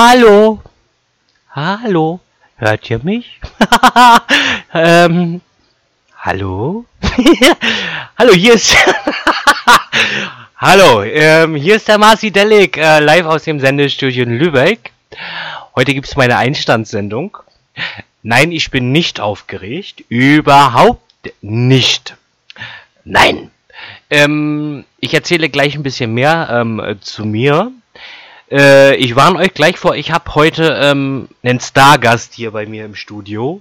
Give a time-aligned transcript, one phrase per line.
[0.00, 0.62] Hallo?
[1.50, 2.20] Hallo?
[2.54, 3.40] Hört ihr mich?
[4.72, 5.40] ähm,
[6.16, 6.84] hallo?
[8.16, 8.76] hallo, hier ist...
[10.56, 14.92] hallo, ähm, hier ist der Marci Delic, äh, live aus dem Sendestudio in Lübeck.
[15.74, 17.36] Heute gibt's meine Einstandssendung.
[18.22, 20.04] Nein, ich bin nicht aufgeregt.
[20.08, 22.16] Überhaupt nicht.
[23.02, 23.50] Nein.
[24.10, 27.72] Ähm, ich erzähle gleich ein bisschen mehr ähm, zu mir.
[28.50, 32.84] Äh, ich warne euch gleich vor, ich habe heute ähm, einen Stargast hier bei mir
[32.84, 33.60] im Studio.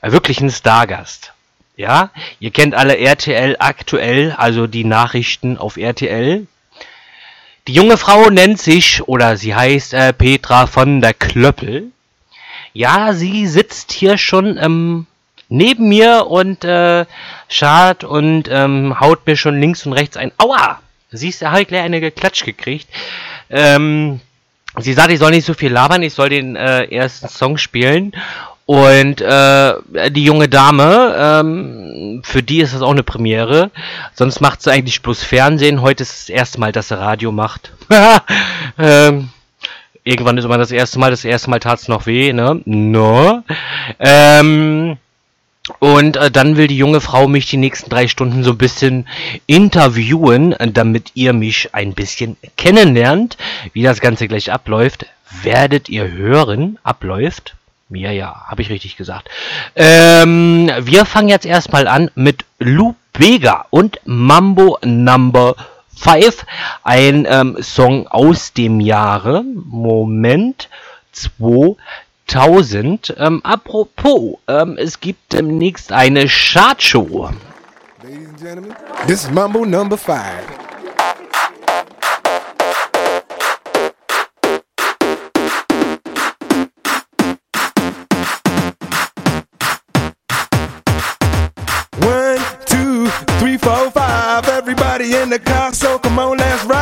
[0.00, 1.32] Äh, wirklich einen Stargast.
[1.76, 6.46] Ja, ihr kennt alle RTL aktuell, also die Nachrichten auf RTL.
[7.66, 11.90] Die junge Frau nennt sich, oder sie heißt äh, Petra von der Klöppel.
[12.74, 15.06] Ja, sie sitzt hier schon ähm,
[15.48, 17.06] neben mir und äh,
[17.48, 20.32] schart und ähm, haut mir schon links und rechts ein.
[20.36, 20.80] Aua!
[21.14, 22.88] Siehst du, habe ich gleich eine geklatscht gekriegt.
[23.52, 24.20] Ähm,
[24.78, 28.12] sie sagt, ich soll nicht so viel labern, ich soll den äh, ersten Song spielen.
[28.64, 33.70] Und äh, die junge Dame, ähm, für die ist das auch eine Premiere.
[34.14, 35.82] Sonst macht sie eigentlich bloß Fernsehen.
[35.82, 37.72] Heute ist das erste Mal, dass sie Radio macht.
[38.78, 39.28] ähm,
[40.04, 41.10] irgendwann ist immer das erste Mal.
[41.10, 42.60] Das erste Mal tat's noch weh, ne?
[42.64, 43.42] No.
[43.98, 44.96] Ähm,
[45.78, 49.06] und äh, dann will die junge Frau mich die nächsten drei Stunden so ein bisschen
[49.46, 53.36] interviewen, äh, damit ihr mich ein bisschen kennenlernt.
[53.72, 55.06] Wie das Ganze gleich abläuft,
[55.42, 56.78] werdet ihr hören.
[56.82, 57.54] Abläuft.
[57.90, 59.28] Ja, ja, habe ich richtig gesagt.
[59.76, 65.54] Ähm, wir fangen jetzt erstmal an mit Lou Bega und Mambo Number
[65.96, 66.44] 5.
[66.82, 70.70] Ein ähm, Song aus dem Jahre, Moment,
[72.32, 73.14] 2000.
[73.18, 77.28] Ähm, apropos, ähm, es gibt demnächst eine Chartshow.
[78.02, 78.74] Ladies and gentlemen,
[79.06, 80.40] this is Mambo number five.
[92.00, 93.08] One, two,
[93.40, 94.48] three, four, five.
[94.48, 96.81] Everybody in the car, so come on, let's ride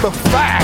[0.00, 0.62] Number five.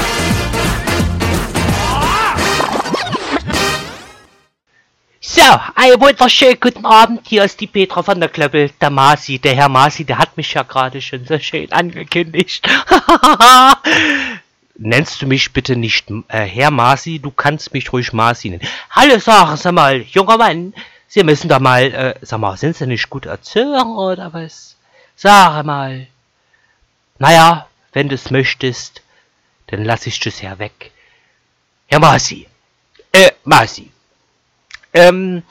[5.20, 5.42] So,
[5.75, 7.22] einen wunderschönen guten Abend.
[7.26, 9.40] Hier ist die Petra von der Klöppel, der Masi.
[9.40, 12.64] Der Herr Masi, der hat mich ja gerade schon so schön angekündigt.
[14.76, 17.19] Nennst du mich bitte nicht äh, Herr Masi?
[17.19, 18.62] Du kannst mich ruhig Masi nennen.
[18.90, 20.75] Hallo, sagen Sie mal, junger Mann.
[21.08, 24.76] Sie müssen doch mal, äh, sag mal, sind Sie nicht gut erzogen oder was?
[25.16, 26.06] Sag mal.
[27.19, 29.00] Naja, wenn du es möchtest,
[29.76, 30.93] dann lass ich das ja weg.
[31.87, 32.47] Herr Masi.
[33.12, 33.91] Äh, Masi.
[34.93, 35.43] Ähm,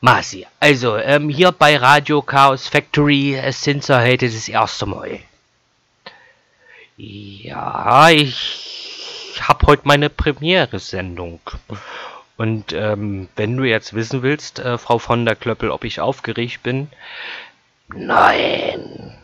[0.00, 5.20] Masi, also, ähm, hier bei Radio Chaos Factory äh, sind Sie heute das erste Mal.
[6.96, 11.40] Ja, ich hab heute meine Premiere-Sendung.
[12.36, 16.62] Und ähm, wenn du jetzt wissen willst, äh, Frau von der Klöppel, ob ich aufgeregt
[16.62, 16.88] bin.
[17.88, 19.21] Nein.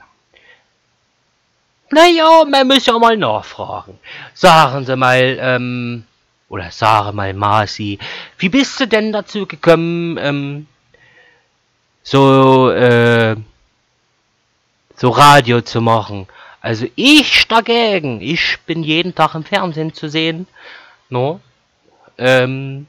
[1.90, 3.98] Naja, man muss ja mal nachfragen.
[4.34, 6.04] Sagen Sie mal, ähm,
[6.48, 7.98] oder sage mal, Marci,
[8.38, 10.66] wie bist du denn dazu gekommen, ähm,
[12.02, 13.36] so, äh,
[14.96, 16.26] so Radio zu machen?
[16.60, 20.46] Also ich dagegen, ich bin jeden Tag im Fernsehen zu sehen,
[21.08, 21.40] no?
[22.18, 22.86] Ähm,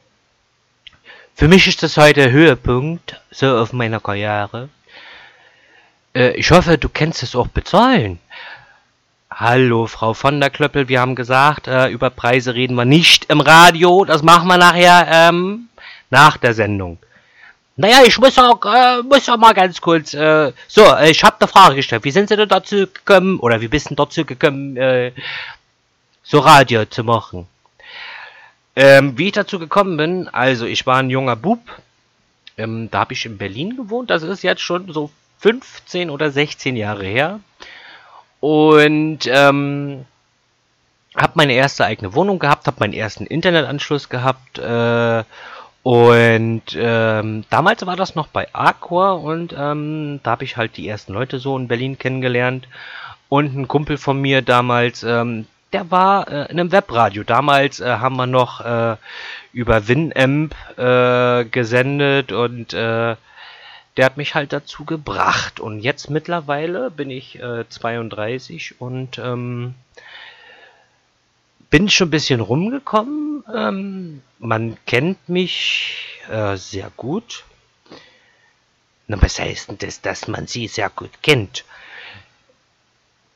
[1.36, 4.70] für mich ist das heute Höhepunkt, so auf meiner Karriere.
[6.14, 8.20] Äh, ich hoffe, du kennst es auch bezahlen.
[9.32, 13.42] Hallo, Frau von der Klöppel, wir haben gesagt, äh, über Preise reden wir nicht im
[13.42, 15.70] Radio, das machen wir nachher ähm,
[16.10, 16.98] nach der Sendung.
[17.76, 21.48] Naja, ich muss auch, äh, muss auch mal ganz kurz, äh, so, ich habe eine
[21.48, 22.04] Frage gestellt.
[22.04, 25.12] Wie sind Sie denn dazu gekommen, oder wie bist du dazu gekommen, äh,
[26.24, 27.48] so Radio zu machen?
[28.76, 31.62] Ähm, wie ich dazu gekommen bin, also ich war ein junger Bub,
[32.58, 36.76] ähm, da habe ich in Berlin gewohnt, das ist jetzt schon so 15 oder 16
[36.76, 37.40] Jahre her.
[38.40, 40.06] Und ähm,
[41.16, 45.24] habe meine erste eigene Wohnung gehabt, habe meinen ersten Internetanschluss gehabt äh,
[45.82, 50.88] und ähm, damals war das noch bei Aqua und ähm, da habe ich halt die
[50.88, 52.68] ersten Leute so in Berlin kennengelernt
[53.30, 57.24] und ein Kumpel von mir damals, ähm, der war äh, in einem Webradio.
[57.24, 58.98] Damals äh, haben wir noch äh,
[59.54, 63.16] über Winamp äh, gesendet und äh,
[64.00, 65.60] der hat mich halt dazu gebracht.
[65.60, 69.76] Und jetzt mittlerweile bin ich äh, 32 und ähm,
[71.70, 73.44] bin schon ein bisschen rumgekommen.
[73.54, 77.44] Ähm, man kennt mich äh, sehr gut.
[79.08, 81.66] Na, was heißt denn das, dass man sie sehr gut kennt?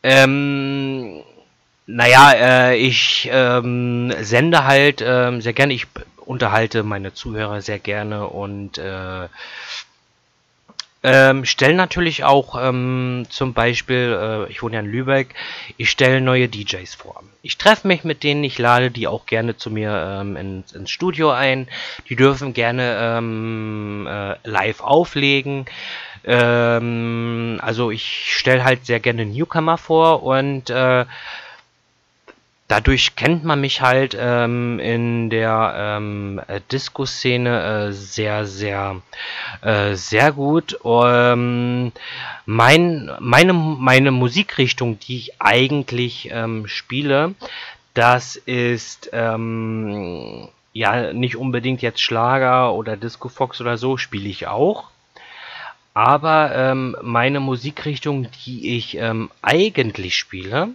[0.01, 1.23] Ähm,
[1.87, 5.87] naja, äh, ich ähm, sende halt ähm, sehr gerne, ich
[6.25, 9.27] unterhalte meine Zuhörer sehr gerne und äh,
[11.05, 15.35] Ähm, stelle natürlich auch ähm, zum Beispiel, äh, ich wohne ja in Lübeck,
[15.75, 17.21] ich stelle neue DJs vor.
[17.41, 20.89] Ich treffe mich mit denen, ich lade die auch gerne zu mir ähm, ins, ins,
[20.89, 21.67] Studio ein.
[22.07, 25.65] Die dürfen gerne ähm, äh, live auflegen.
[26.23, 31.03] Ähm, also ich stelle halt sehr gerne Newcomer vor und äh,
[32.73, 38.99] dadurch kennt man mich halt ähm, in der ähm, äh, Disco-Szene äh, sehr, sehr,
[39.61, 40.79] äh, sehr gut.
[40.83, 41.91] Ähm,
[42.47, 47.35] mein, meine, meine Musikrichtung, die ich eigentlich ähm, spiele,
[47.93, 54.47] das ist ähm, ja nicht unbedingt jetzt Schlager oder Disco Fox oder so, spiele ich
[54.47, 54.85] auch.
[55.93, 60.69] Aber ähm, meine Musikrichtung, die ich ähm, eigentlich spiele,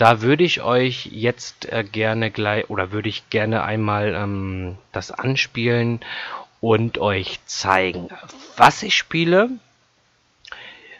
[0.00, 5.10] da würde ich euch jetzt äh, gerne gleich oder würde ich gerne einmal ähm, das
[5.10, 6.00] anspielen
[6.62, 8.08] und euch zeigen,
[8.56, 9.50] was ich spiele.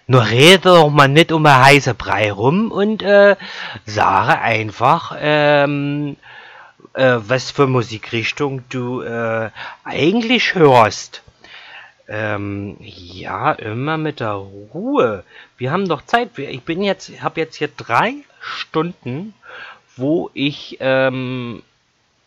[0.07, 3.37] Nur rede doch mal nicht um ein heiße Brei rum und äh,
[3.87, 6.17] sage einfach, ähm,
[6.93, 9.49] äh, was für Musikrichtung du äh,
[9.83, 11.23] eigentlich hörst.
[12.13, 15.23] Ähm, ja, immer mit der Ruhe.
[15.57, 16.37] Wir haben doch Zeit.
[16.37, 19.33] Ich bin jetzt, habe jetzt hier drei Stunden,
[19.97, 21.63] wo ich ähm,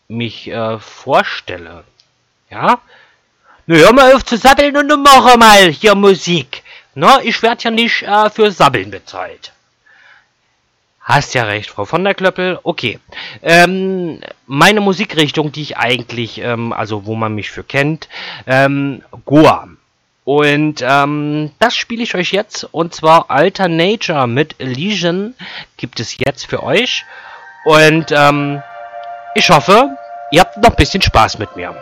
[0.08, 1.84] mich äh, vorstelle.
[2.48, 2.80] Ja?
[3.66, 6.62] Na, hör mal auf zu sabbeln und mache mal hier Musik.
[6.94, 9.52] Na, ich werde ja nicht äh, für Sabbeln bezahlt.
[11.04, 12.58] Hast ja recht, Frau von der Klöppel.
[12.62, 12.98] Okay.
[13.42, 18.08] Ähm, meine Musikrichtung, die ich eigentlich, ähm, also wo man mich für kennt,
[18.46, 19.68] ähm, Goa.
[20.24, 22.64] Und ähm, das spiele ich euch jetzt.
[22.72, 25.34] Und zwar Alter Nature mit Elysian
[25.76, 27.04] gibt es jetzt für euch.
[27.66, 28.62] Und ähm,
[29.34, 29.90] ich hoffe,
[30.30, 31.76] ihr habt noch ein bisschen Spaß mit mir.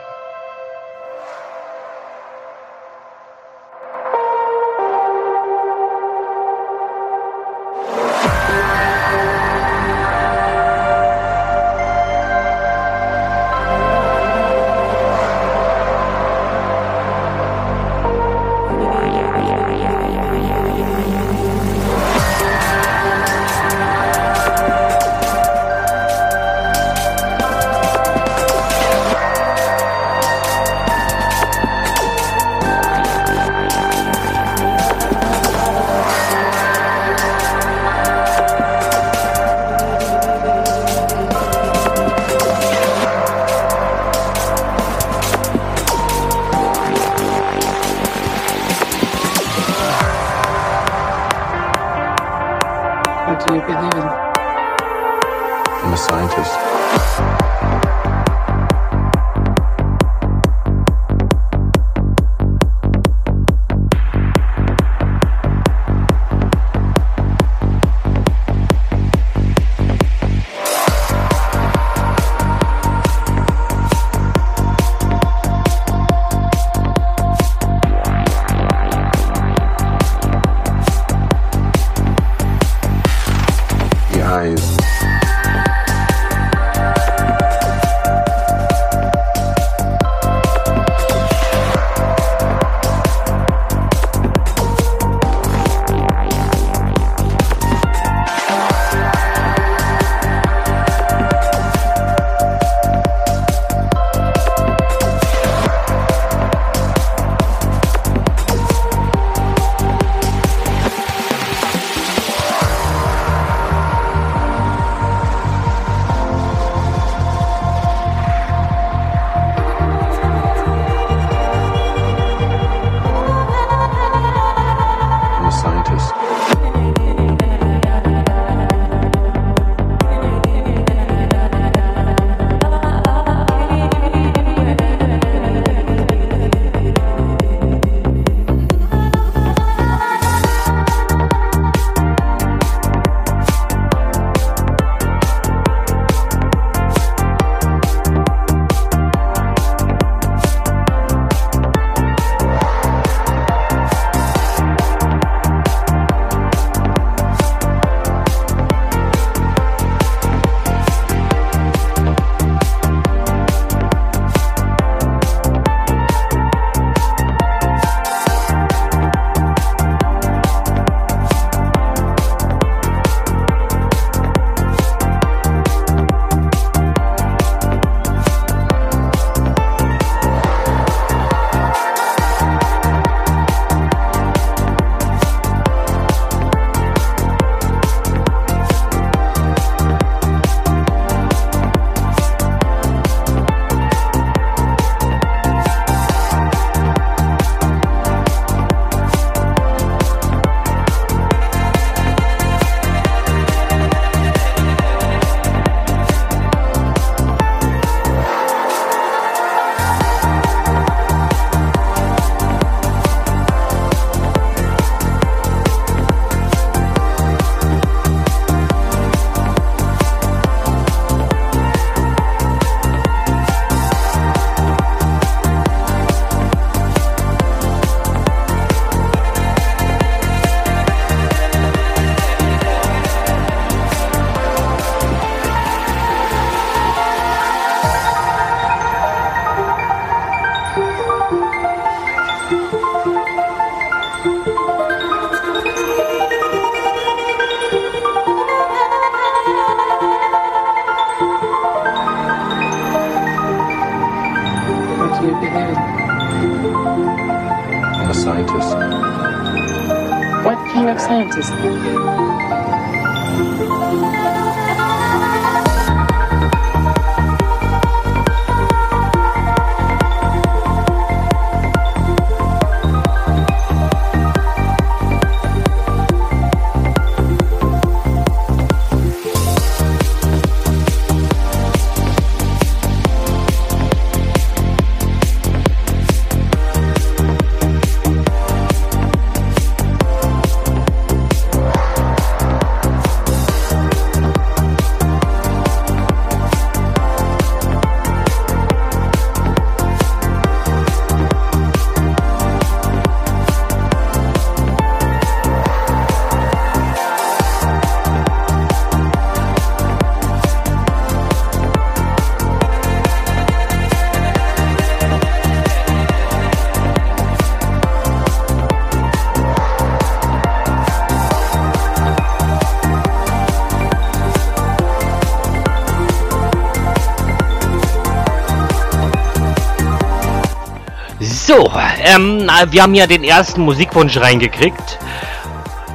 [331.55, 331.71] So,
[332.03, 334.99] ähm, wir haben ja den ersten Musikwunsch reingekriegt.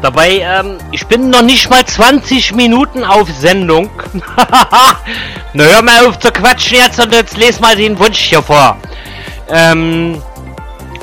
[0.04, 3.90] Dabei, ähm, ich bin noch nicht mal 20 Minuten auf Sendung.
[5.54, 8.78] Na, hör mal auf zu quatschen jetzt und jetzt les mal den Wunsch hier vor.
[9.50, 10.22] Ähm,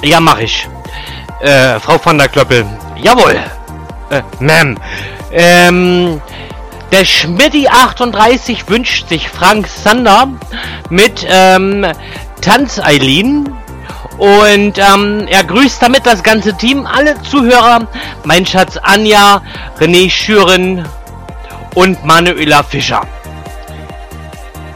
[0.03, 0.69] ja, mach ich.
[1.41, 2.65] Äh, Frau von der Klöppel.
[3.03, 3.41] Jawohl.
[4.11, 4.77] Äh, Ma'am.
[5.33, 6.23] Ähm,
[6.93, 10.29] der Schmidti 38 wünscht sich Frank Sander
[10.91, 11.85] mit, ähm,
[12.41, 13.49] Tanz Eileen.
[14.25, 17.87] Und ähm, er grüßt damit das ganze Team, alle Zuhörer,
[18.25, 19.43] mein Schatz Anja,
[19.79, 20.89] René Schüren
[21.75, 23.03] und Manuela Fischer.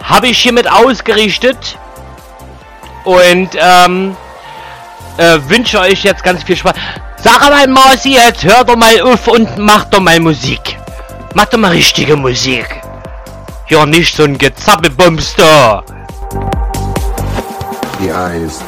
[0.03, 1.79] Habe ich hiermit ausgerichtet
[3.05, 4.15] und ähm,
[5.17, 6.75] äh, wünsche euch jetzt ganz viel Spaß.
[7.17, 10.77] Sag mal, Marci, jetzt hör doch mal auf und mach doch mal Musik.
[11.33, 12.83] Mach doch mal richtige Musik.
[13.69, 15.85] Ja, nicht so ein Gezappelbumster.
[17.99, 18.61] The eyes.
[18.61, 18.68] Arlene,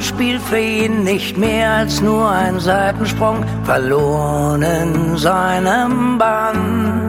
[0.00, 7.08] Spiel für ihn, nicht mehr als nur ein Seitensprung, verloren in seinem Bann.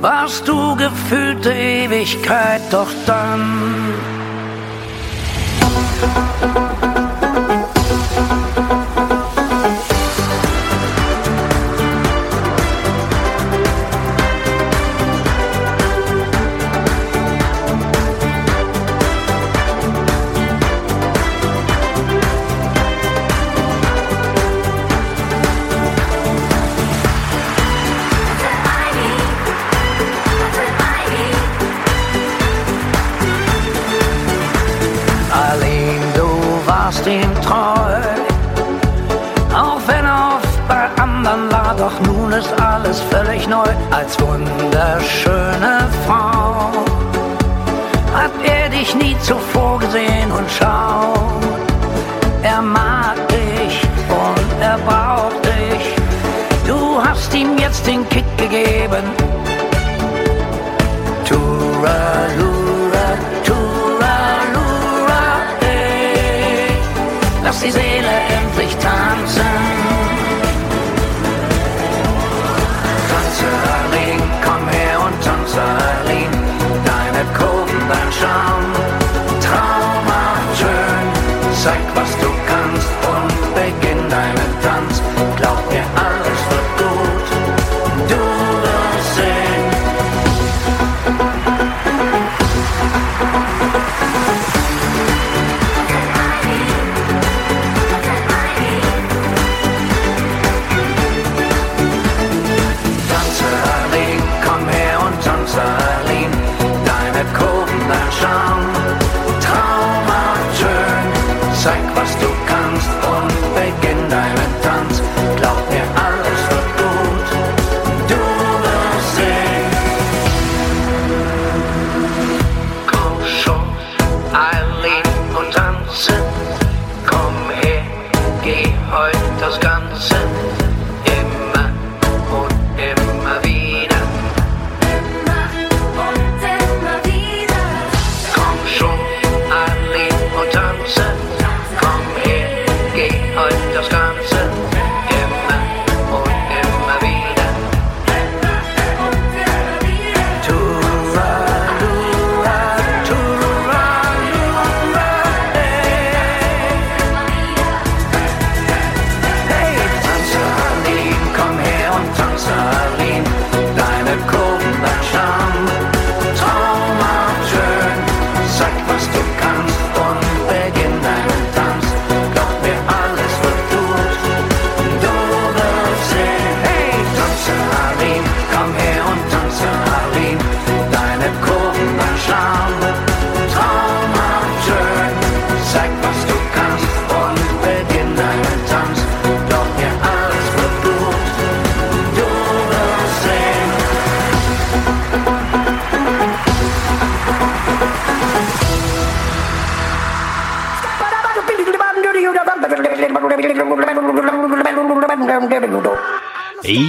[0.00, 3.79] Warst du gefühlte Ewigkeit, doch dann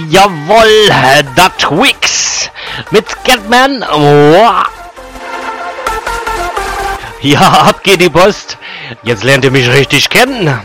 [0.08, 0.88] Jawoll,
[1.36, 2.50] da Twix
[2.90, 3.84] mit Scatman.
[3.92, 4.48] Oh.
[7.20, 8.56] Ja, ab geht die Post.
[9.02, 10.60] Jetzt lernt ihr mich richtig kennen.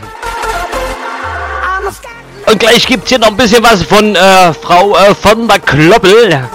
[2.46, 6.48] Und gleich gibt's hier noch ein bisschen was von äh, Frau äh, von der Kloppel.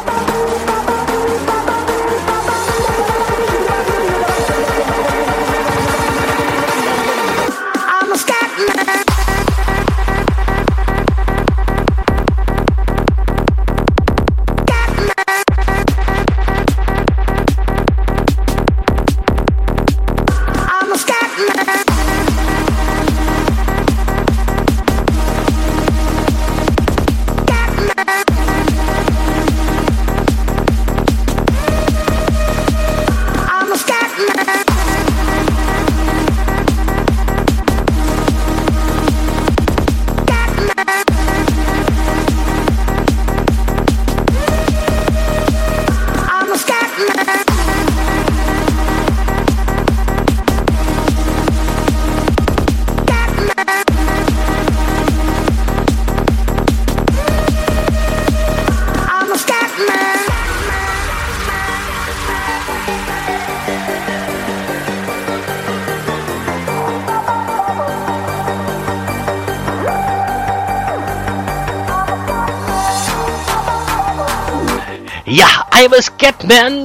[76.53, 76.82] Then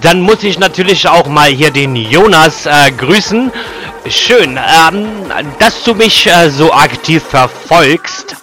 [0.00, 3.52] dann muss ich natürlich auch mal hier den Jonas äh, grüßen.
[4.08, 5.08] Schön, ähm,
[5.58, 8.36] dass du mich äh, so aktiv verfolgst.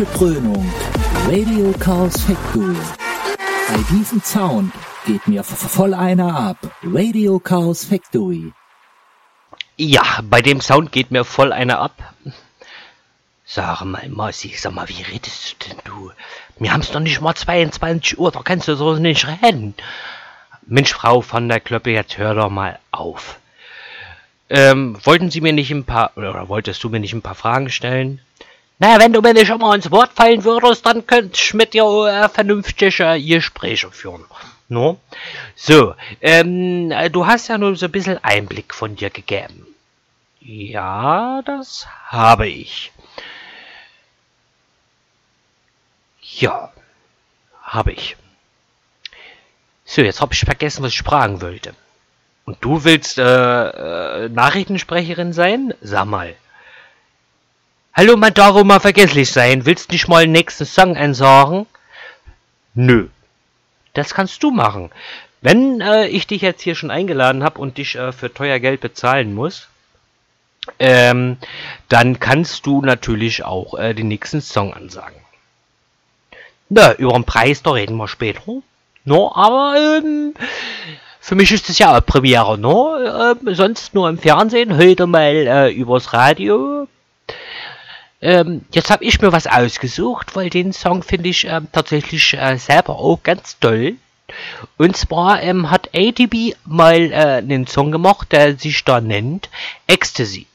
[0.00, 0.72] Chaotische Krönung.
[1.28, 2.76] Radio Chaos Factory.
[3.68, 4.72] Bei diesem Sound
[5.06, 6.56] geht mir voll einer ab.
[6.82, 8.52] Radio Chaos Factory.
[9.76, 12.14] Ja, bei dem Sound geht mir voll einer ab.
[13.44, 16.12] Sag mal, Marci, sag mal, wie redest du denn du?
[16.58, 19.74] Wir haben's doch nicht mal 22 Uhr, da kannst du so nicht reden.
[20.66, 23.38] Mensch, Frau von der Klöppe, jetzt hör doch mal auf.
[24.48, 27.70] Ähm, wollten Sie mir nicht ein paar, oder wolltest du mir nicht ein paar Fragen
[27.70, 28.20] stellen?
[28.80, 31.84] Naja, wenn du mir nicht immer ins Wort fallen würdest, dann könnte ich mit dir
[31.84, 34.24] äh, vernünftig äh, Gespräche führen.
[34.68, 34.98] No?
[35.54, 39.66] So, ähm, äh, du hast ja nur so ein bisschen Einblick von dir gegeben.
[40.40, 42.90] Ja, das habe ich.
[46.22, 46.72] Ja,
[47.62, 48.16] habe ich.
[49.84, 51.74] So, jetzt habe ich vergessen, was ich fragen wollte.
[52.46, 53.24] Und du willst äh,
[54.24, 55.74] äh, Nachrichtensprecherin sein?
[55.82, 56.34] Sag mal.
[57.92, 59.66] Hallo, auch mal vergesslich sein.
[59.66, 61.66] Willst nicht mal den nächsten Song einsagen?
[62.72, 63.08] Nö.
[63.94, 64.90] Das kannst du machen.
[65.40, 68.80] Wenn äh, ich dich jetzt hier schon eingeladen habe und dich äh, für teuer Geld
[68.80, 69.68] bezahlen muss,
[70.78, 71.38] ähm,
[71.88, 75.20] dann kannst du natürlich auch äh, den nächsten Song ansagen.
[76.68, 78.62] Na, über den Preis, da reden wir später.
[79.04, 80.34] No, aber ähm,
[81.18, 82.96] für mich ist das ja eine Premiere, no?
[82.98, 86.86] Ähm, sonst nur im Fernsehen, heute mal äh, übers Radio.
[88.22, 92.56] Ähm, jetzt habe ich mir was ausgesucht, weil den Song finde ich ähm, tatsächlich äh,
[92.58, 93.96] selber auch ganz toll.
[94.76, 99.48] Und zwar ähm, hat ATB mal äh, einen Song gemacht, der sich da nennt
[99.86, 100.46] Ecstasy.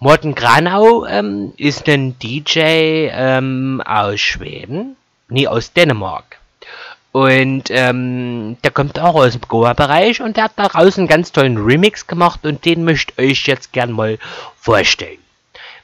[0.00, 4.96] Morten Granau ähm, ist ein DJ ähm, aus Schweden,
[5.28, 6.38] nee, aus Dänemark.
[7.10, 11.56] Und ähm, der kommt auch aus dem Goa-Bereich und der hat daraus einen ganz tollen
[11.56, 14.18] Remix gemacht und den möchte ich euch jetzt gern mal
[14.56, 15.18] vorstellen.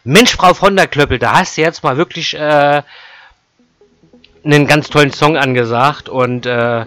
[0.07, 2.83] Mensch, Frau von der Klöppel, da hast du jetzt mal wirklich äh,
[4.45, 6.85] einen ganz tollen Song angesagt und äh,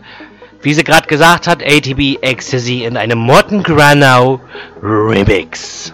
[0.61, 4.39] wie sie gerade gesagt hat, ATB Ecstasy in einem Morten Granau
[4.83, 5.93] Remix.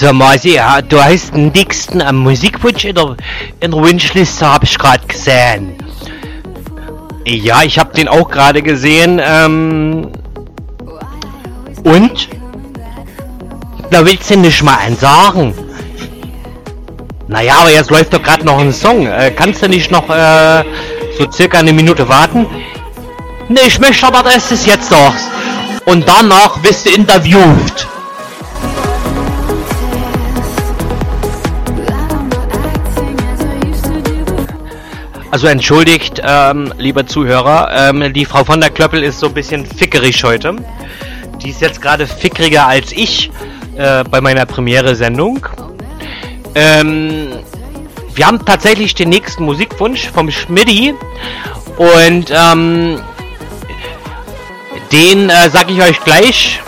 [0.00, 3.16] Sag mal, Sie, ja, du hast den dicksten am Musikwunsch in der,
[3.58, 5.76] in der Wunschliste, habe ich gerade gesehen.
[7.26, 9.20] Ja, ich habe den auch gerade gesehen.
[9.20, 10.12] Ähm,
[11.82, 12.28] und?
[13.90, 15.52] Da willst du nicht mal einen sagen?
[17.26, 19.04] Naja, aber jetzt läuft doch gerade noch ein Song.
[19.04, 20.62] Äh, kannst du nicht noch äh,
[21.18, 22.46] so circa eine Minute warten?
[23.48, 25.28] Ne, ich möchte aber, dass es jetzt sagst.
[25.86, 27.88] Und danach wirst du interviewt.
[35.38, 39.64] Also entschuldigt, ähm, lieber Zuhörer, ähm, die Frau von der Klöppel ist so ein bisschen
[39.64, 40.56] fickerig heute.
[41.40, 43.30] Die ist jetzt gerade fickriger als ich
[43.76, 45.46] äh, bei meiner Premiere-Sendung.
[46.56, 47.34] Ähm,
[48.16, 50.92] wir haben tatsächlich den nächsten Musikwunsch vom Schmidti
[51.76, 53.00] und ähm,
[54.90, 56.60] den äh, sag ich euch gleich.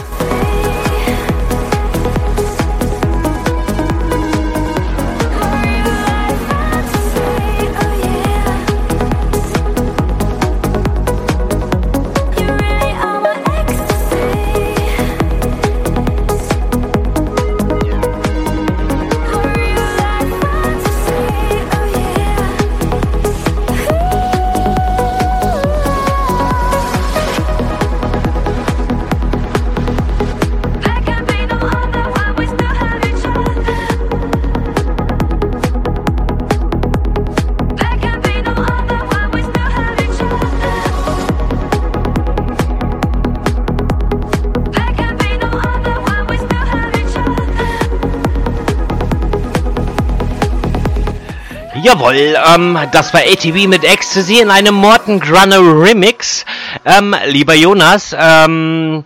[52.10, 56.44] Jawohl, ähm, das war ATV mit Ecstasy in einem Morton Grunner Remix.
[56.84, 59.04] Ähm, lieber Jonas, ähm,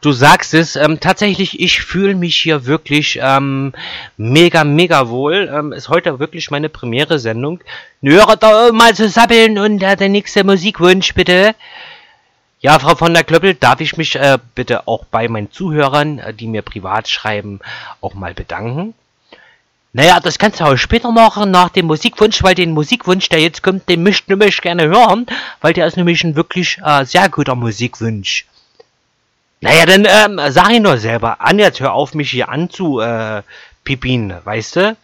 [0.00, 3.72] du sagst es, ähm, tatsächlich, ich fühle mich hier wirklich ähm,
[4.16, 5.50] mega, mega wohl.
[5.52, 7.60] Ähm, ist heute wirklich meine Premiere-Sendung.
[8.00, 11.54] Höre da mal zu sappeln und äh, der nächste Musikwunsch bitte.
[12.60, 16.32] Ja, Frau von der Klöppel, darf ich mich äh, bitte auch bei meinen Zuhörern, äh,
[16.32, 17.58] die mir privat schreiben,
[18.00, 18.94] auch mal bedanken?
[19.92, 23.62] Naja, das kannst du auch später machen, nach dem Musikwunsch, weil den Musikwunsch, der jetzt
[23.62, 25.26] kommt, den möchte ich nämlich gerne hören,
[25.62, 28.44] weil der ist nämlich ein wirklich äh, sehr guter Musikwunsch.
[29.60, 33.42] Naja, dann ähm, sag ich nur selber, an, jetzt hör auf, mich hier anzu, äh,
[33.84, 34.96] weißt du?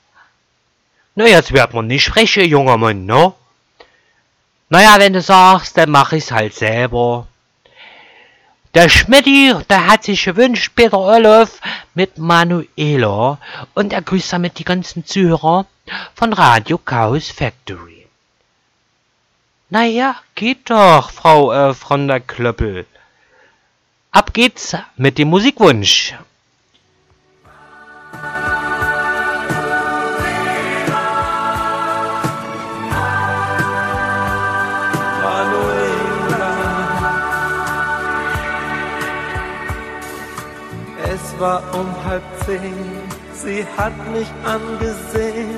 [1.15, 3.33] Na, jetzt wird man nicht sprechen, junger Mann, ne?
[4.69, 7.27] Naja, wenn du sagst, dann mach ich's halt selber.
[8.75, 11.61] Der Schmidti, der hat sich gewünscht, Peter Olof
[11.93, 13.39] mit Manuela
[13.75, 15.67] und er grüßt damit die ganzen Zuhörer
[16.15, 18.07] von Radio Chaos Factory.
[19.69, 22.87] Naja, geht doch, Frau äh, von der Klöppel.
[24.11, 26.15] Ab geht's mit dem Musikwunsch.
[41.43, 43.03] War um halb zehn,
[43.35, 45.51] sie hat mich angesehen,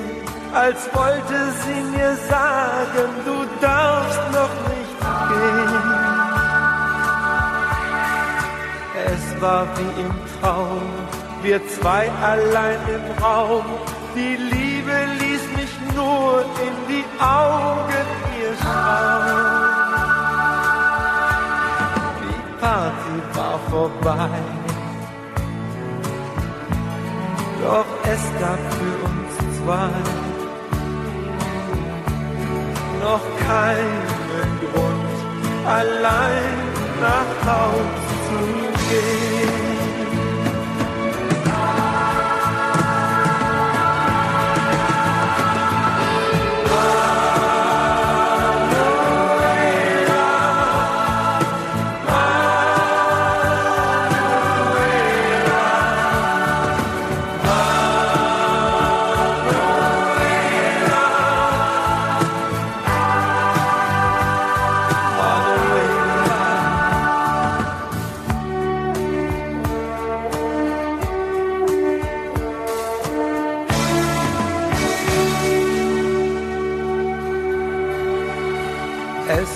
[0.51, 4.97] als wollte sie mir sagen, du darfst noch nicht
[5.29, 5.87] gehen.
[9.13, 10.81] Es war wie im Traum,
[11.43, 13.65] wir zwei allein im Raum,
[14.15, 18.07] die Liebe ließ mich nur in die Augen
[18.41, 19.55] ihr schauen.
[22.23, 24.64] Die Party war war vorbei.
[27.65, 29.89] Doch es gab für uns zwei
[33.01, 34.03] noch keinen
[34.61, 35.15] Grund,
[35.65, 36.57] allein
[37.01, 38.39] nach Haus zu
[38.89, 39.74] gehen.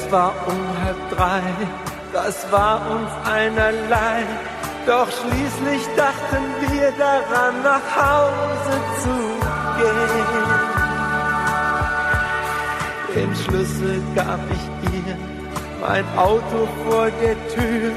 [0.09, 1.43] Es war um halb drei,
[2.11, 4.25] das war uns einerlei.
[4.87, 9.15] Doch schließlich dachten wir daran, nach Hause zu
[9.77, 10.49] gehen.
[13.15, 15.15] Den Schlüssel gab ich ihr,
[15.79, 17.91] mein Auto vor der Tür.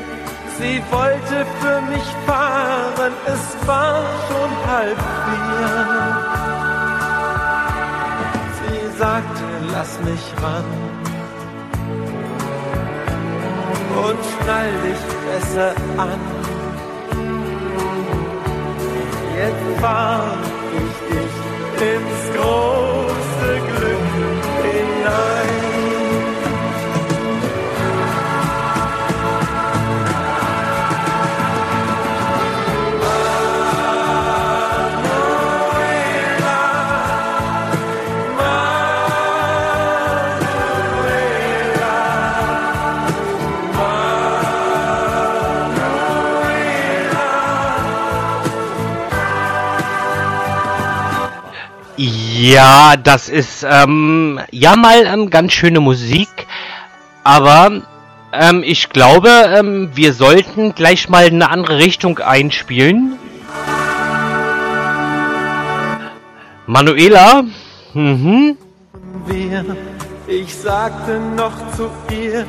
[0.58, 5.70] Sie wollte für mich fahren, es war schon halb vier.
[8.60, 10.91] Sie sagte, lass mich ran
[13.96, 16.20] und schnall dich besser an.
[19.36, 20.36] Jetzt fahr
[20.80, 21.34] ich dich
[21.90, 23.11] ins große
[52.04, 56.48] Ja, das ist ähm, ja mal ähm, ganz schöne Musik,
[57.22, 57.82] aber
[58.32, 63.20] ähm, ich glaube, ähm, wir sollten gleich mal eine andere Richtung einspielen.
[66.66, 67.44] Manuela,
[67.94, 68.56] mhm.
[69.26, 69.76] wir.
[70.26, 72.44] Ich sagte noch zu ihr,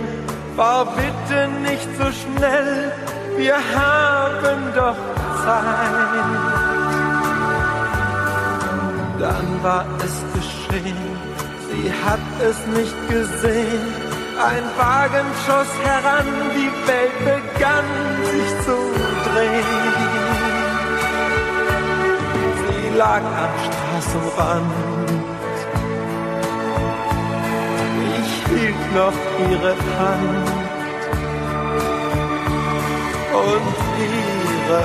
[0.56, 2.92] fahr bitte nicht so schnell,
[3.38, 4.98] wir haben doch
[5.46, 6.63] Zeit.
[9.24, 10.98] Dann war es geschehen,
[11.70, 13.86] sie hat es nicht gesehen.
[14.52, 17.90] Ein Wagen schoss heran, die Welt begann
[18.26, 18.78] sich zu
[19.26, 19.72] drehen.
[22.60, 25.12] Sie lag am Straßenrand.
[28.20, 29.20] Ich hielt noch
[29.50, 30.50] ihre Hand
[33.42, 34.82] und ihre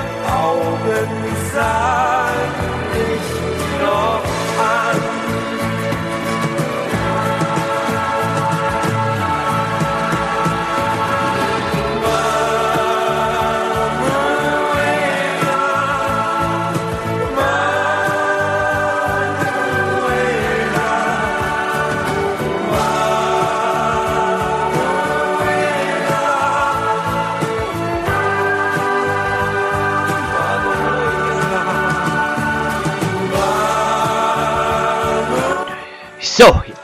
[0.46, 1.10] Augen
[1.52, 4.22] sahen ich noch
[4.58, 5.27] an.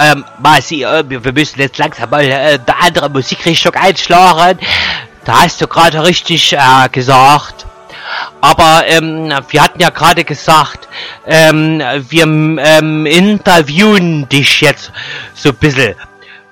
[0.04, 4.58] Ähm, Marci, äh, wir wir müssen jetzt langsam mal äh, eine andere Musikrichtung einschlagen.
[5.24, 7.66] Da hast du gerade richtig äh, gesagt.
[8.42, 10.88] Aber ähm, wir hatten ja gerade gesagt,
[11.26, 11.78] ähm,
[12.10, 14.92] wir ähm, interviewen dich jetzt
[15.34, 15.94] so ein bisschen.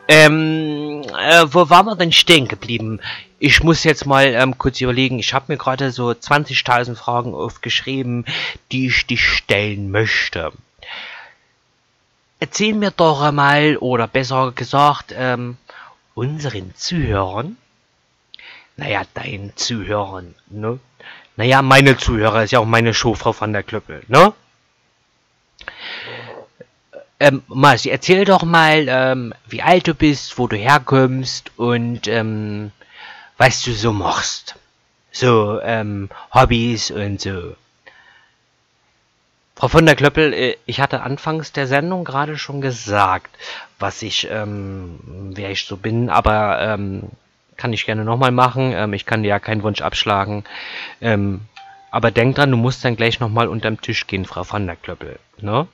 [0.09, 3.01] Ähm, äh, wo waren wir denn stehen geblieben?
[3.39, 5.19] Ich muss jetzt mal ähm, kurz überlegen.
[5.19, 8.25] Ich habe mir gerade so 20.000 Fragen aufgeschrieben,
[8.71, 10.53] die ich dich stellen möchte.
[12.43, 15.59] Erzähl mir doch mal, oder besser gesagt, ähm,
[16.17, 17.57] unseren Zuhörern,
[18.77, 20.81] naja, deinen Zuhörern, ne?
[21.37, 24.33] Naja, meine Zuhörer ist ja auch meine Show, Frau van der Klöppel, ne?
[27.21, 32.73] Ähm, Marci, erzähl doch mal, ähm, wie alt du bist, wo du herkommst und, ähm,
[33.39, 34.57] was du so machst.
[35.13, 37.55] So, ähm, Hobbys und so.
[39.55, 43.31] Frau von der Klöppel, äh, ich hatte anfangs der Sendung gerade schon gesagt,
[43.79, 44.99] was ich, ähm,
[45.35, 47.11] wer ich so bin, aber ähm,
[47.57, 48.73] kann ich gerne nochmal machen.
[48.73, 50.45] Ähm, ich kann dir ja keinen Wunsch abschlagen.
[51.01, 51.43] Ähm,
[51.91, 55.19] aber denk dran, du musst dann gleich nochmal unterm Tisch gehen, Frau von der Klöppel.
[55.39, 55.69] Ne?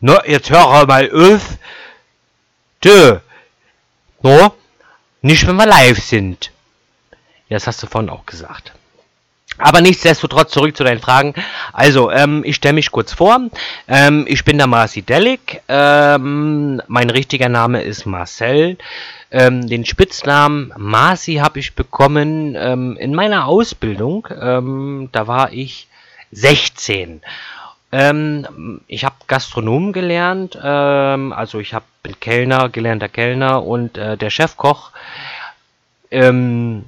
[0.00, 1.58] Ne, jetzt hör mal auf.
[2.80, 3.20] Du.
[4.22, 4.54] No?
[5.22, 6.52] Nicht, wenn wir live sind.
[7.48, 8.72] Ja, das hast du vorhin auch gesagt.
[9.62, 11.34] Aber nichtsdestotrotz zurück zu deinen Fragen.
[11.72, 13.38] Also, ähm, ich stelle mich kurz vor.
[13.86, 15.62] Ähm, ich bin der Marci Delic.
[15.68, 18.76] Ähm, mein richtiger Name ist Marcel.
[19.30, 24.26] Ähm, den Spitznamen Marci habe ich bekommen ähm, in meiner Ausbildung.
[24.38, 25.86] Ähm, da war ich
[26.32, 27.22] 16.
[27.92, 31.84] Ähm, ich habe Gastronom gelernt, ähm, also ich hab,
[32.20, 34.90] Kellner, gelernter Kellner und äh, der Chefkoch.
[36.10, 36.86] Ähm,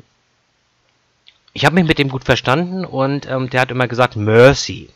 [1.54, 4.90] ich habe mich mit dem gut verstanden und ähm, der hat immer gesagt Mercy.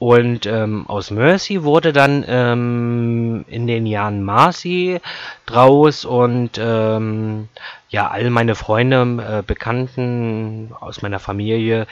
[0.00, 5.00] Und ähm, aus Mercy wurde dann ähm, in den Jahren Marcy
[5.44, 7.48] draus und ähm,
[7.90, 11.88] ja, all meine Freunde, äh, Bekannten aus meiner Familie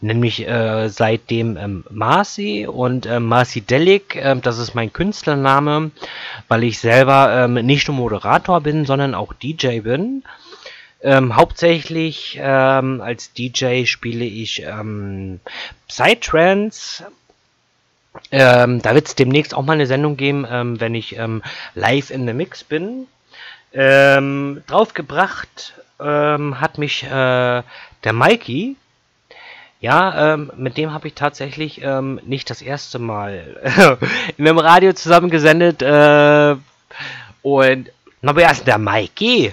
[0.00, 5.90] nennen mich äh, seitdem ähm, Marcy und äh, Marcy Delic, äh, das ist mein Künstlername,
[6.48, 10.22] weil ich selber ähm, nicht nur Moderator bin, sondern auch DJ bin.
[11.02, 15.40] Ähm, hauptsächlich ähm, als DJ spiele ich ähm,
[15.88, 17.06] Psytrance,
[18.30, 21.42] ähm, da wird es demnächst auch mal eine Sendung geben, ähm, wenn ich ähm,
[21.74, 23.06] live in the Mix bin.
[23.72, 28.76] Ähm, draufgebracht hat mich äh, der Mikey.
[29.82, 31.82] Ja, mit dem habe ich tatsächlich
[32.24, 33.98] nicht das erste Mal
[34.38, 35.82] in einem Radio zusammengesendet.
[35.82, 36.56] Äh,
[37.42, 37.90] und,
[38.22, 39.52] na, wer ist der Mikey?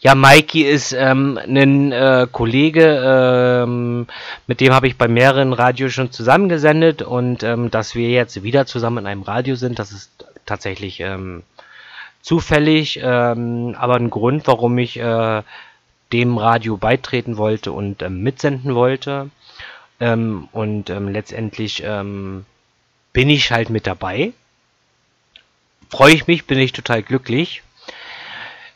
[0.00, 4.06] Ja, Mikey ist ähm, ein äh, Kollege, ähm,
[4.46, 8.64] mit dem habe ich bei mehreren Radios schon zusammengesendet und ähm, dass wir jetzt wieder
[8.66, 10.10] zusammen in einem Radio sind, das ist
[10.46, 11.42] tatsächlich ähm,
[12.22, 15.42] zufällig, ähm, aber ein Grund, warum ich äh,
[16.12, 19.30] dem Radio beitreten wollte und ähm, mitsenden wollte.
[20.00, 22.46] Ähm, und ähm, letztendlich ähm,
[23.12, 24.32] bin ich halt mit dabei.
[25.90, 27.62] Freue ich mich, bin ich total glücklich.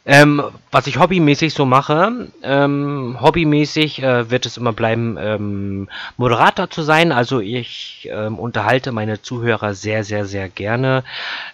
[0.05, 0.43] Ähm,
[0.73, 6.83] was ich hobbymäßig so mache, ähm, hobbymäßig äh, wird es immer bleiben, ähm, Moderator zu
[6.83, 7.13] sein.
[7.13, 11.05] Also ich ähm, unterhalte meine Zuhörer sehr, sehr, sehr gerne.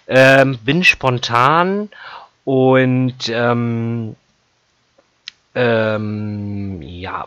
[0.07, 1.89] Ähm, bin spontan
[2.43, 4.15] und ähm,
[6.81, 7.25] ja,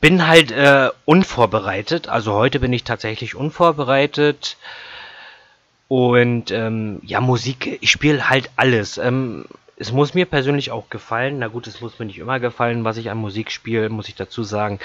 [0.00, 2.08] bin halt äh, unvorbereitet.
[2.08, 4.56] Also heute bin ich tatsächlich unvorbereitet.
[5.88, 8.98] Und ähm, ja, Musik, ich spiele halt alles.
[8.98, 9.44] Ähm,
[9.76, 11.38] es muss mir persönlich auch gefallen.
[11.38, 14.14] Na gut, es muss mir nicht immer gefallen, was ich an Musik spiele, muss ich
[14.14, 14.80] dazu sagen.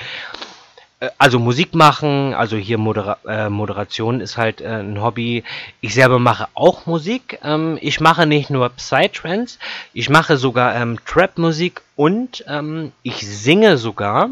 [1.00, 5.44] Äh, also Musik machen, also hier Modera äh, Moderation ist halt äh, ein Hobby.
[5.82, 7.40] Ich selber mache auch Musik.
[7.44, 9.60] Ähm, ich mache nicht nur Psytrance,
[9.94, 14.30] ich mache sogar ähm, Trap-Musik und ähm, ich singe sogar.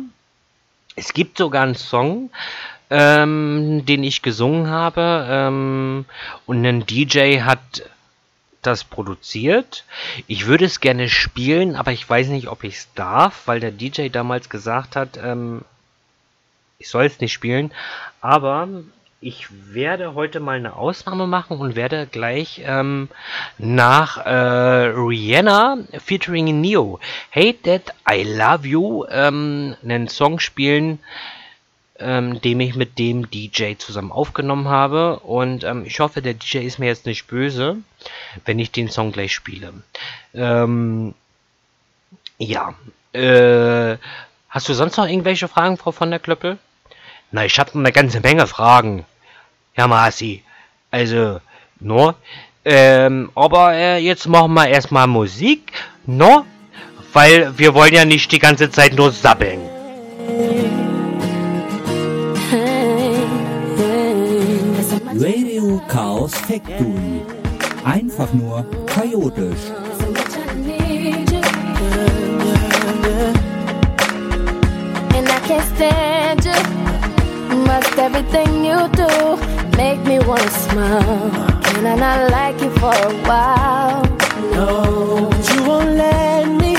[0.96, 2.30] Es gibt sogar einen Song,
[2.90, 5.26] ähm, den ich gesungen habe.
[5.30, 6.06] Ähm,
[6.46, 7.84] und ein DJ hat
[8.62, 9.86] das produziert.
[10.28, 13.72] Ich würde es gerne spielen, aber ich weiß nicht, ob ich es darf, weil der
[13.72, 15.62] DJ damals gesagt hat, ähm,
[16.78, 17.72] ich soll es nicht spielen.
[18.22, 18.68] Aber
[19.22, 23.10] ich werde heute mal eine Ausnahme machen und werde gleich ähm,
[23.58, 27.00] nach äh, Rihanna featuring Neo
[27.32, 31.00] Hate That I Love You ähm, einen Song spielen,
[32.00, 35.20] ähm, dem ich mit dem DJ zusammen aufgenommen habe.
[35.20, 37.78] Und ähm, ich hoffe, der DJ ist mir jetzt nicht böse,
[38.46, 39.74] wenn ich den Song gleich spiele.
[40.34, 41.14] Ähm,
[42.38, 42.74] ja.
[43.14, 43.98] Äh,
[44.50, 46.58] hast du sonst noch irgendwelche Fragen, Frau von der Klöppel?
[47.32, 49.06] Na, ich habe eine ganze Menge Fragen.
[49.76, 50.44] Ja, Marci.
[50.92, 51.42] Also,
[51.80, 52.14] no.
[52.66, 55.72] Ähm, aber äh, jetzt machen wir erstmal Musik,
[56.06, 56.46] no?
[57.14, 59.69] Weil wir wollen ja nicht die ganze Zeit nur sabbeln.
[66.30, 67.26] Chaos Factory.
[67.86, 69.72] Einfach nur chaotisch.
[75.16, 76.60] And I can't stand you.
[77.66, 79.38] Must everything you do
[79.78, 81.32] make me wanna smile.
[81.64, 84.04] Can I not like you for a while?
[84.54, 86.78] No, but you won't let me.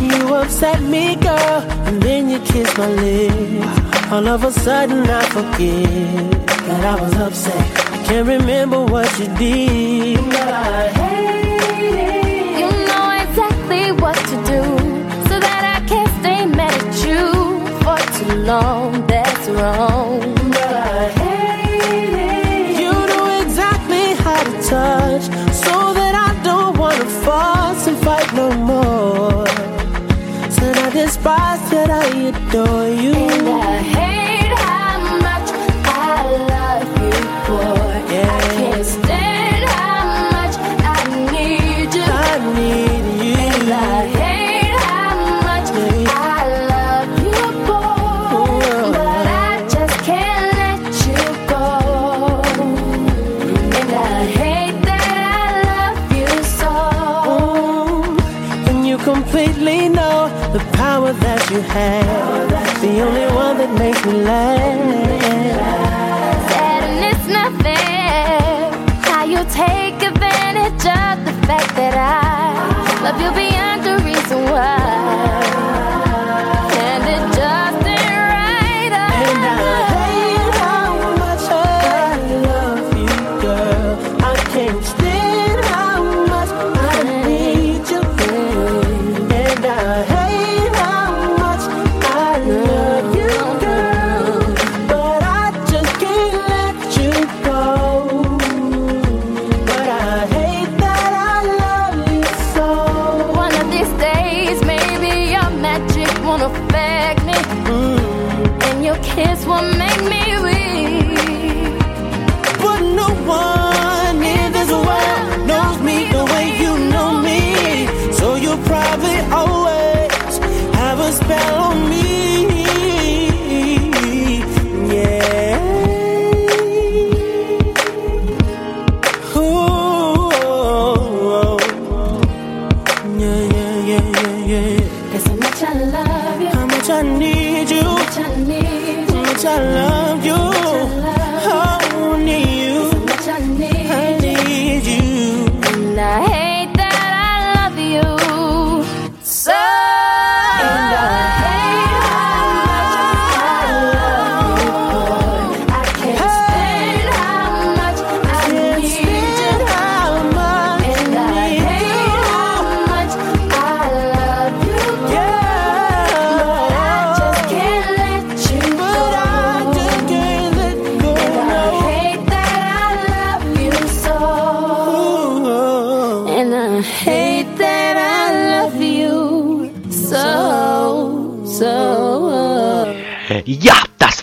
[0.00, 4.12] You upset me, girl, and then you kiss my lips.
[4.12, 6.30] All of a sudden I forget
[6.66, 7.85] that I was upset.
[8.06, 10.24] Can't remember what you did.
[10.30, 12.58] But I hate it.
[12.60, 14.62] You know exactly what to do
[15.28, 17.34] so that I can't stay mad at you
[17.82, 19.04] for too long.
[19.08, 20.20] That's wrong.
[20.50, 22.80] But I hate it.
[22.80, 25.24] You know exactly how to touch
[25.64, 29.48] so that I don't wanna fuss and fight no more.
[30.48, 33.25] Said I despise that I adore you.
[61.76, 64.95] The only one that makes me laugh.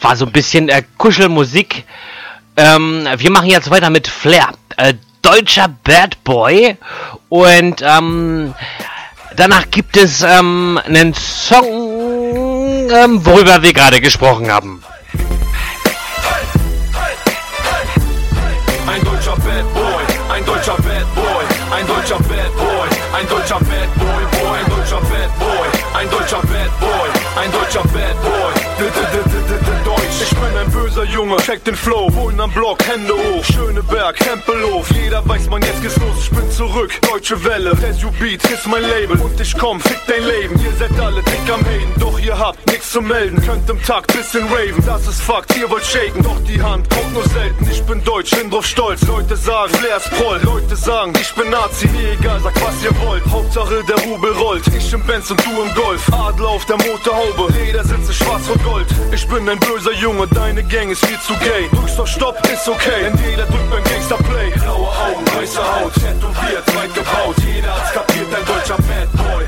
[0.04, 1.86] War so ein bisschen äh, Kuschelmusik.
[2.56, 4.50] Ähm, wir machen jetzt weiter mit Flair.
[4.78, 6.78] Äh, deutscher Bad Boy.
[7.30, 8.54] Und ähm,
[9.36, 14.83] danach gibt es ähm, einen Song, ähm, worüber wir gerade gesprochen haben.
[31.66, 36.24] Den Flow, wohnen am Block, Hände hoch, Schöneberg, Tempelhof, jeder weiß, man jetzt geht's los,
[36.24, 39.20] ich bin zurück, deutsche Welle, Resu Beat ist mein Label.
[39.22, 42.66] Und ich komm, fick dein Leben, ihr seid alle dick am Haten, doch ihr habt
[42.68, 46.40] nichts zu melden, könnt im Takt bisschen raven, das ist Fakt, ihr wollt shaken, doch
[46.48, 50.12] die Hand kommt nur selten, ich bin deutsch, bin drauf stolz, Leute sagen, Flair ist
[50.12, 54.32] Proll, Leute sagen, ich bin Nazi, mir egal, sagt was ihr wollt, Hauptsache der Rubel
[54.34, 58.64] rollt, ich im Benz und du im Golf, Adler auf der Motorhaube, Ledersitze schwarz und
[58.64, 62.38] gold, ich bin ein böser Junge, deine Gang ist viel zu gay, drückst auf Stopp,
[62.52, 67.36] ist okay, denn jeder drückt beim Gangster Play, blaue Augen, weiße Haut, tätowiert, weit gebaut,
[67.46, 69.46] jeder hat's kapiert, ein deutscher Bad Boy.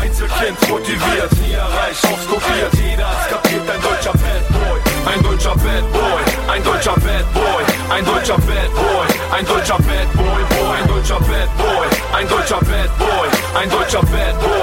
[0.00, 2.72] Einzelkind motiviert, nie erreicht, aufs kopiert.
[2.74, 4.78] Jeder hat's kapiert, ein deutscher Bad Boy.
[5.06, 10.10] Ein deutscher Bad Boy, ein deutscher Bad Boy, ein deutscher Bad Boy, ein deutscher Bad
[10.14, 13.28] Boy, ein deutscher Bad Boy, ein deutscher Bad Boy,
[13.60, 14.54] ein deutscher Bad Boy.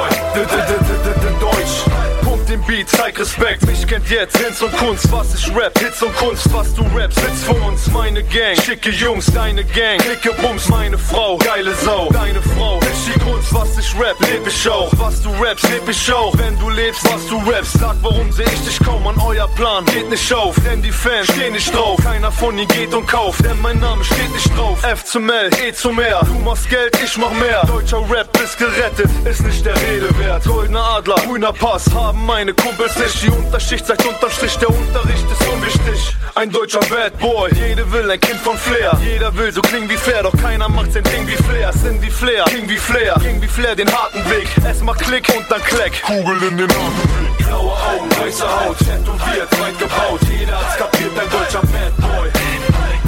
[3.02, 3.66] Zeig Respekt.
[3.66, 5.12] Mich kennt jetzt Hinz und Kunst.
[5.12, 6.52] Was ich rap, Hits und Kunst.
[6.54, 7.88] Was du rappst, sitzt vor uns.
[7.88, 9.98] Meine Gang, schicke Jungs, deine Gang.
[10.00, 12.10] Dicke Bums, meine Frau, geile Sau.
[12.12, 13.54] Deine Frau, ist die Kunst.
[13.54, 14.92] Was ich rap, leb ich auch.
[14.98, 16.34] Was du rappst, leb ich auch.
[16.38, 17.74] Wenn du lebst, was du rappst.
[17.80, 19.84] Sag, warum seh ich dich kaum an euer Plan.
[19.86, 22.00] Geht nicht auf, denn die Fans stehen nicht drauf.
[22.04, 24.84] Keiner von ihnen geht und kauft, denn mein Name steht nicht drauf.
[24.84, 26.22] F zum L, E zum R.
[26.26, 27.64] Du machst Geld, ich mach mehr.
[27.66, 30.44] Deutscher Rap ist gerettet, ist nicht der Rede wert.
[30.46, 33.24] Goldener Adler, grüner Pass, haben meine Kumpels nicht.
[33.24, 36.16] Die Unterschicht sagt unterm Strich, der Unterricht ist unwichtig.
[36.36, 38.98] Ein deutscher Bad Boy, jeder will ein Kind von Flair.
[39.04, 41.72] Jeder will so klingen wie Flair, doch keiner macht sein Ding wie Flair.
[41.74, 44.48] Sind wie Flair, King wie Flair, King wie Flair, den harten Weg.
[44.66, 46.02] Erstmal Klick und dann Kleck.
[46.04, 47.38] Kugel in den Atemweg.
[47.40, 50.22] Blaue Augen, weiße Haut, tätowiert, weit gebaut.
[50.30, 52.30] Jeder hat's kapiert, ein deutscher Bad Boy.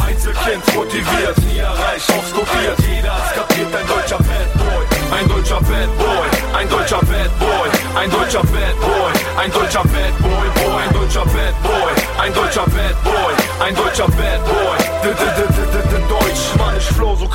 [0.06, 2.78] Einzelkind motiviert, nie erreicht, aufs kopiert.
[2.80, 4.84] Jeder hat's kapiert, ein deutscher Bad Boy.
[5.18, 6.28] Ein deutscher Bad Boy,
[6.58, 11.26] ein deutscher Bad Boy, ein deutscher Bad Boy, ein deutscher Bad Boy, Boy, ein deutscher
[11.26, 15.53] Bad Boy, ein deutscher Bad Boy, ein deutscher Bad Boy.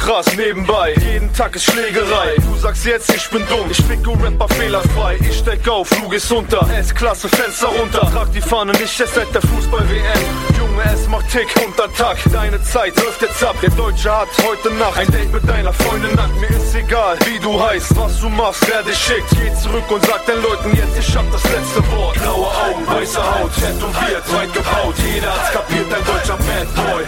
[0.09, 0.27] Krass.
[0.37, 0.95] Nebenbei.
[1.01, 2.37] Jeden Tag ist Schlägerei.
[2.37, 3.71] Du sagst jetzt, ich bin dumm.
[3.71, 5.19] Ich ficke Rapper fehlerfrei.
[5.21, 6.67] Ich steck auf, Flug ist unter.
[6.79, 8.01] S-Klasse, Fenster runter.
[8.13, 10.25] Trag die Fahne nicht erst seit der Fußball-WM.
[10.59, 12.17] Junge, es macht Tick unter Tag.
[12.33, 13.57] Deine Zeit läuft jetzt ab.
[13.61, 16.37] Der Deutsche hat heute Nacht ein Date mit deiner Freundin nackt.
[16.41, 19.31] Mir ist egal, wie du heißt, was du machst, wer dich schickt.
[19.31, 22.15] Geh zurück und sag den Leuten jetzt, ich hab das letzte Wort.
[22.15, 24.95] Blaue Augen, weiße Haut, tätowiert, weit gebaut.
[25.13, 27.05] Jeder hat's kapiert, ein deutscher Bad Boy.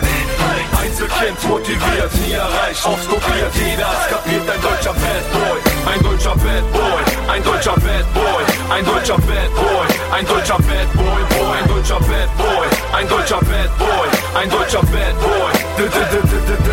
[0.81, 3.53] Einzelkind motiviert, nie erreicht, aufs kopiert.
[3.55, 5.59] Jeder hat's kapiert, ein deutscher Bad Boy.
[5.93, 10.91] Ein deutscher Bad Boy, ein deutscher Bad Boy, ein deutscher Bad Boy, ein deutscher Bad
[10.97, 11.17] Boy,
[11.59, 15.61] ein deutscher Bad Boy, ein deutscher Bad Boy, ein deutscher Bad Boy,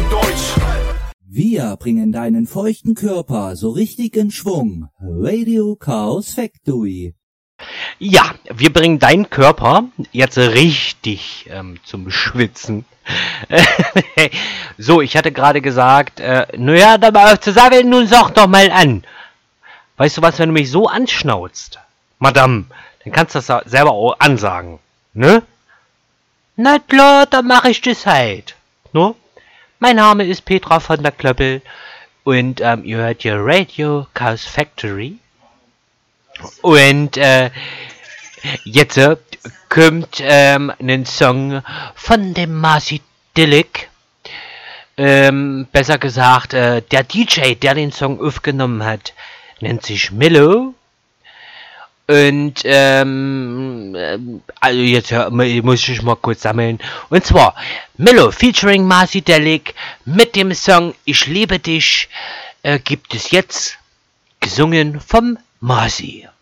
[0.10, 0.56] Deutsch.
[1.26, 4.88] Wir bringen deinen feuchten Körper so richtig in Schwung.
[5.00, 7.17] Radio Chaos Factory.
[8.00, 12.86] Ja, wir bringen deinen Körper jetzt richtig ähm, zum Schwitzen.
[14.78, 19.04] so, ich hatte gerade gesagt, äh, naja, dann mal zusammen, nun sag doch mal an.
[19.98, 21.80] Weißt du was, wenn du mich so anschnauzt,
[22.20, 22.66] Madame,
[23.04, 24.80] dann kannst du das selber auch ansagen,
[25.14, 25.44] ne?
[26.56, 28.56] Na klar, dann mach ich das halt,
[28.94, 29.16] ne?
[29.80, 31.62] Mein Name ist Petra von der Klöppel
[32.24, 35.18] und ähm, ihr hört hier Radio Chaos Factory.
[36.62, 37.50] Und äh,
[38.64, 39.18] jetzt äh,
[39.70, 41.62] kommt ähm, ein Song
[41.96, 43.02] von dem Marcy
[43.36, 43.90] Dillick.
[44.98, 49.14] Ähm, besser gesagt, äh, der DJ, der den Song aufgenommen hat,
[49.60, 50.74] nennt sich Milo.
[52.08, 56.80] Und ähm, ähm, also jetzt hör, muss ich mal kurz sammeln.
[57.10, 57.54] Und zwar
[57.98, 59.76] Milo featuring Marcy Delic
[60.06, 62.08] mit dem Song Ich liebe dich
[62.64, 63.78] äh, gibt es jetzt
[64.40, 66.28] gesungen vom Marcy.
[66.28, 66.37] Und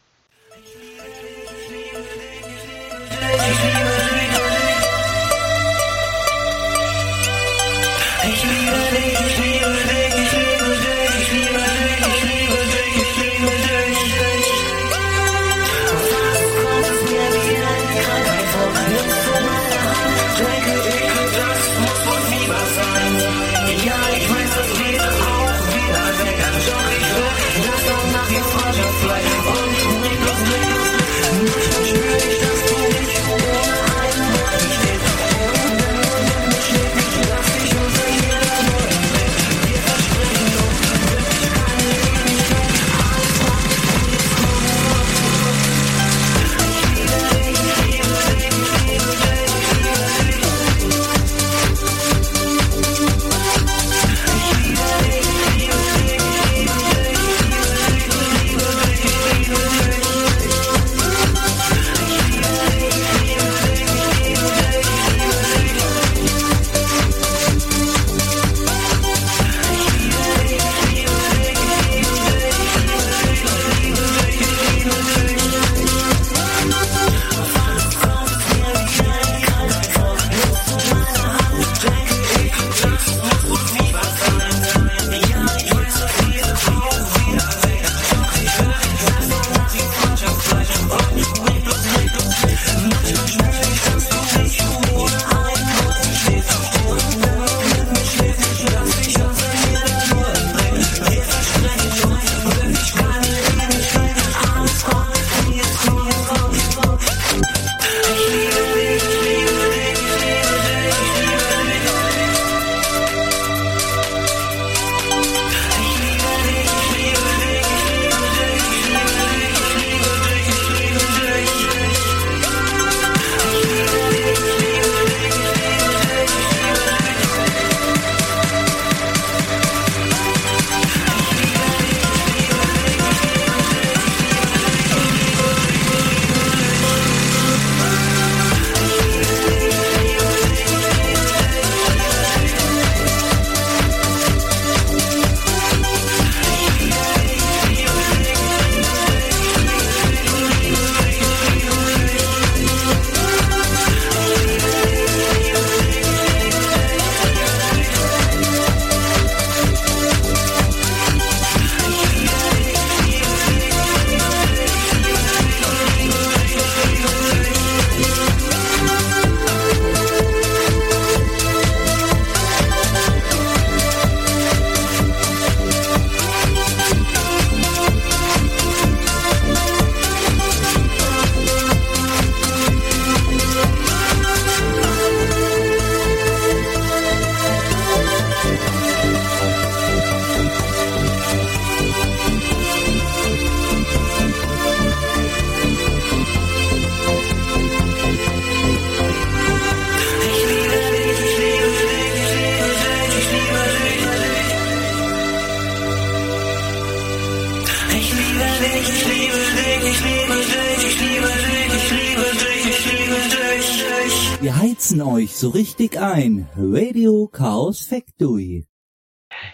[215.45, 216.49] so richtig ein.
[216.57, 218.65] Radio Chaos Factory.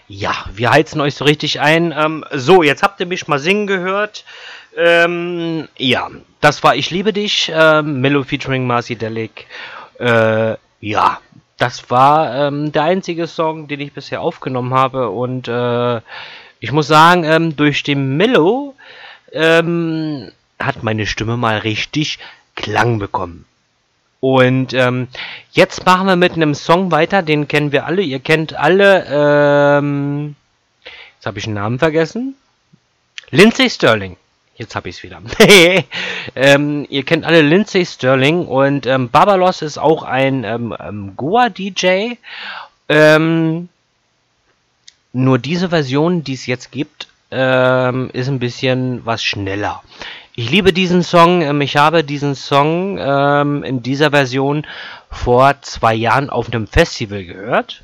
[0.08, 1.92] Ja, wir heizen euch so richtig ein.
[1.94, 4.24] Ähm, so, jetzt habt ihr mich mal singen gehört.
[4.74, 9.46] Ähm, ja, das war Ich liebe dich, ähm, Mellow featuring Marcy Delic.
[9.98, 11.20] Äh, ja,
[11.58, 15.10] das war ähm, der einzige Song, den ich bisher aufgenommen habe.
[15.10, 16.00] Und äh,
[16.58, 18.74] ich muss sagen, ähm, durch den Mellow
[19.30, 22.18] ähm, hat meine Stimme mal richtig
[22.54, 23.44] Klang bekommen.
[24.24, 25.08] Und ähm,
[25.50, 28.02] jetzt machen wir mit einem Song weiter, den kennen wir alle.
[28.02, 30.36] Ihr kennt alle, ähm,
[31.16, 32.36] jetzt habe ich den Namen vergessen.
[33.30, 34.16] Lindsay Sterling.
[34.54, 35.20] Jetzt habe ich es wieder.
[36.36, 42.14] ähm, ihr kennt alle Lindsay Sterling und ähm, Babalos ist auch ein ähm, ähm, Goa-DJ.
[42.88, 43.70] Ähm,
[45.12, 49.82] nur diese Version, die es jetzt gibt, ähm, ist ein bisschen was schneller.
[50.34, 51.42] Ich liebe diesen Song.
[51.42, 54.66] Ähm, ich habe diesen Song ähm, in dieser Version
[55.10, 57.82] vor zwei Jahren auf einem Festival gehört.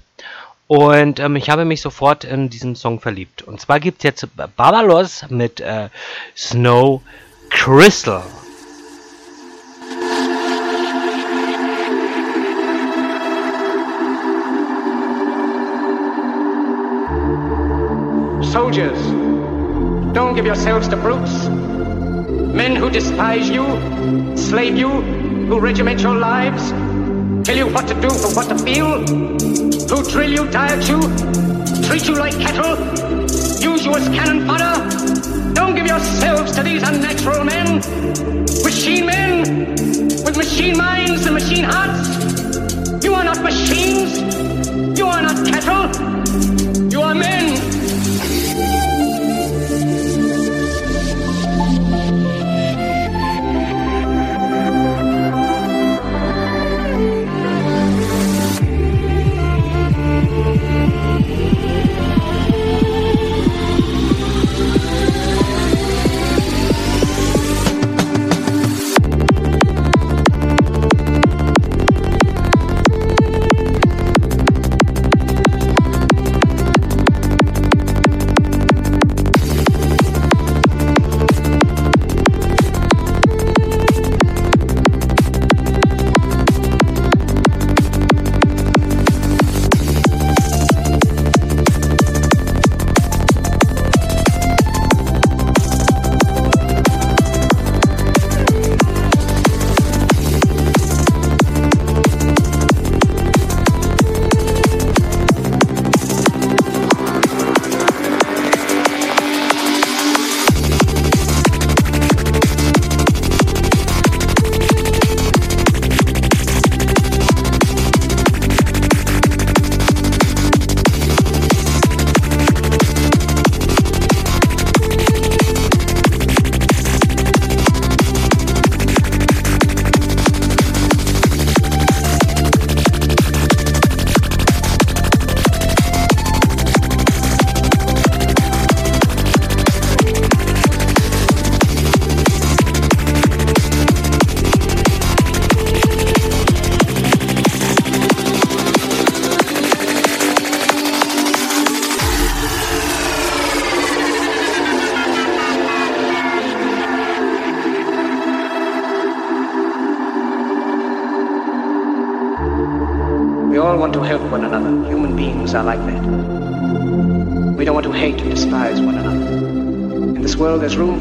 [0.66, 3.42] Und ähm, ich habe mich sofort in diesen Song verliebt.
[3.42, 4.26] Und zwar gibt es jetzt
[4.56, 5.90] Barbalos mit äh,
[6.34, 7.02] Snow
[7.50, 8.22] Crystal.
[18.40, 18.98] Soldiers,
[20.14, 21.50] don't give yourselves to brutes.
[22.54, 23.64] Men who despise you,
[24.36, 26.70] slave you, who regiment your lives,
[27.46, 31.00] tell you what to do what to feel, who drill you, diet you,
[31.86, 32.76] treat you like cattle,
[33.60, 35.54] use you as cannon fodder.
[35.54, 37.76] Don't give yourselves to these unnatural men,
[38.64, 39.68] machine men,
[40.24, 43.04] with machine minds and machine hearts.
[43.04, 44.18] You are not machines.
[44.98, 46.90] You are not cattle.
[46.90, 47.37] You are men.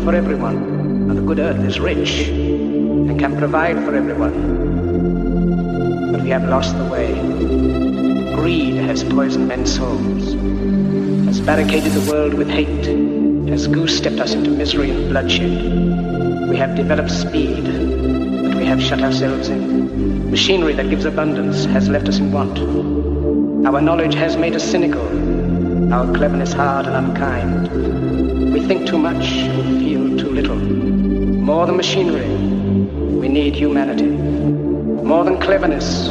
[0.07, 0.55] For everyone,
[1.09, 4.31] and the good earth is rich and can provide for everyone.
[6.13, 7.13] But we have lost the way.
[8.33, 10.33] Greed has poisoned men's souls,
[11.25, 12.85] has barricaded the world with hate,
[13.49, 16.47] has goose-stepped us into misery and bloodshed.
[16.47, 20.31] We have developed speed, but we have shut ourselves in.
[20.31, 22.57] Machinery that gives abundance has left us in want.
[23.67, 25.05] Our knowledge has made us cynical,
[25.93, 27.96] our cleverness hard and unkind.
[28.17, 30.55] We think too much and feel too little.
[30.55, 32.27] More than machinery,
[33.19, 34.07] we need humanity.
[34.07, 36.09] More than cleverness,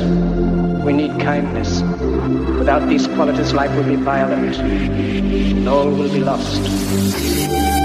[0.85, 1.83] we need kindness.
[2.59, 7.76] Without these qualities, life will be violent, and all will be lost.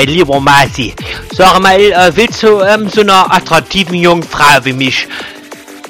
[0.00, 0.94] Mein lieber Masi,
[1.30, 5.06] sag mal, äh, willst du ähm, so einer attraktiven jungen Frau wie mich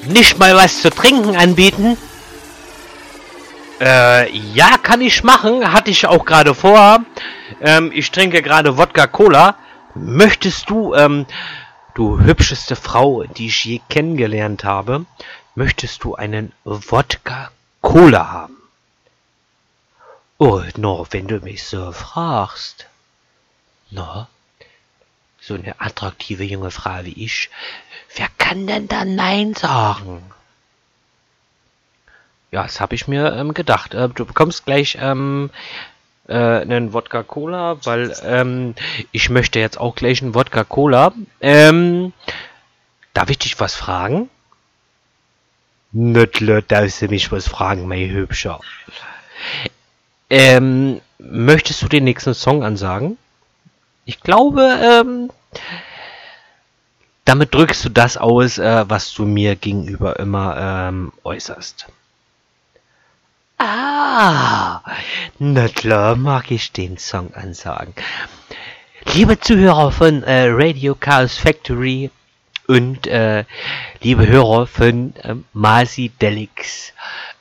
[0.06, 1.96] nicht mal was zu trinken anbieten?
[3.80, 7.04] Äh, ja, kann ich machen, hatte ich auch gerade vor.
[7.60, 9.54] Ähm, ich trinke gerade Wodka-Cola.
[9.94, 11.26] Möchtest du, ähm,
[11.94, 15.06] du hübscheste Frau, die ich je kennengelernt habe,
[15.54, 18.56] möchtest du einen Wodka-Cola haben?
[20.38, 22.89] Oh, no, wenn du mich so fragst.
[23.90, 24.26] No,
[25.40, 27.50] so eine attraktive junge Frau wie ich,
[28.14, 30.22] wer kann denn da Nein sagen?
[32.52, 33.94] Ja, das habe ich mir ähm, gedacht.
[33.94, 35.50] Äh, du bekommst gleich ähm,
[36.28, 38.74] äh, einen Wodka Cola, weil ähm,
[39.12, 41.12] ich möchte jetzt auch gleich einen Wodka Cola.
[41.40, 42.12] Ähm,
[43.14, 44.28] darf ich dich was fragen?
[45.92, 48.60] Nötle, darfst du mich was fragen, mein Hübscher.
[50.28, 53.16] Ähm, möchtest du den nächsten Song ansagen?
[54.04, 55.30] Ich glaube, ähm,
[57.24, 61.86] damit drückst du das aus, äh, was du mir gegenüber immer ähm, äußerst.
[63.58, 64.80] Ah,
[65.38, 67.94] na klar mag ich den Song ansagen.
[69.14, 72.10] Liebe Zuhörer von äh, Radio Chaos Factory
[72.66, 73.44] und äh,
[74.00, 76.92] liebe Hörer von äh, Masi Delix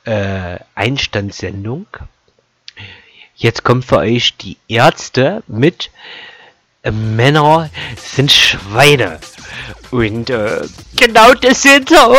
[0.04, 1.86] äh, Einstandssendung.
[3.34, 5.90] Jetzt kommt für euch die Ärzte mit
[6.88, 9.18] Männer sind Schweine.
[9.90, 10.62] Und äh,
[10.96, 11.90] genau das sind.
[11.92, 12.16] Oh,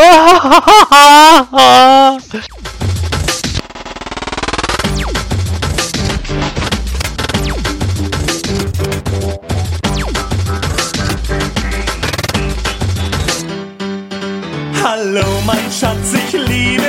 [14.84, 16.81] Hallo mein Schatz, ich liebe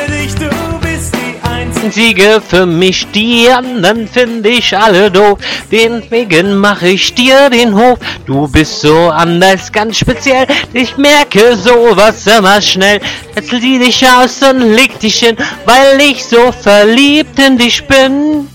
[1.90, 5.38] Siege für mich, die anderen finde ich alle doof.
[5.70, 7.98] Deswegen mache ich dir den Hof.
[8.26, 10.46] Du bist so anders, ganz speziell.
[10.72, 13.00] Ich merke sowas immer schnell.
[13.34, 18.48] Jetzt zieh dich aus und leg dich hin, weil ich so verliebt in dich bin.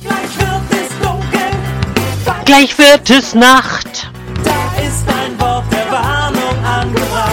[2.45, 4.09] Gleich wird es Nacht.
[4.43, 4.51] Da
[4.81, 7.31] ist ein Wort der Warnung angebracht.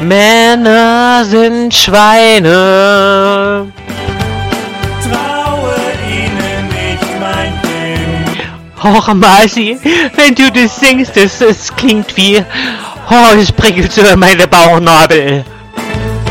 [0.00, 3.70] Männer sind Schweine.
[8.82, 9.78] Och, Masi,
[10.16, 12.42] wenn du das singst, das, das klingt wie...
[13.10, 15.44] Oh, es prickelt so in meine Bauchnabel.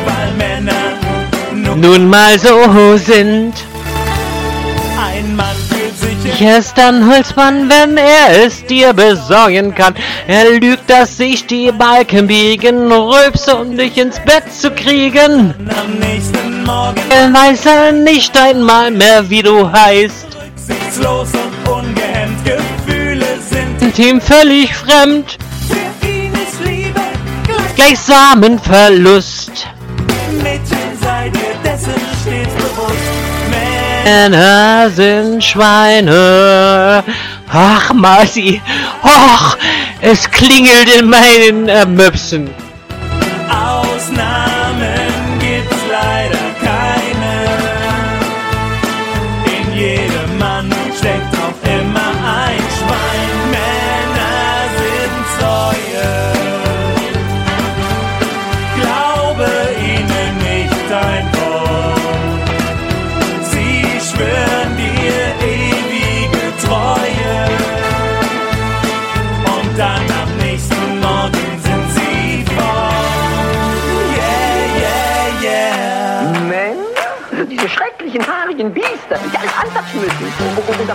[0.05, 3.53] Weil Männer Nun mal so sind.
[4.97, 9.93] ein Mann fühlt sich Er ist ein Holzmann, wenn er es dir besorgen kann.
[10.27, 15.53] Er lügt, dass sich die Balken biegen, rülpse, um dich ins Bett zu kriegen.
[15.69, 20.27] am nächsten Morgen Er weiß er nicht einmal mehr, wie du heißt.
[20.41, 21.29] rücksichtslos
[21.69, 21.99] und
[22.29, 22.63] ungehemmt.
[22.85, 27.01] Gefühle sind ihm völlig fremd, für ihn ist Liebe
[27.45, 27.75] gleich.
[27.75, 29.67] gleichsamen Verlust.
[30.41, 32.95] Mädchen, sei dir dessen stets bewusst.
[34.05, 37.03] Männer sind Schweine.
[37.51, 38.61] Ach, Masi.
[39.03, 39.57] Och,
[40.01, 42.49] es klingelt in meinen äh, Möpsen.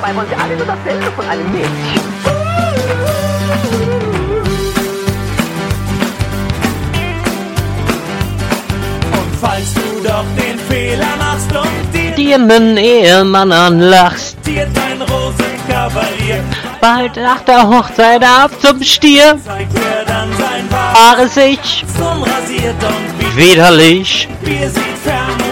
[0.04, 1.72] Dabei wollen sie alle nur dasselbe von einem Mädchen.
[9.12, 14.36] Und falls du doch den Fehler machst und dir Dir einen Ehemann anlachst.
[14.46, 16.42] dir dein Rosenkavalier
[16.80, 19.38] Bald nach der Hochzeit ab zum Stier.
[19.44, 24.28] zeigt er dann sein wahres Haare sich unrasiert und wie widerlich.
[24.42, 25.43] Bier sieht fern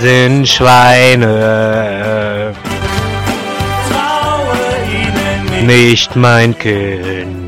[0.00, 2.52] sind Schweine.
[3.90, 4.56] traue
[4.92, 5.66] ihnen.
[5.66, 7.45] Nicht mein Kind.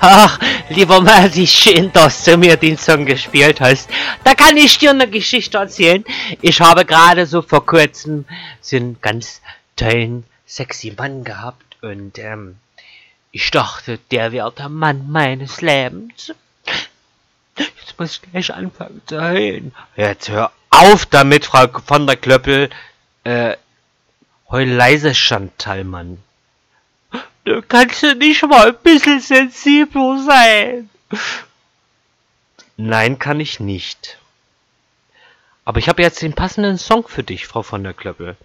[0.00, 0.38] Ach,
[0.70, 3.90] lieber Marci, schön, dass du mir den Song gespielt hast.
[4.22, 6.02] Da kann ich dir eine Geschichte erzählen.
[6.40, 8.24] Ich habe gerade so vor kurzem
[8.62, 9.42] so einen ganz
[9.76, 12.56] tollen, sexy Mann gehabt und ähm,
[13.32, 16.32] ich dachte, der wäre der Mann meines Lebens.
[17.58, 19.74] Jetzt muss ich gleich anfangen zu heulen.
[19.94, 22.70] Jetzt hör auf damit, Frau von der Klöppel.
[23.24, 23.56] Äh,
[24.50, 26.22] heul leise, Chantal, Mann.
[27.44, 30.90] Du kannst du nicht mal ein bisschen sensibler sein.
[32.76, 34.18] Nein, kann ich nicht.
[35.64, 38.36] Aber ich habe jetzt den passenden Song für dich, Frau von der Klöppel.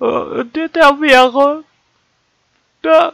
[0.00, 1.64] Äh, der, der wäre...
[2.82, 3.12] Da...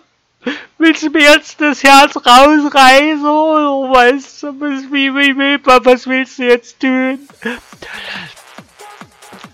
[0.79, 3.27] Willst du mir jetzt das Herz rausreißen?
[3.27, 7.29] Oder weißt du, was, wie, wie, wie, was willst du jetzt tun?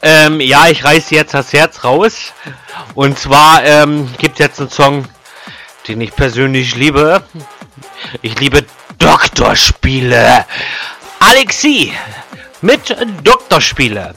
[0.02, 2.34] Ähm, ja, ich reiße jetzt das Herz raus.
[2.94, 5.08] Und zwar ähm, gibt jetzt einen Song,
[5.88, 7.22] den ich persönlich liebe.
[8.22, 8.64] Ich liebe
[8.98, 10.44] Doktorspiele.
[11.20, 11.92] Alexi
[12.60, 14.14] mit Doktorspiele.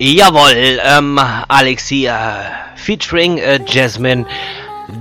[0.00, 2.36] Jawohl, ähm, Alexia,
[2.76, 4.26] featuring äh, Jasmine.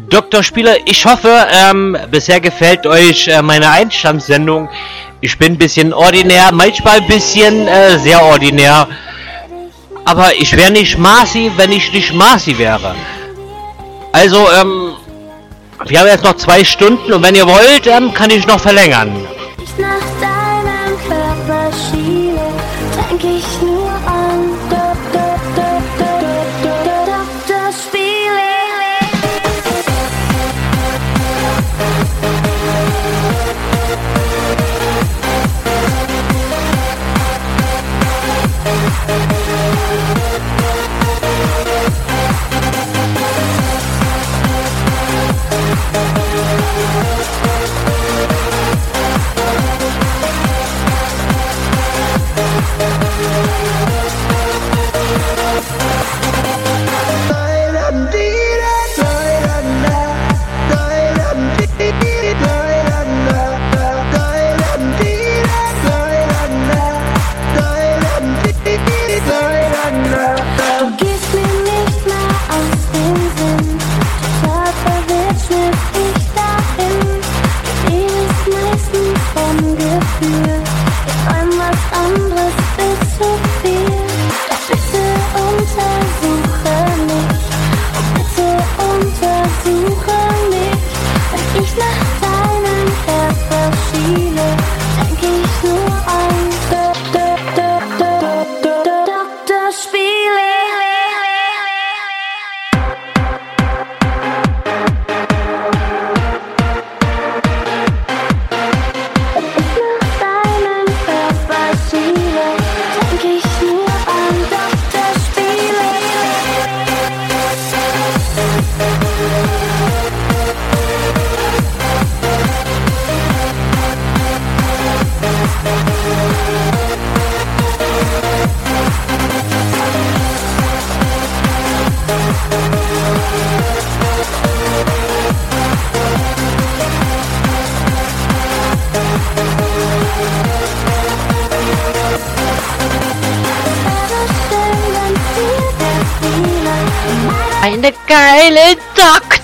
[0.09, 0.41] Dr.
[0.41, 4.69] Spieler, ich hoffe, ähm, bisher gefällt euch äh, meine Einstandssendung.
[5.21, 8.87] Ich bin ein bisschen ordinär, manchmal ein bisschen äh, sehr ordinär.
[10.03, 12.95] Aber ich wäre nicht Marci, wenn ich nicht Marci wäre.
[14.13, 14.93] Also, ähm,
[15.85, 19.27] wir haben jetzt noch zwei Stunden und wenn ihr wollt, ähm, kann ich noch verlängern.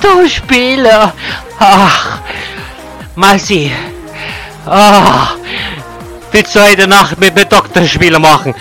[0.03, 1.13] Doktorspiele.
[1.59, 2.19] Ach,
[3.15, 3.71] Marci.
[4.65, 5.29] Ah,
[6.31, 8.53] willst du heute Nacht mit mir Doktorspiele machen?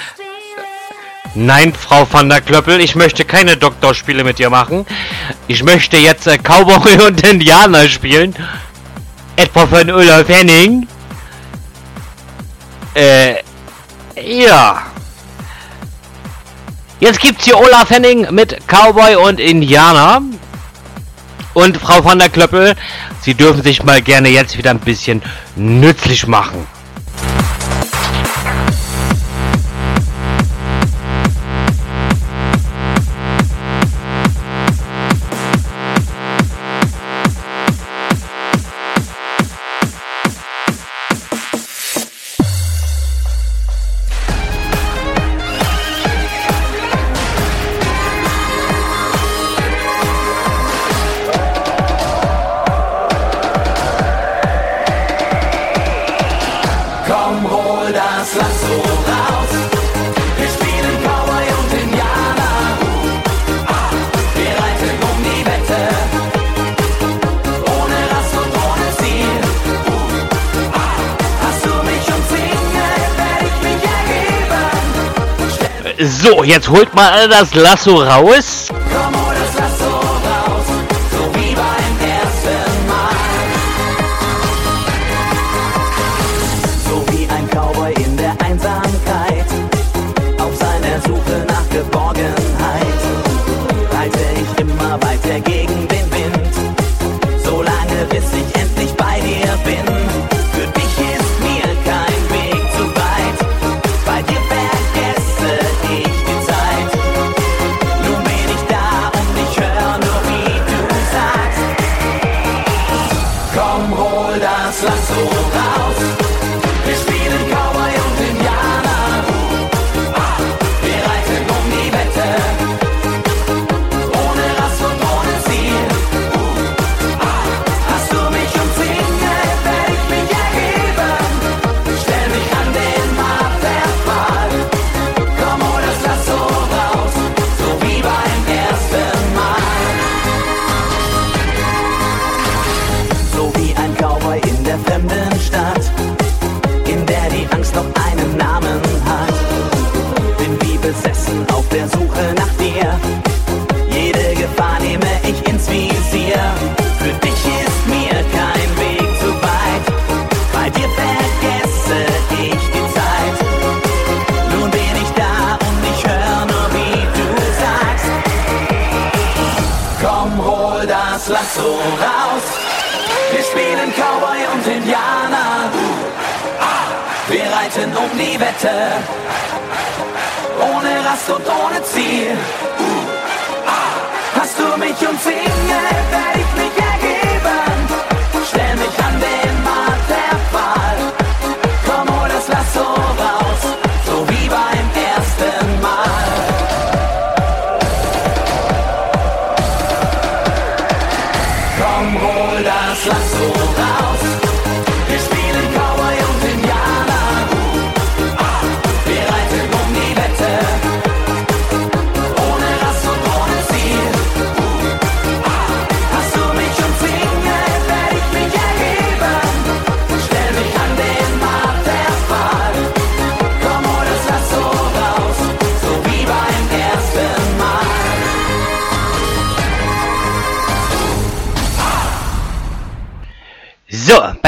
[1.34, 4.86] Nein, Frau van der Klöppel, ich möchte keine Doktorspiele mit dir machen.
[5.48, 8.34] Ich möchte jetzt äh, Cowboy und Indianer spielen.
[9.34, 10.86] Etwa von Olaf Henning.
[12.94, 13.36] Äh,
[14.20, 14.82] ja.
[17.00, 20.22] Jetzt gibt's hier Olaf Henning mit Cowboy und Indianer.
[21.54, 22.74] Und Frau van der Klöppel,
[23.20, 25.22] Sie dürfen sich mal gerne jetzt wieder ein bisschen
[25.56, 26.66] nützlich machen.
[76.44, 78.61] Jetzt holt mal das Lasso raus.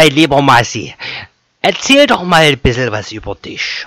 [0.05, 0.95] Bei lieber Massi,
[1.63, 3.87] erzähl doch mal ein bisschen was über dich.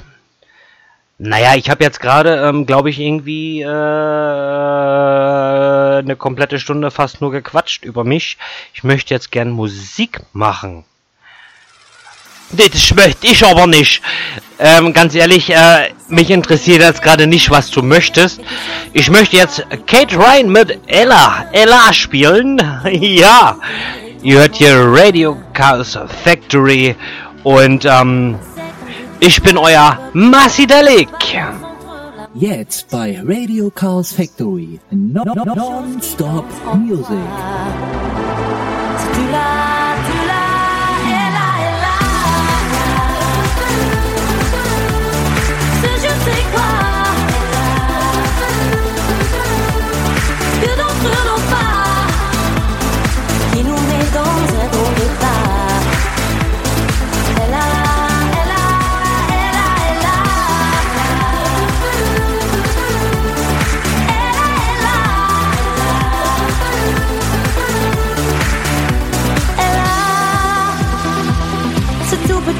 [1.19, 3.67] Naja, ich habe jetzt gerade, ähm, glaube ich, irgendwie äh,
[5.99, 8.39] eine komplette Stunde fast nur gequatscht über mich.
[8.73, 10.85] Ich möchte jetzt gern Musik machen.
[12.49, 14.01] Nee, das möchte ich aber nicht.
[14.57, 18.41] Ähm, ganz ehrlich, äh, mich interessiert jetzt gerade nicht, was du möchtest.
[18.91, 22.59] Ich möchte jetzt Kate Ryan mit Ella, Ella spielen.
[22.91, 23.59] ja.
[24.23, 26.95] Ihr hört hier Radio Chaos Factory
[27.43, 28.35] und ähm,
[29.19, 31.09] ich bin euer Masidelic.
[32.35, 34.79] Jetzt bei Radio Chaos Factory.
[34.91, 37.17] No- no- no- Non-stop Music.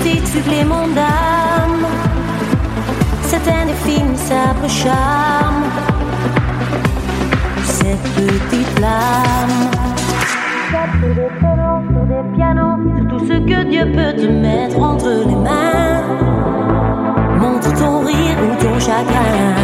[0.08, 1.86] Petite supplément mon âme.
[3.24, 5.64] Cet indéfinissable charme.
[7.66, 8.68] Cette petite.
[10.78, 12.78] Sur des des pianos,
[13.10, 16.02] tout ce que Dieu peut te mettre entre les mains.
[17.40, 19.56] Montre ton rire ou ton chagrin.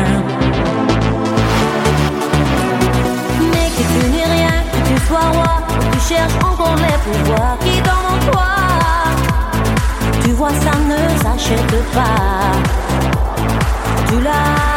[3.52, 5.54] Mais que tu n'es rien, que tu sois roi,
[5.92, 8.54] tu cherches encore les pouvoirs qui dorment en toi.
[10.44, 12.52] Ça ne s'achète pas.
[14.10, 14.73] Tu l'as,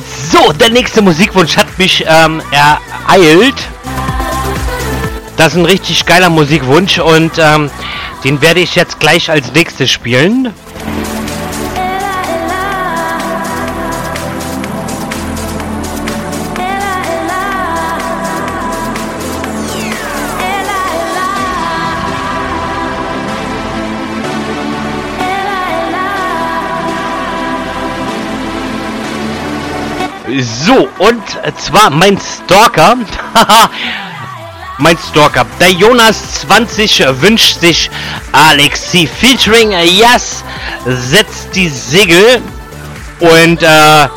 [0.00, 3.54] So, der nächste Musikwunsch hat mich ähm, ereilt.
[5.36, 7.70] Das ist ein richtig geiler Musikwunsch und ähm,
[8.22, 10.52] den werde ich jetzt gleich als nächstes spielen.
[30.40, 31.22] So, und
[31.58, 32.96] zwar mein Stalker.
[34.78, 35.46] mein Stalker.
[35.60, 37.90] Der Jonas 20 wünscht sich
[38.32, 40.42] Alexi featuring Yes
[40.84, 42.42] setzt die Segel.
[43.20, 44.08] Und äh,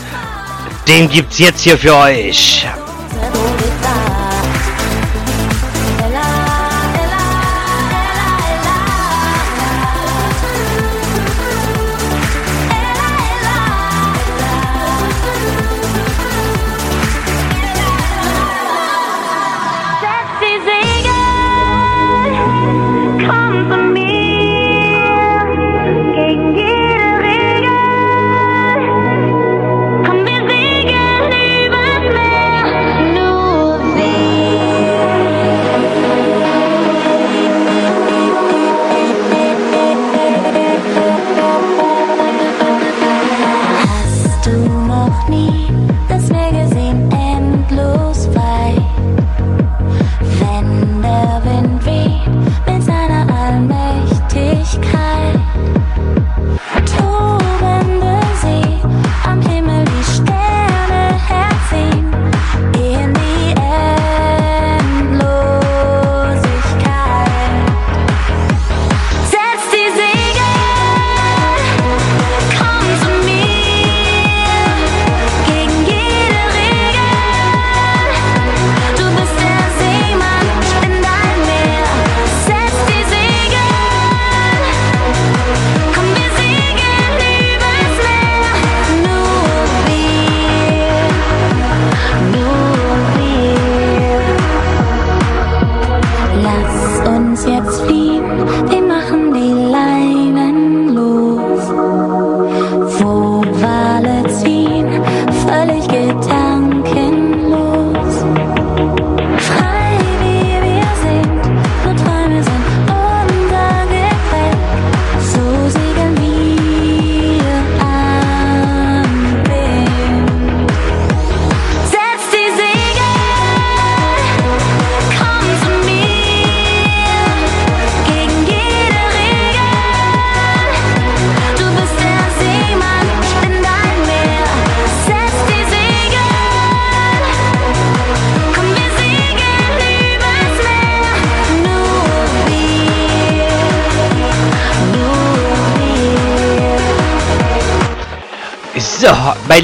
[0.88, 2.65] den gibt's jetzt hier für euch.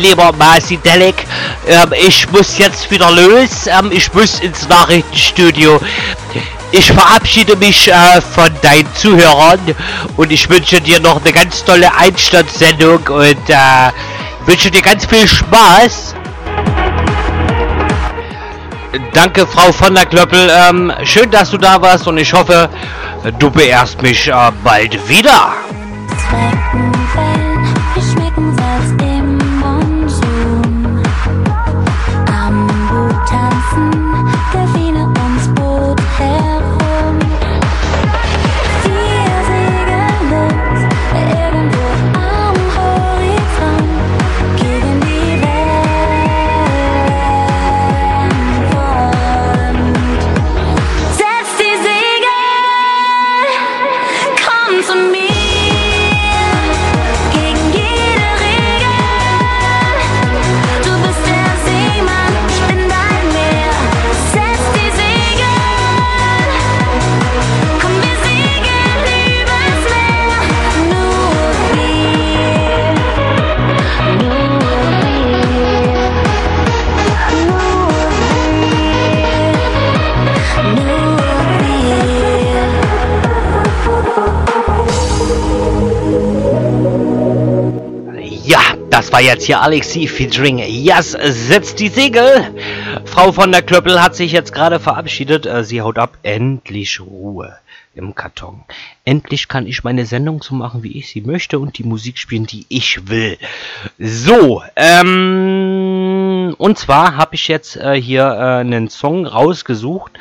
[0.03, 1.15] Lieber Masi Delik,
[1.67, 3.67] ähm, ich muss jetzt wieder los.
[3.67, 5.79] Ähm, ich muss ins Nachrichtenstudio.
[6.71, 9.59] Ich verabschiede mich äh, von deinen Zuhörern
[10.17, 13.91] und ich wünsche dir noch eine ganz tolle Einstandssendung und äh,
[14.45, 16.15] wünsche dir ganz viel Spaß.
[19.13, 20.51] Danke, Frau von der Klöppel.
[20.51, 22.69] Ähm, schön, dass du da warst und ich hoffe,
[23.39, 25.62] du beehrst mich äh, bald wieder.
[89.23, 92.53] Jetzt hier Alexi featuring Yes, setzt die Segel.
[93.05, 95.45] Frau von der Klöppel hat sich jetzt gerade verabschiedet.
[95.45, 96.17] Äh, sie haut ab.
[96.23, 97.57] Endlich Ruhe
[97.95, 98.63] im Karton.
[99.05, 102.47] Endlich kann ich meine Sendung so machen, wie ich sie möchte und die Musik spielen,
[102.47, 103.37] die ich will.
[103.99, 110.13] So, ähm, und zwar habe ich jetzt äh, hier äh, einen Song rausgesucht,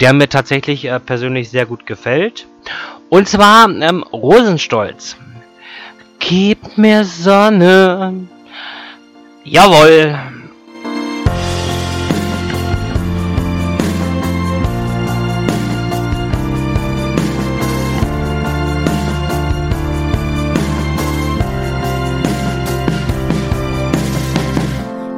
[0.00, 2.46] der mir tatsächlich äh, persönlich sehr gut gefällt.
[3.10, 5.16] Und zwar ähm, Rosenstolz.
[6.20, 8.28] Gib mir Sonne.
[9.44, 10.18] Jawohl.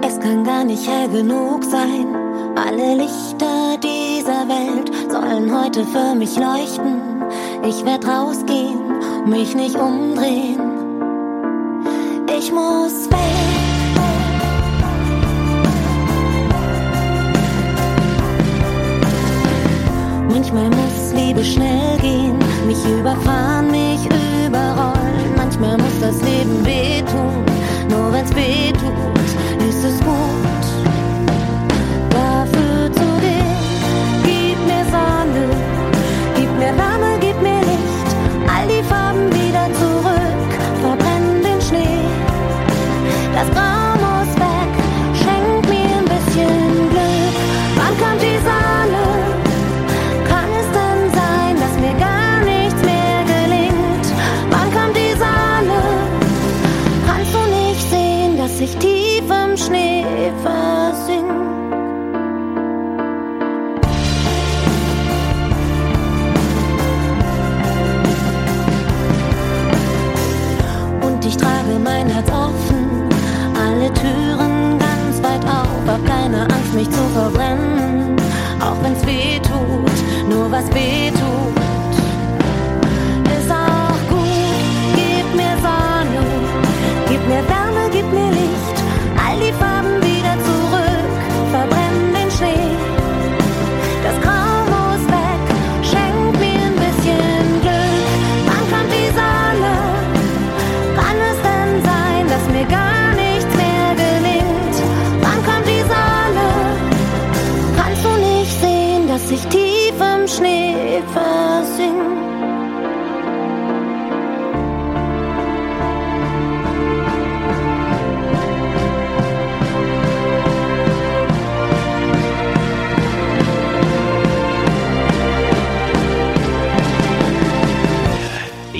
[0.06, 2.06] Es kann gar nicht hell genug sein.
[2.54, 7.02] Alle Lichter dieser Welt sollen heute für mich leuchten.
[7.66, 8.78] Ich werd rausgehen,
[9.26, 10.60] mich nicht umdrehen.
[12.38, 13.71] Ich muss weg.
[20.32, 24.00] Manchmal muss Liebe schnell gehen, mich überfahren, mich
[24.46, 25.34] überrollen.
[25.36, 27.44] Manchmal muss das Leben wehtun,
[27.90, 30.41] nur wenn's weh tut, ist es gut.
[80.70, 80.91] Tut, nur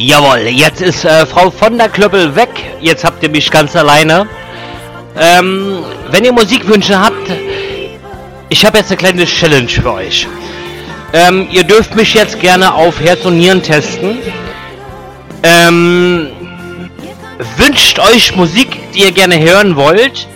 [0.05, 2.49] Jawohl, jetzt ist äh, Frau von der Klöppel weg.
[2.81, 4.27] Jetzt habt ihr mich ganz alleine.
[5.17, 7.31] Ähm, wenn ihr Musikwünsche habt,
[8.49, 10.27] ich habe jetzt eine kleine Challenge für euch.
[11.13, 14.19] Ähm, ihr dürft mich jetzt gerne auf Herz und Nieren testen.
[15.45, 16.31] Ähm,
[17.57, 20.27] wünscht euch Musik, die ihr gerne hören wollt.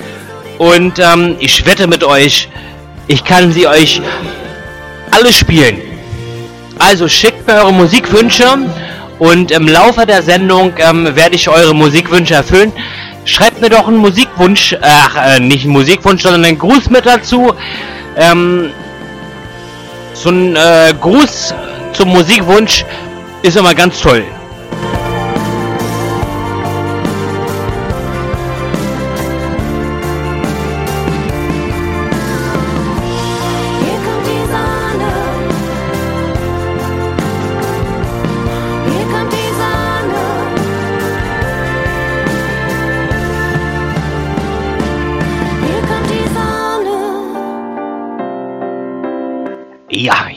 [0.58, 2.48] Und ähm, ich wette mit euch,
[3.08, 4.00] ich kann sie euch
[5.10, 5.80] alle spielen.
[6.78, 8.46] Also schickt mir eure Musikwünsche
[9.18, 12.72] und im Laufe der Sendung ähm, werde ich eure Musikwünsche erfüllen.
[13.24, 17.52] Schreibt mir doch einen Musikwunsch, ach, äh, nicht einen Musikwunsch, sondern einen Gruß mit dazu.
[18.16, 18.70] Ähm,
[20.14, 21.54] so ein äh, Gruß
[21.92, 22.84] zum Musikwunsch
[23.42, 24.24] ist immer ganz toll.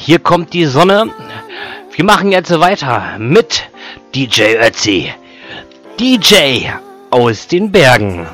[0.09, 1.13] Hier kommt die Sonne.
[1.91, 3.69] Wir machen jetzt weiter mit
[4.15, 5.13] DJ Ötzi.
[5.99, 6.69] DJ
[7.11, 8.25] aus den Bergen.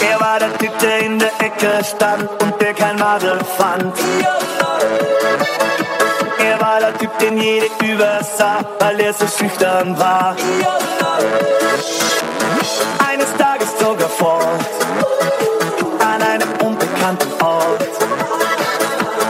[0.00, 3.94] Er war der Typ, der in der Ecke stand und der kein Madel fand.
[6.74, 10.34] Er der Typ, den jede übersah, weil er so schüchtern war.
[13.08, 14.42] Eines Tages zog er fort
[16.00, 17.86] an einem unbekannten Ort.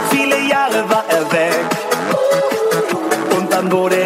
[0.09, 1.65] Viele Jahre war er weg
[3.37, 4.04] und dann wurde er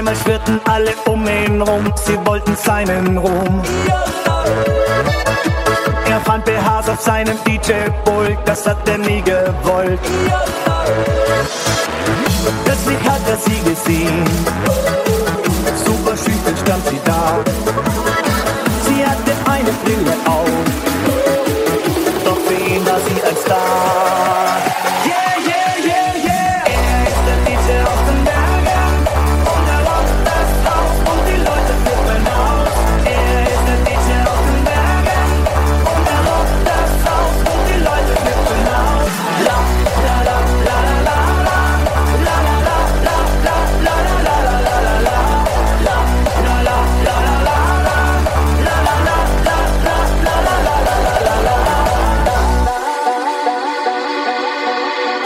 [0.00, 3.62] einmal schwirrten alle um ihn rum, sie wollten seinen Ruhm.
[6.08, 10.00] Er fand BHs auf seinem DJ-Pult, das hat er nie gewollt.
[12.64, 14.24] Plötzlich hat er sie gesehen,
[15.84, 17.38] super schüchtern stand sie da.
[18.86, 20.48] Sie hatte eine Brille auf,
[22.24, 23.99] doch für ihn war sie ein Star.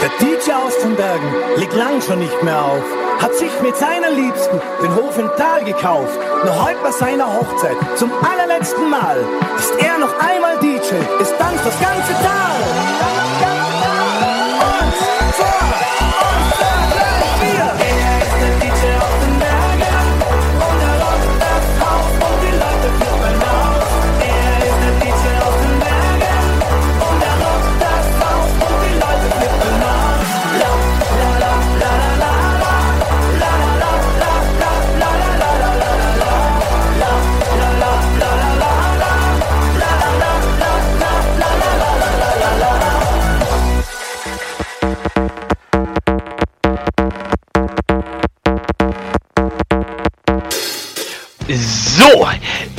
[0.05, 2.83] Der DJ aus den Bergen liegt lang schon nicht mehr auf,
[3.19, 6.19] hat sich mit seiner Liebsten den Hof im Tal gekauft.
[6.43, 9.17] Nur heute bei seiner Hochzeit zum allerletzten Mal
[9.57, 13.34] ist er noch einmal DJ, Ist dann das ganze Tal.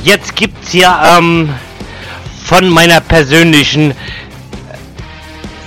[0.07, 1.53] jetzt gibt's ja ähm,
[2.45, 3.93] von meiner persönlichen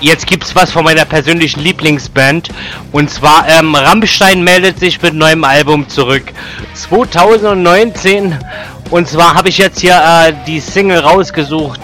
[0.01, 2.47] jetzt gibt's was von meiner persönlichen Lieblingsband.
[2.93, 6.23] Und zwar, ähm, Rammstein meldet sich mit neuem Album zurück.
[6.73, 8.33] 2019.
[8.91, 11.81] Und zwar habe ich jetzt hier äh, die Single rausgesucht.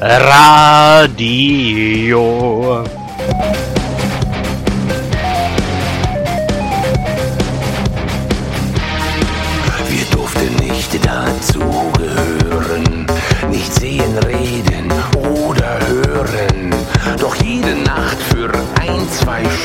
[0.00, 1.22] Radio.
[19.24, 19.61] faz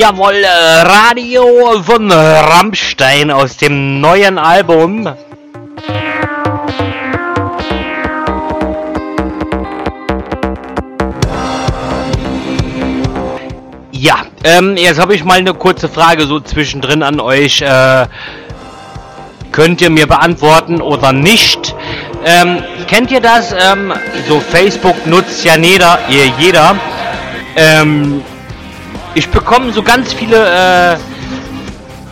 [0.00, 5.12] Jawohl, äh, Radio von Rammstein aus dem neuen Album.
[13.90, 17.60] Ja, ähm, jetzt habe ich mal eine kurze Frage so zwischendrin an euch.
[17.60, 18.06] Äh,
[19.50, 21.74] könnt ihr mir beantworten oder nicht?
[22.24, 23.50] Ähm, kennt ihr das?
[23.50, 23.92] Ähm,
[24.28, 25.98] so Facebook nutzt ja jeder.
[26.38, 26.76] jeder.
[27.56, 28.22] Ähm,
[29.18, 30.96] ich bekomme so ganz viele äh,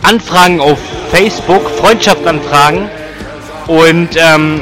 [0.05, 0.77] Anfragen auf
[1.09, 2.89] Facebook, Freundschaftsanfragen.
[3.67, 4.61] Und ähm,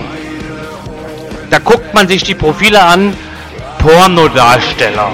[1.49, 3.17] da guckt man sich die Profile an.
[3.79, 5.11] Pornodarsteller.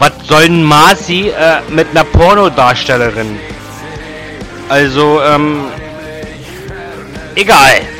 [0.00, 3.38] Was soll ein Marci äh, mit einer Pornodarstellerin?
[4.68, 5.66] Also, ähm,
[7.36, 7.91] egal.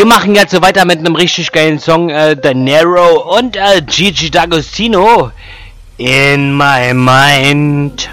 [0.00, 3.82] Wir machen jetzt so weiter mit einem richtig geilen Song, äh, The Narrow und äh,
[3.84, 5.30] Gigi D'Agostino.
[5.98, 8.09] In my mind.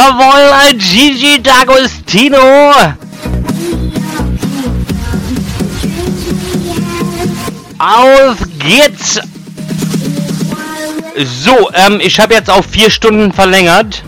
[0.00, 2.38] Jawohl, Gigi D'Agostino.
[7.78, 9.20] Auf geht's.
[11.44, 14.02] So, ähm, ich habe jetzt auf vier Stunden verlängert.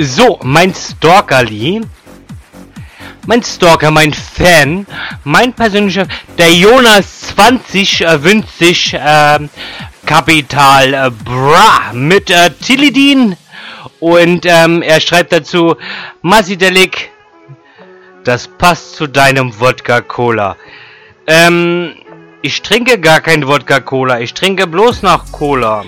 [0.00, 1.80] So, mein Stalkerli.
[3.26, 4.86] Mein Stalker, mein Fan,
[5.24, 6.06] mein persönlicher,
[6.38, 9.40] der Jonas 20 äh, wünscht sich äh,
[10.06, 13.36] Kapital äh, Bra mit äh, Tilidin
[13.98, 15.74] und ähm, er schreibt dazu,
[16.22, 17.10] Masidelik,
[18.22, 20.56] das passt zu deinem Wodka Cola.
[21.26, 21.96] Ähm,
[22.40, 25.84] ich trinke gar kein Wodka Cola, ich trinke bloß noch Cola.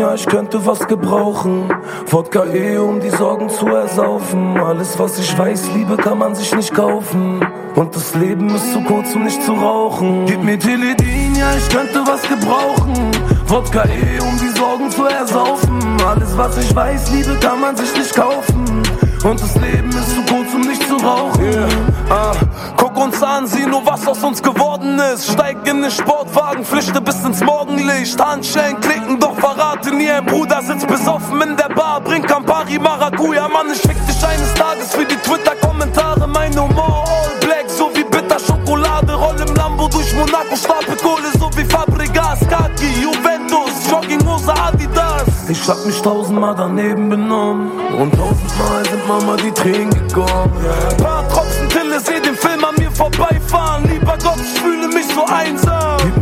[0.00, 1.68] Ja, ich könnte was gebrauchen.
[2.06, 4.56] Wodka eh, um die Sorgen zu ersaufen.
[4.58, 7.40] Alles, was ich weiß, Liebe kann man sich nicht kaufen.
[7.76, 10.24] Und das Leben ist zu kurz, um nicht zu rauchen.
[10.26, 12.94] Gib mir Teledin, ja, ich könnte was gebrauchen.
[13.46, 15.96] Wodka eh, um die Sorgen zu ersaufen.
[16.06, 18.59] Alles, was ich weiß, Liebe kann man sich nicht kaufen.
[19.22, 21.44] Und das Leben ist zu kurz, um nicht zu rauchen.
[21.44, 21.68] Yeah.
[22.08, 22.32] Ah,
[22.76, 25.30] guck uns an, sieh nur, was aus uns geworden ist.
[25.30, 28.18] Steig in den Sportwagen, flüchte bis ins Morgenlicht.
[28.18, 30.10] Handschellen klicken, doch verrate nie.
[30.10, 33.46] Ein Bruder sitzt besoffen in der Bar, bringt Campari Maracuja.
[33.48, 36.26] Mann, ich schick dich eines Tages für die Twitter-Kommentare.
[36.26, 39.12] Mein Humor all black, so wie bitter Schokolade.
[39.12, 42.40] Roll im Lambo durch Monaco, Stapel Kohle, so wie Fabregas.
[42.48, 45.29] Kaki, Juventus, Jogginghose, Adidas.
[45.50, 47.72] Ich hab mich tausendmal daneben benommen.
[47.98, 50.52] Und tausendmal sind Mama die Tränen gekommen.
[50.62, 50.94] Yeah.
[51.02, 53.82] Paar Tropfen Tille, seh den Film an mir vorbeifahren.
[53.88, 56.19] Lieber Gott, ich fühle mich so einsam.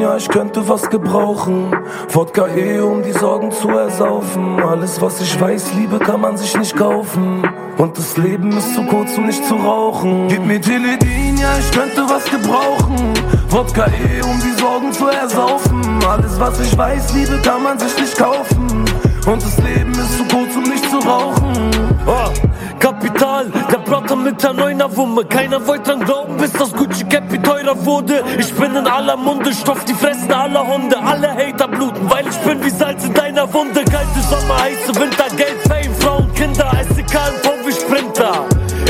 [0.00, 1.74] Ja, ich könnte was gebrauchen.
[2.12, 4.60] Wodka eh, um die Sorgen zu ersaufen.
[4.60, 7.42] Alles, was ich weiß, Liebe kann man sich nicht kaufen.
[7.78, 10.28] Und das Leben ist zu kurz, um nicht zu rauchen.
[10.28, 13.12] Gib mir Teledin, ja, ich könnte was gebrauchen.
[13.48, 15.82] Wodka eh, um die Sorgen zu ersaufen.
[16.08, 18.84] Alles, was ich weiß, Liebe kann man sich nicht kaufen.
[19.26, 21.70] Und das Leben ist zu kurz, um nicht zu rauchen.
[22.06, 22.30] Oh,
[22.78, 25.24] Kapital, der Brother mit der neuner Wumme.
[25.24, 28.22] Keiner wollte dran glauben, bis das Gucci Cappy teurer wurde.
[28.38, 30.98] Ich bin in aller Munde, Stoff die Fressen aller Hunde.
[30.98, 33.82] Alle Hater bluten, weil ich bin wie Salz in deiner Wunde.
[33.84, 36.70] Kalte Sommer, heiße Winter, Geld, Fame, Frauen, Kinder.
[36.78, 38.44] SDK im VW Sprinter.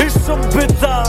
[0.05, 1.03] Ist schon bitter,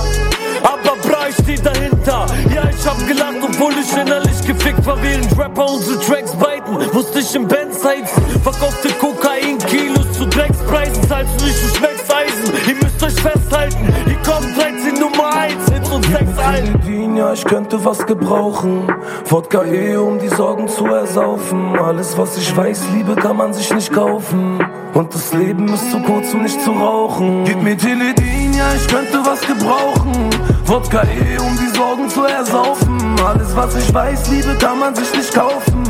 [0.63, 2.27] aber bra, ich steh dahinter.
[2.55, 5.01] Ja, ich hab gelacht, obwohl ich innerlich gefickt war.
[5.03, 8.23] Während Rapper unsere Tracks beiten, musste ich im Benz heizen.
[8.43, 11.09] Verkaufte Kokain, Kilos zu Dreckspreisen.
[11.09, 12.55] Zahlst du nicht, du schmeckst Eisen.
[12.69, 16.81] Ihr müsst euch festhalten, hier kommt 13 Nummer 1, Hits und 6 Alben.
[16.83, 18.89] Teledin, ja, ich könnte was gebrauchen.
[19.27, 21.79] Wodka eh, um die Sorgen zu ersaufen.
[21.79, 24.59] Alles, was ich weiß, Liebe kann man sich nicht kaufen.
[24.95, 27.45] Und das Leben ist zu kurz, um nicht zu rauchen.
[27.45, 30.31] Gib mir Teledin, ja, ich könnte was gebrauchen.
[30.67, 33.17] Wodka eh, um die Sorgen zu ersaufen.
[33.27, 35.83] Alles, was ich weiß, Liebe kann man sich nicht kaufen.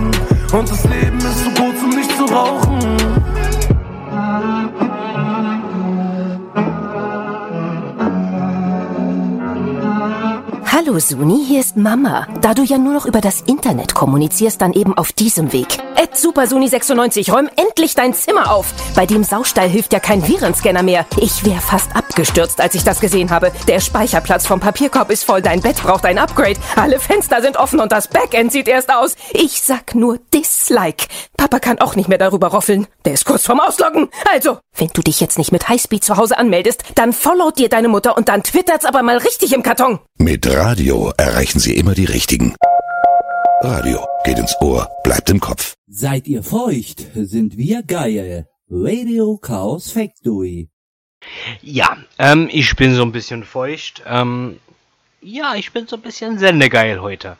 [0.52, 2.78] Und das Leben ist zu kurz, um nicht zu rauchen.
[10.82, 12.26] Hallo Suni, hier ist Mama.
[12.40, 15.66] Da du ja nur noch über das Internet kommunizierst, dann eben auf diesem Weg.
[15.96, 18.72] Ed SuperSuni96, räum endlich dein Zimmer auf.
[18.94, 21.04] Bei dem Saustall hilft ja kein Virenscanner mehr.
[21.18, 23.52] Ich wäre fast abgestürzt, als ich das gesehen habe.
[23.68, 26.58] Der Speicherplatz vom Papierkorb ist voll, dein Bett braucht ein Upgrade.
[26.76, 29.16] Alle Fenster sind offen und das Backend sieht erst aus.
[29.34, 31.08] Ich sag nur Dislike.
[31.36, 32.86] Papa kann auch nicht mehr darüber roffeln.
[33.04, 34.08] Der ist kurz vorm Ausloggen.
[34.32, 37.88] Also, wenn du dich jetzt nicht mit Highspeed zu Hause anmeldest, dann followt dir deine
[37.88, 39.98] Mutter und dann twittert's aber mal richtig im Karton.
[40.16, 40.46] Mit
[41.18, 42.54] erreichen Sie immer die Richtigen.
[43.60, 45.74] Radio geht ins Ohr, bleibt im Kopf.
[45.88, 48.46] Seid ihr feucht, sind wir geil.
[48.70, 50.68] Radio Chaos Factory.
[51.60, 54.04] Ja, ähm, ich bin so ein bisschen feucht.
[54.06, 54.60] Ähm,
[55.20, 57.36] ja, ich bin so ein bisschen sendegeil heute.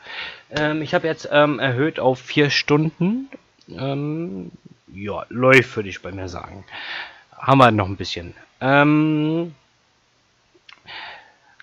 [0.49, 3.29] Ähm, ich habe jetzt ähm, erhöht auf vier Stunden.
[3.69, 4.51] Ähm,
[4.93, 6.65] ja, läuft, würde ich bei mir sagen.
[7.37, 8.33] Haben wir noch ein bisschen.
[8.59, 9.55] Ähm,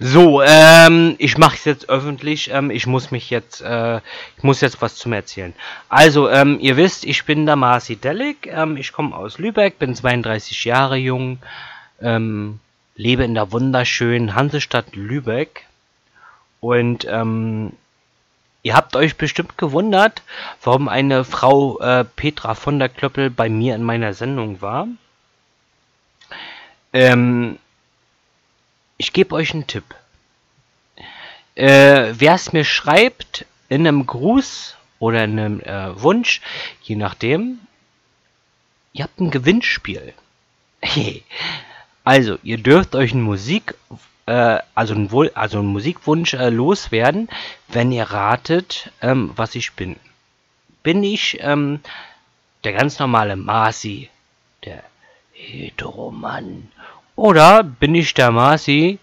[0.00, 2.50] so, ähm, ich mache es jetzt öffentlich.
[2.52, 3.96] Ähm, ich muss mich jetzt, äh,
[4.36, 5.54] ich muss jetzt was zum Erzählen.
[5.88, 8.46] Also, ähm, ihr wisst, ich bin der Marci Delic.
[8.46, 11.40] Ähm, ich komme aus Lübeck, bin 32 Jahre jung,
[12.00, 12.60] ähm,
[12.94, 15.66] lebe in der wunderschönen Hansestadt Lübeck.
[16.60, 17.72] Und ähm,
[18.62, 20.22] ihr habt euch bestimmt gewundert,
[20.62, 24.86] warum eine Frau äh, Petra von der Klöppel bei mir in meiner Sendung war.
[26.92, 27.58] Ähm,
[28.98, 29.94] ich gebe euch einen Tipp.
[31.54, 36.40] Äh, Wer es mir schreibt, in einem Gruß oder in einem äh, Wunsch,
[36.82, 37.60] je nachdem,
[38.92, 40.12] ihr habt ein Gewinnspiel.
[42.04, 43.74] also, ihr dürft euch ein Musik,
[44.26, 47.28] äh, also ein Wohl, also einen Musikwunsch äh, loswerden,
[47.68, 49.96] wenn ihr ratet, ähm, was ich bin.
[50.82, 51.80] Bin ich ähm,
[52.64, 54.10] der ganz normale Marci,
[54.64, 54.82] der
[55.32, 56.70] Heteromann,
[57.18, 59.00] oder bin ich der Marci,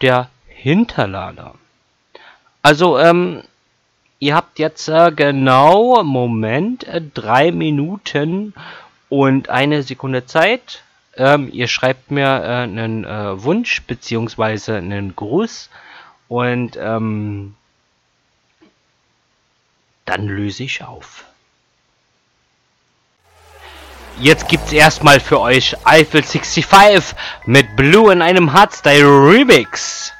[0.00, 1.56] der Hinterlader?
[2.62, 3.42] Also, ähm,
[4.20, 8.54] ihr habt jetzt äh, genau, Moment, äh, drei Minuten
[9.08, 10.84] und eine Sekunde Zeit.
[11.16, 15.68] Ähm, ihr schreibt mir äh, einen äh, Wunsch beziehungsweise einen Gruß
[16.28, 17.56] und ähm,
[20.04, 21.24] dann löse ich auf.
[24.20, 27.16] Jetzt gibt's erstmal für euch Eiffel 65
[27.46, 30.12] mit Blue in einem Hardstyle Remix.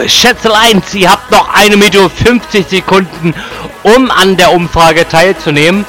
[0.00, 3.34] So, Schätzelein, ihr habt noch eine Minute 50 Sekunden,
[3.82, 5.84] um an der Umfrage teilzunehmen.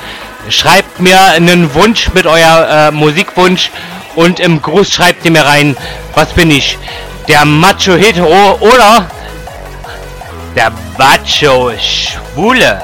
[0.49, 3.71] Schreibt mir einen Wunsch mit euer äh, Musikwunsch
[4.15, 5.77] und im Gruß schreibt ihr mir rein,
[6.13, 6.77] was bin ich?
[7.29, 9.07] Der Macho Hetero oder
[10.55, 12.81] der Macho Schwule?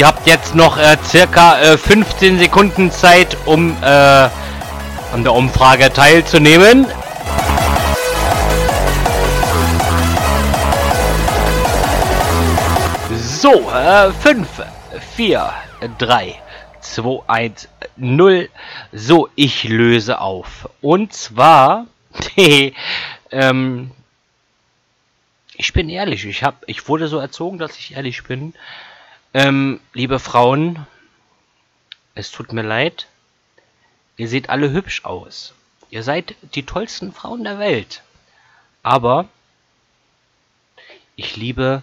[0.00, 5.92] Ihr habt jetzt noch äh, circa äh, 15 Sekunden Zeit, um äh, an der Umfrage
[5.92, 6.86] teilzunehmen.
[13.12, 14.48] So, äh, 5,
[15.16, 15.52] 4,
[15.98, 16.34] 3,
[16.80, 18.48] 2, 1, 0.
[18.92, 20.70] So, ich löse auf.
[20.80, 21.84] Und zwar,
[23.30, 23.90] ähm,
[25.58, 28.54] ich bin ehrlich, ich hab, ich wurde so erzogen, dass ich ehrlich bin.
[29.32, 30.86] Ähm, liebe Frauen,
[32.14, 33.06] es tut mir leid.
[34.16, 35.54] Ihr seht alle hübsch aus.
[35.88, 38.02] Ihr seid die tollsten Frauen der Welt.
[38.82, 39.28] Aber
[41.16, 41.82] ich liebe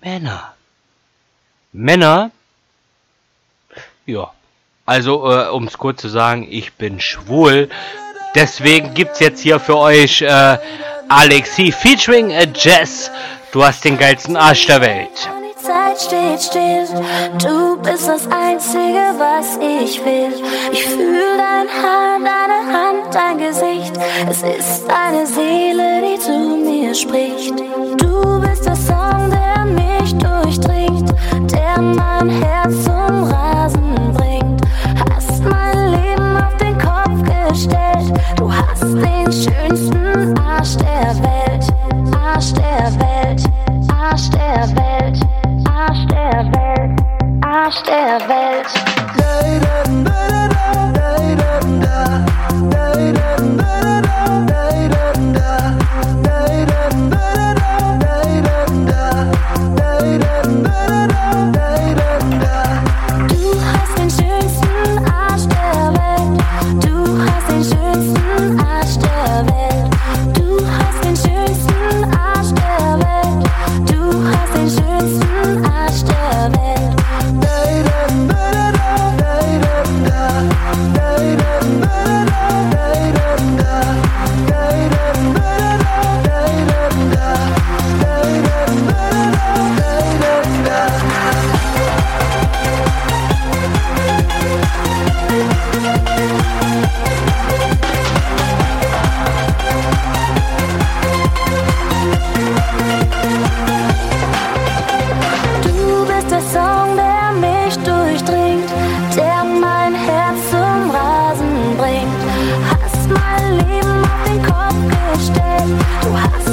[0.00, 0.54] Männer.
[1.72, 2.30] Männer,
[4.06, 4.32] ja.
[4.86, 7.68] Also, äh, um es kurz zu sagen, ich bin schwul.
[8.34, 10.58] Deswegen gibt's jetzt hier für euch äh,
[11.08, 13.10] Alexi featuring äh, Jess.
[13.52, 15.30] Du hast den geilsten Arsch der Welt.
[15.90, 16.86] Zeit steht still,
[17.42, 20.32] du bist das Einzige, was ich will.
[20.72, 23.98] Ich fühle dein Haar, deine Hand, dein Gesicht.
[24.28, 27.58] Es ist deine Seele, die zu mir spricht.
[27.98, 31.12] Du bist der Song, der mich durchdringt,
[31.50, 34.62] der mein Herz zum Rasen bringt.
[35.10, 38.12] Hast mein Leben auf den Kopf gestellt.
[38.36, 41.64] Du hast den schönsten Arsch der Welt,
[42.14, 43.42] Arsch der Welt,
[43.92, 45.20] Arsch der Welt,
[45.80, 47.00] Arsch der Welt,
[47.42, 48.66] Arsch der Welt.
[63.28, 66.32] Du hast den schönsten Arsch der Welt.
[66.84, 66.94] Du
[67.24, 69.88] hast den schönsten Arsch der Welt.
[70.36, 73.40] Du hast den schönsten Arsch der Welt.
[73.90, 75.29] Du hast den schönsten
[80.72, 81.99] baby, baby.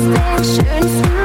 [0.07, 1.16] Stay.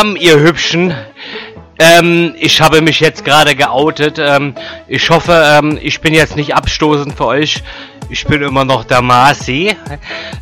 [0.00, 0.94] Bam, ihr Hübschen.
[1.78, 4.18] Ähm, ich habe mich jetzt gerade geoutet.
[4.18, 4.54] Ähm,
[4.88, 7.62] ich hoffe, ähm, ich bin jetzt nicht abstoßend für euch.
[8.08, 9.76] Ich bin immer noch der Marcy.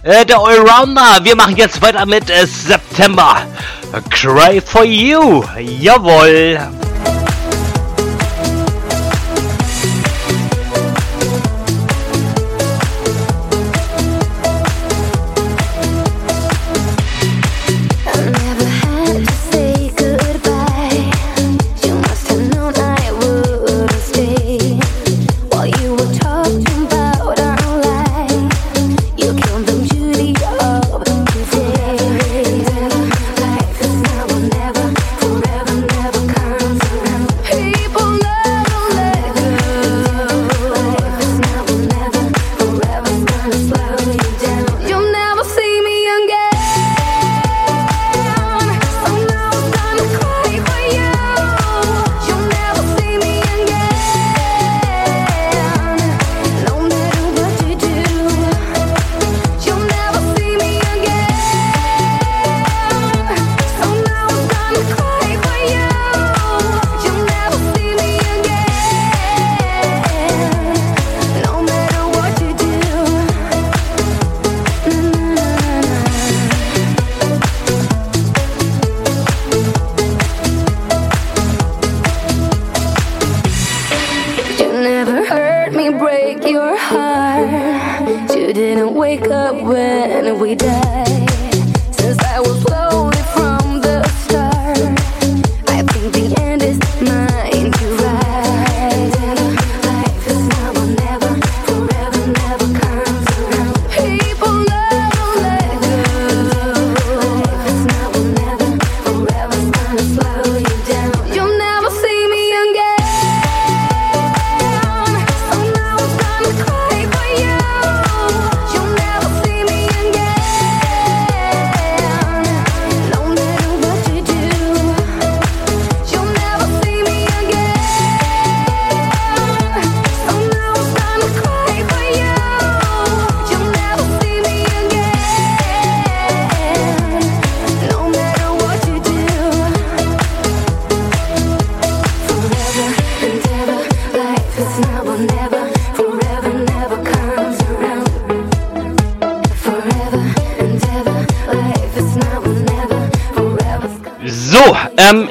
[0.05, 1.19] Äh, der Allrounder.
[1.25, 3.35] Wir machen jetzt weiter mit äh, September.
[3.93, 5.43] A cry for you.
[5.81, 6.61] Jawohl.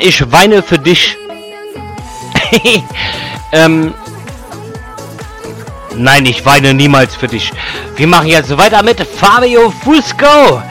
[0.07, 1.17] ich weine für dich.
[3.51, 3.93] ähm,
[5.95, 7.51] nein, ich weine niemals für dich.
[7.97, 10.61] Wir machen jetzt weiter mit Fabio Fusco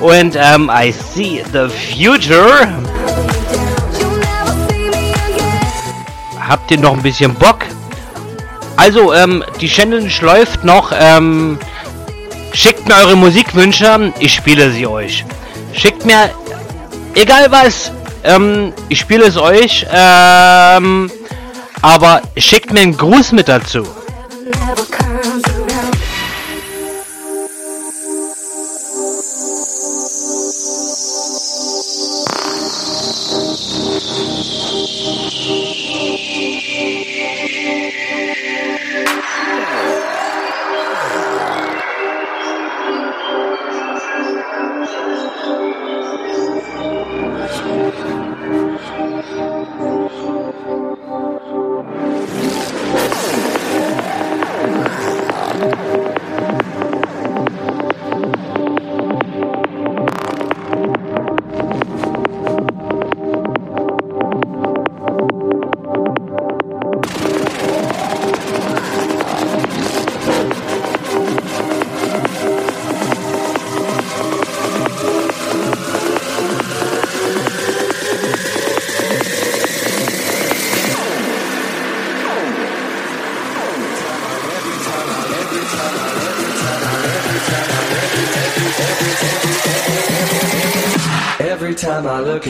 [0.00, 2.68] und ähm, I See the Future.
[6.48, 7.64] Habt ihr noch ein bisschen Bock?
[8.76, 10.92] Also, ähm, die Challenge läuft noch.
[10.96, 11.58] Ähm,
[12.52, 15.24] schickt mir eure Musikwünsche, ich spiele sie euch.
[15.72, 16.30] Schickt mir
[17.14, 17.90] egal was,
[18.24, 21.10] ähm, ich spiele es euch, ähm,
[21.82, 23.86] aber schickt mir einen Gruß mit dazu.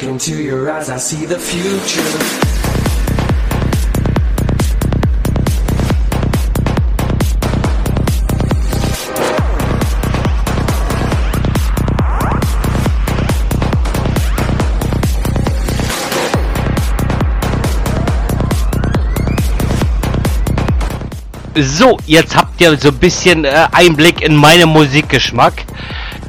[0.00, 2.02] Look into your eyes, I see the future.
[21.60, 25.64] So, jetzt habt ihr so ein bisschen äh, Einblick in meinen Musikgeschmack.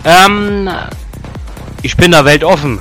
[0.04, 0.68] Ähm,
[1.84, 2.80] ich bin da weltoffen.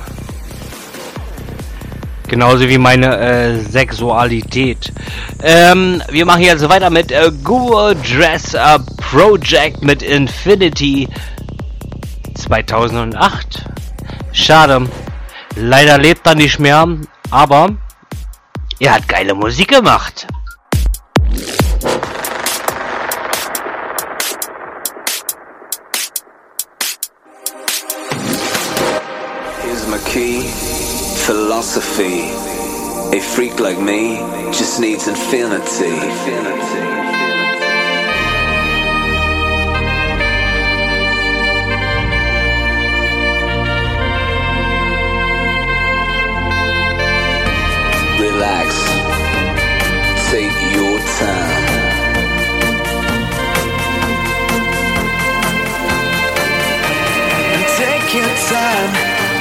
[2.29, 4.93] Genauso wie meine äh, Sexualität.
[5.41, 11.07] Ähm, wir machen jetzt weiter mit äh, Guru Dress Up Project mit Infinity
[12.35, 13.65] 2008.
[14.31, 14.87] Schade.
[15.55, 16.87] Leider lebt er nicht mehr,
[17.31, 17.69] aber
[18.79, 20.27] er hat geile Musik gemacht.
[29.63, 30.43] Here's my key,
[31.29, 32.21] philosophy.
[33.15, 34.17] A freak like me
[34.51, 35.93] just needs infinity.
[48.25, 48.69] Relax,
[50.31, 52.09] take your time.
[57.77, 58.91] Take your time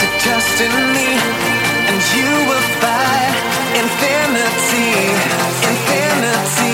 [0.01, 1.48] to trust in me,
[1.89, 3.35] and you will find
[3.81, 4.93] infinity,
[5.71, 6.68] infinity.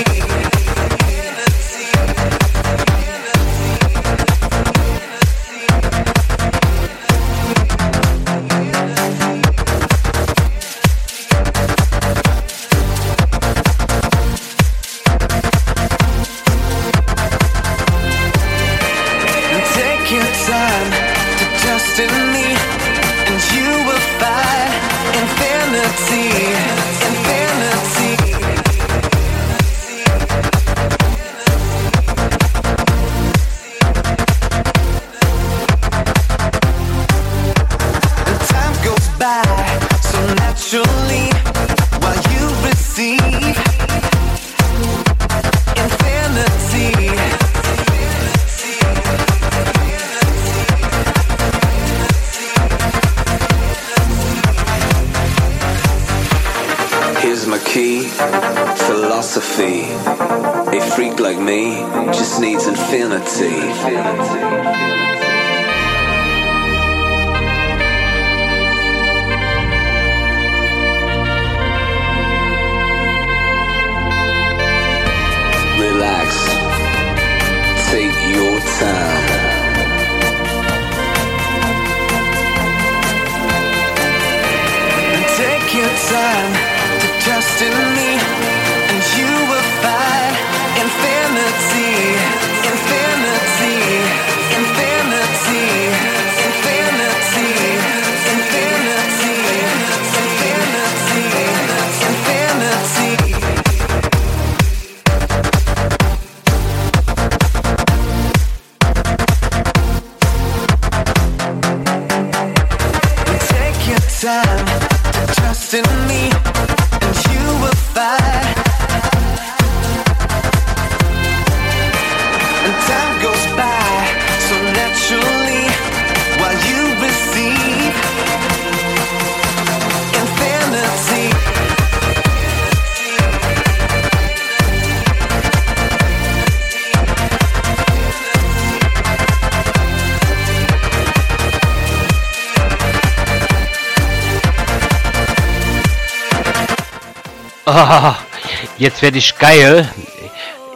[148.84, 149.88] Jetzt werde ich geil.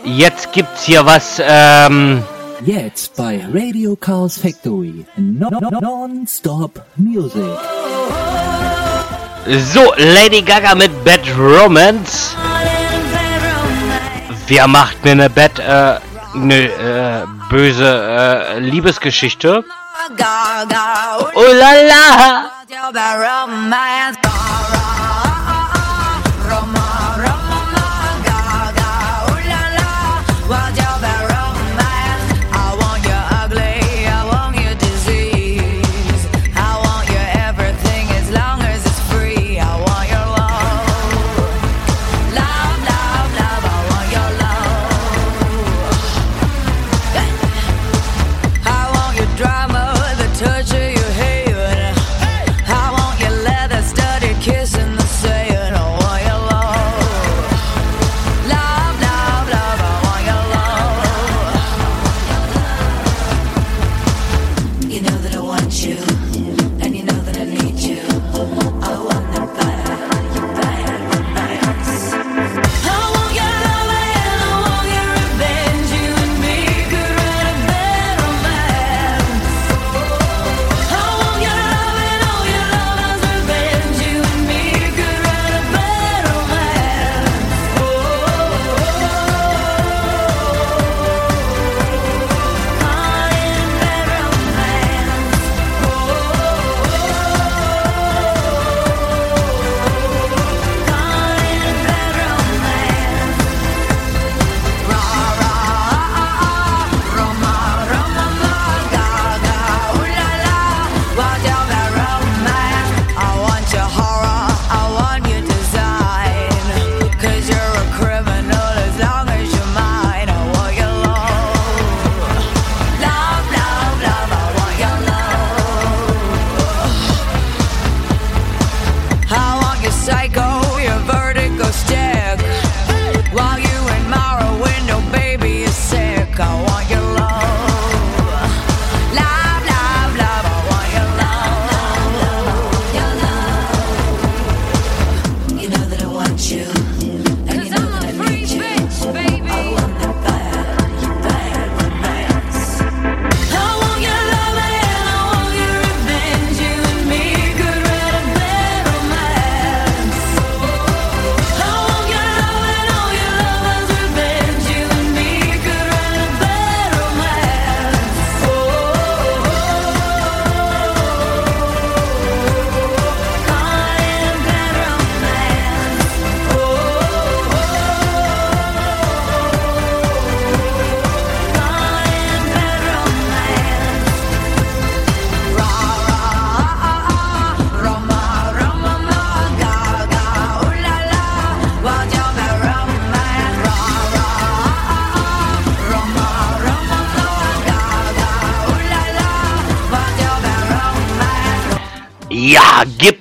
[0.04, 2.24] Jetzt gibt's hier was, ähm...
[2.64, 5.04] Jetzt bei Radio Chaos Factory.
[5.16, 7.58] Non-Stop Music.
[9.72, 12.34] So, Lady Gaga mit Bad Romance.
[14.48, 16.00] Wer macht mir eine Bad, äh,
[16.34, 19.64] ne, äh, böse, äh, Liebesgeschichte?
[21.34, 22.50] Oh la la!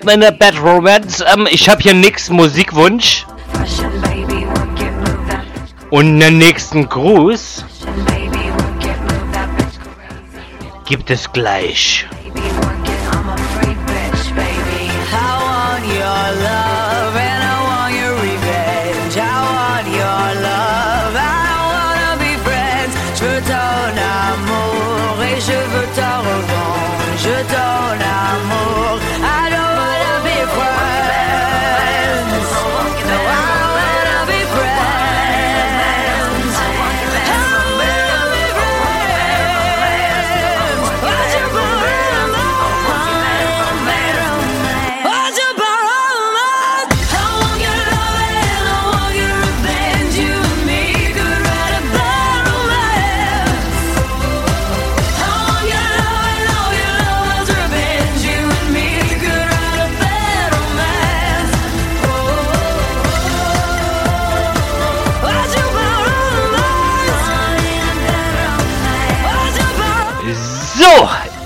[0.08, 1.24] Ja, gib mir eine Bad Romance.
[1.34, 3.26] Ähm, ich habe hier nix Musikwunsch.
[5.90, 7.66] Und einen nächsten Gruß
[10.86, 12.07] gibt es gleich.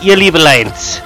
[0.01, 1.01] ihr Liebeleins,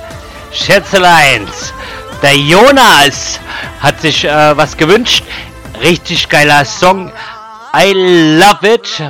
[0.51, 1.73] Schätzeleins,
[2.21, 3.39] der Jonas
[3.79, 5.23] hat sich äh, was gewünscht.
[5.81, 7.11] Richtig geiler Song.
[7.77, 9.03] I love it.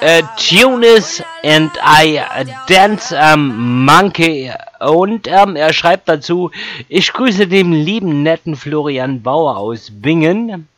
[0.00, 2.20] Äh, Tunis and I
[2.68, 4.52] Dance ähm, Monkey.
[4.80, 6.50] Und ähm, er schreibt dazu,
[6.88, 10.68] ich grüße den lieben netten Florian Bauer aus Bingen,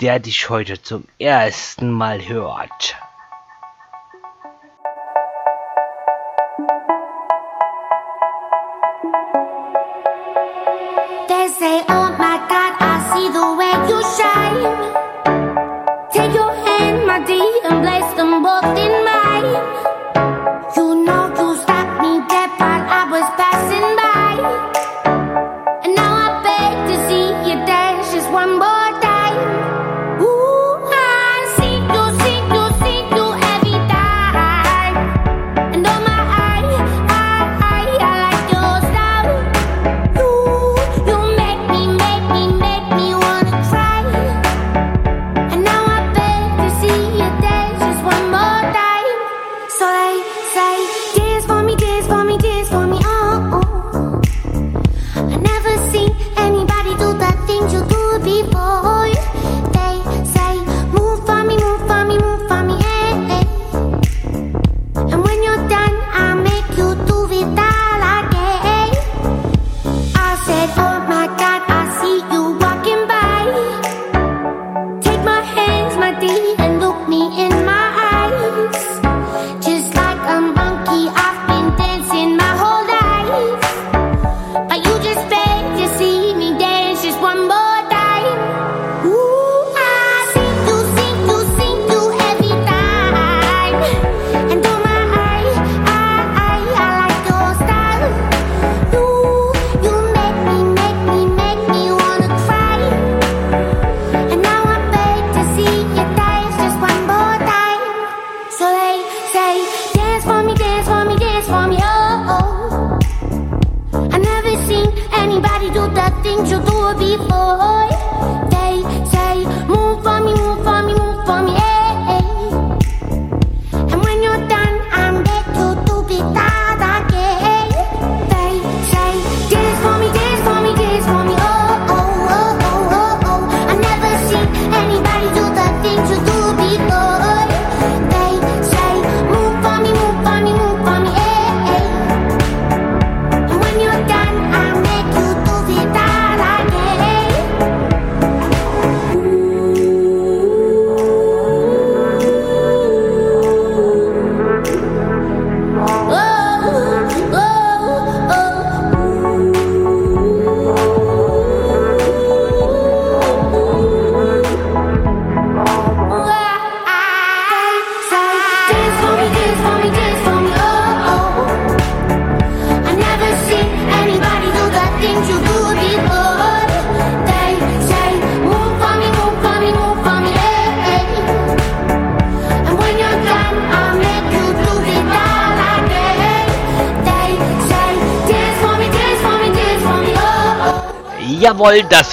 [0.00, 2.96] der dich heute zum ersten Mal hört.
[13.88, 14.62] you shine.
[16.12, 18.97] Take your hand, my dear, and bless them both in.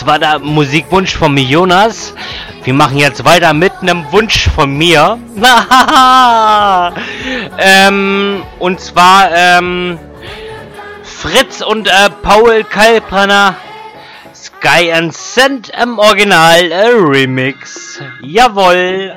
[0.06, 2.14] war der Musikwunsch von mir, Jonas.
[2.64, 5.20] Wir machen jetzt weiter mit einem Wunsch von mir.
[7.58, 10.00] ähm, und zwar ähm,
[11.04, 13.56] Fritz und äh, Paul Kalpaner
[14.34, 18.02] Sky and Send im Original äh, Remix.
[18.22, 19.15] Jawoll.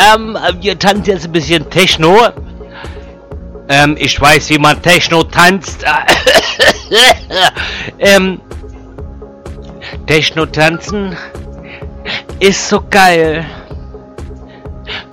[0.00, 2.28] Ähm, wir tanzen jetzt ein bisschen Techno.
[3.68, 5.84] Ähm, ich weiß, wie man Techno tanzt.
[7.98, 8.40] ähm,
[10.06, 11.16] Techno tanzen
[12.38, 13.44] ist so geil.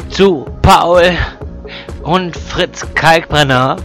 [0.10, 1.18] Zu Paul
[2.04, 3.76] und Fritz Kalkbrenner.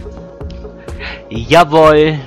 [1.29, 2.19] Jawohl.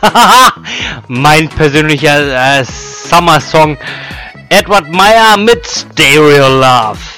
[1.08, 3.76] mein persönlicher äh, Summer Song
[4.48, 7.09] Edward Meyer mit Stereo Love.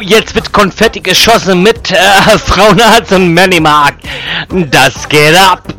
[0.00, 1.96] Jetzt wird Konfetti geschossen mit äh,
[2.38, 3.94] Frauenarzt und Manimark.
[4.48, 5.71] Das geht ab.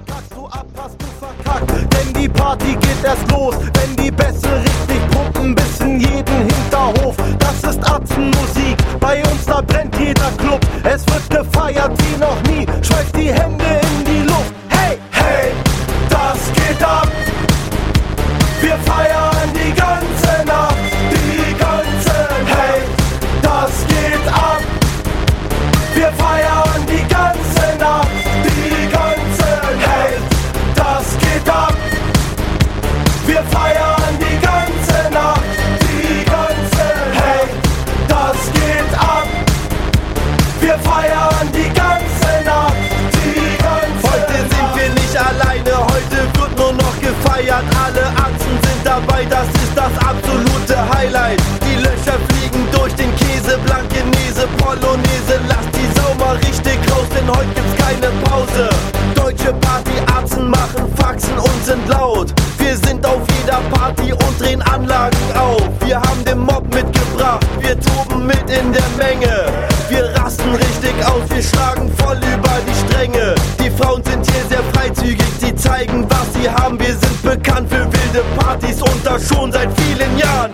[63.74, 65.70] Party und drehen Anlagen auf.
[65.86, 69.46] Wir haben den Mob mitgebracht, wir toben mit in der Menge.
[69.90, 73.36] Wir rasten richtig aus, wir schlagen voll über die Stränge.
[73.60, 76.80] Die Frauen sind hier sehr freizügig, die zeigen, was sie haben.
[76.80, 80.52] Wir sind bekannt für wilde Partys und das schon seit vielen Jahren.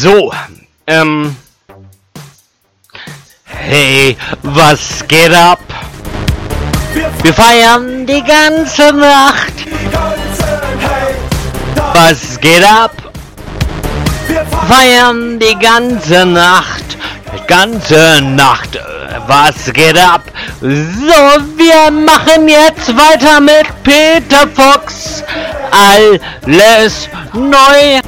[0.00, 0.32] So,
[0.86, 1.34] ähm.
[3.44, 5.58] Hey, was geht ab?
[7.22, 9.54] Wir feiern die ganze Nacht.
[11.94, 12.92] Was geht ab?
[14.68, 16.96] Feiern die ganze Nacht.
[17.34, 18.78] Die ganze Nacht.
[19.26, 20.22] Was geht ab?
[20.60, 20.68] So,
[21.56, 25.24] wir machen jetzt weiter mit Peter Fox.
[25.72, 28.00] Alles neu.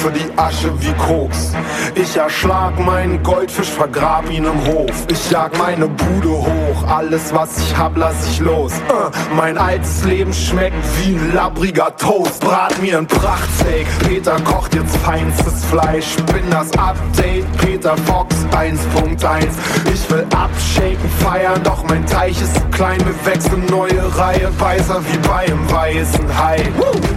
[0.00, 1.52] Schnupfe die Asche wie Koks.
[1.94, 5.06] Ich erschlag meinen Goldfisch, vergrab ihn im Hof.
[5.08, 8.72] Ich jag meine Bude hoch, alles was ich hab, lass ich los.
[8.72, 12.40] Äh, mein altes Leben schmeckt wie ein labbriger Toast.
[12.40, 16.16] Brat mir ein Prachtsteak, Peter kocht jetzt feinstes Fleisch.
[16.32, 19.48] Bin das Update, Peter Fox 1.1.
[19.92, 23.00] Ich will abshaken, feiern, doch mein Teich ist zu klein.
[23.00, 26.62] Wir wechseln neue Reihe, weißer wie beim weißen Hai.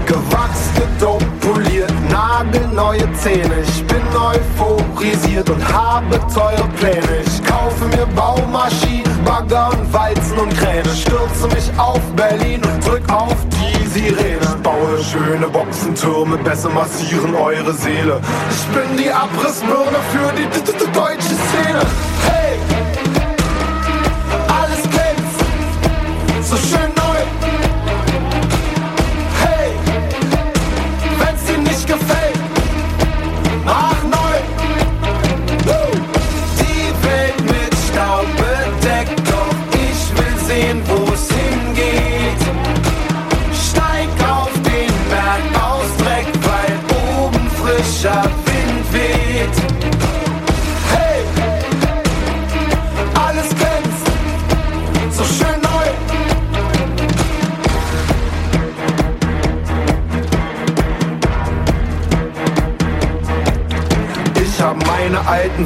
[0.06, 3.56] Gewachs, gedopt, poliert, nagelneue Zähne.
[3.67, 7.14] Ich bin euphorisiert und habe teure Pläne.
[7.25, 10.90] Ich kaufe mir Baumaschinen, Bagger und Walzen und Kräne.
[10.95, 14.48] Stürze mich auf Berlin und drück auf die Sirene.
[14.61, 18.22] Baue schöne Boxentürme, besser massieren eure Seele.
[18.51, 20.48] Ich bin die Abrissbirne für die
[20.93, 22.12] deutsche Szene.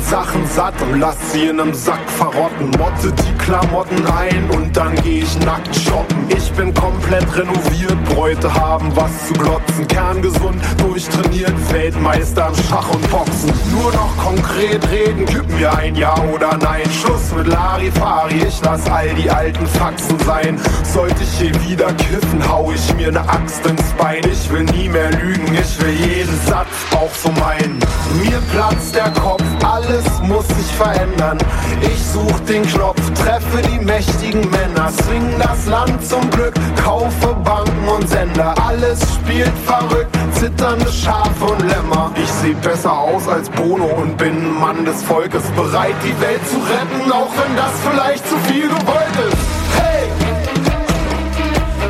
[0.02, 2.70] Sachen satt und lass sie in nem Sack verrotten.
[2.78, 6.18] Motte die Klamotten ein und dann geh ich nackt shoppen.
[6.30, 9.88] Ich bin komplett renoviert, Bräute haben was zu glotzen.
[9.88, 13.52] Kerngesund, durchtrainiert, Weltmeister im Schach und Boxen.
[13.72, 16.90] Nur noch konkret reden, gib mir ein Ja oder Nein.
[17.02, 20.60] Schluss mit Larifari, ich lass all die alten Faxen sein.
[20.84, 24.22] Sollte ich je wieder kiffen, hau ich mir ne Axt ins Bein.
[24.32, 27.80] Ich will nie mehr lügen, ich will jeden Satz auch so meinen.
[28.24, 31.38] Mir platzt der Kopf, alles muss sich verändern.
[31.82, 37.88] Ich such den Knopf, treffe die mächtigen Männer, swing das Land zum Glück, kaufe Banken
[37.88, 38.54] und Sender.
[38.66, 42.12] Alles spielt verrückt, zitternde Schafe und Lämmer.
[42.16, 46.58] Ich seh besser aus als Bono und bin Mann des Volkes, bereit die Welt zu
[46.58, 49.38] retten, auch wenn das vielleicht zu viel gewollt ist.
[49.78, 50.10] Hey!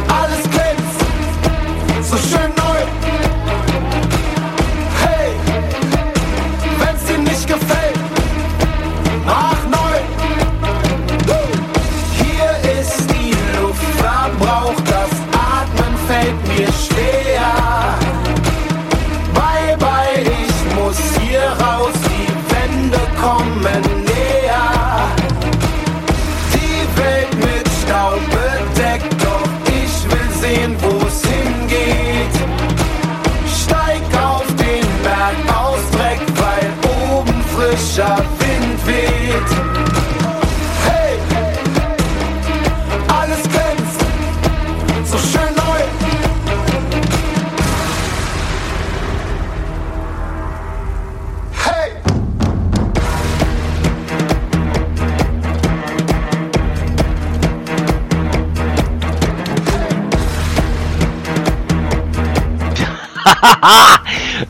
[0.08, 2.57] Alles glänzt, so schön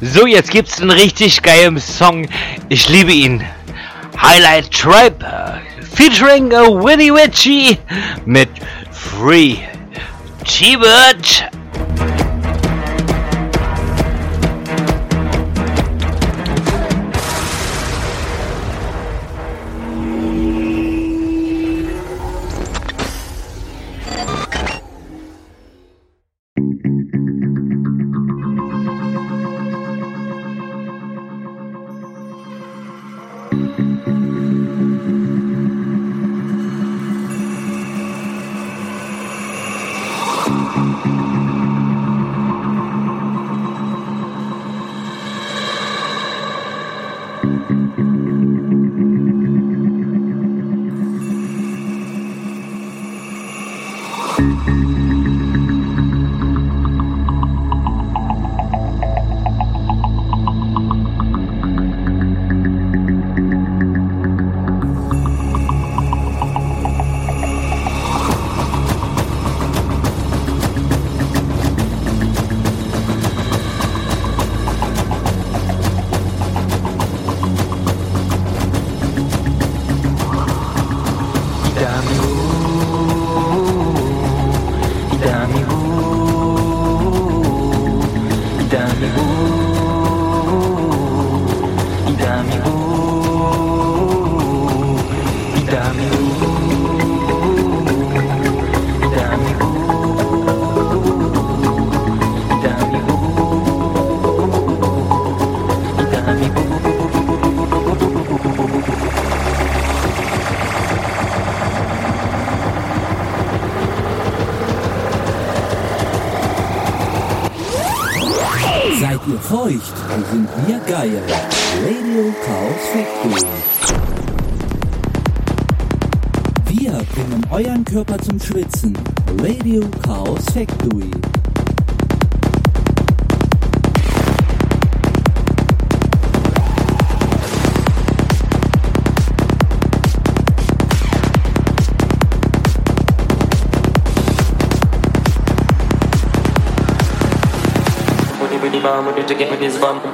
[0.02, 2.28] so, jetzt gibt's einen richtig geilen Song.
[2.70, 3.44] Ich liebe ihn.
[4.22, 7.78] Highlight Tribe äh, featuring äh, Winnie Ritchie
[8.26, 8.50] mit
[8.92, 9.58] Free
[10.44, 11.57] T-Bird.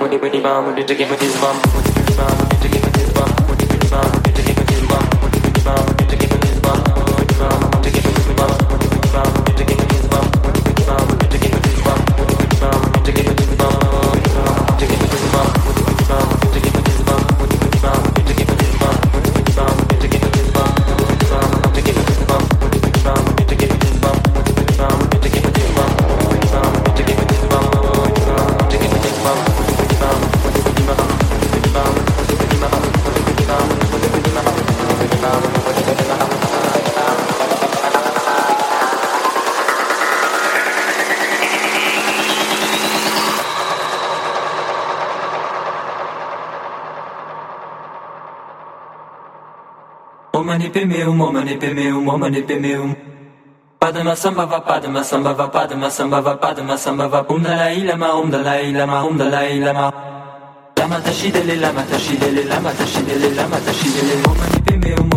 [0.03, 1.62] with it with the bomb, with the game with his bomb.
[51.43, 52.55] mane pe meu mane pe
[53.77, 57.25] Padma samba va padma samba va padma samba va padma samba va.
[57.27, 59.91] Om Dalai Lama Om Dalai Lama Om Dalai Lama
[60.79, 65.12] Lama tashi dele lama tashi dele lama tashi dele lama tashi dele mane pe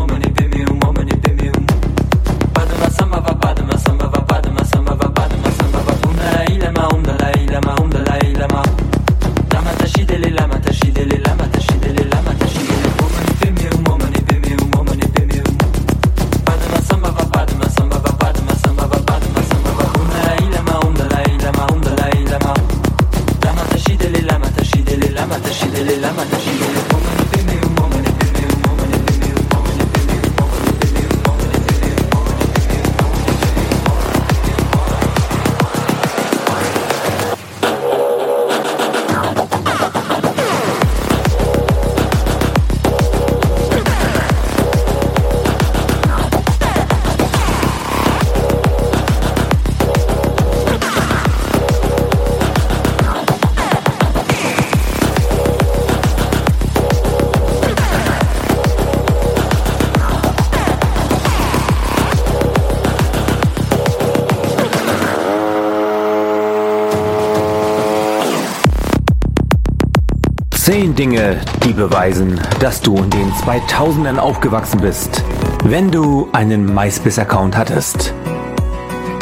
[70.77, 75.25] Zehn Dinge, die beweisen, dass du in den 2000ern aufgewachsen bist,
[75.65, 78.13] wenn du einen MySpace-Account hattest.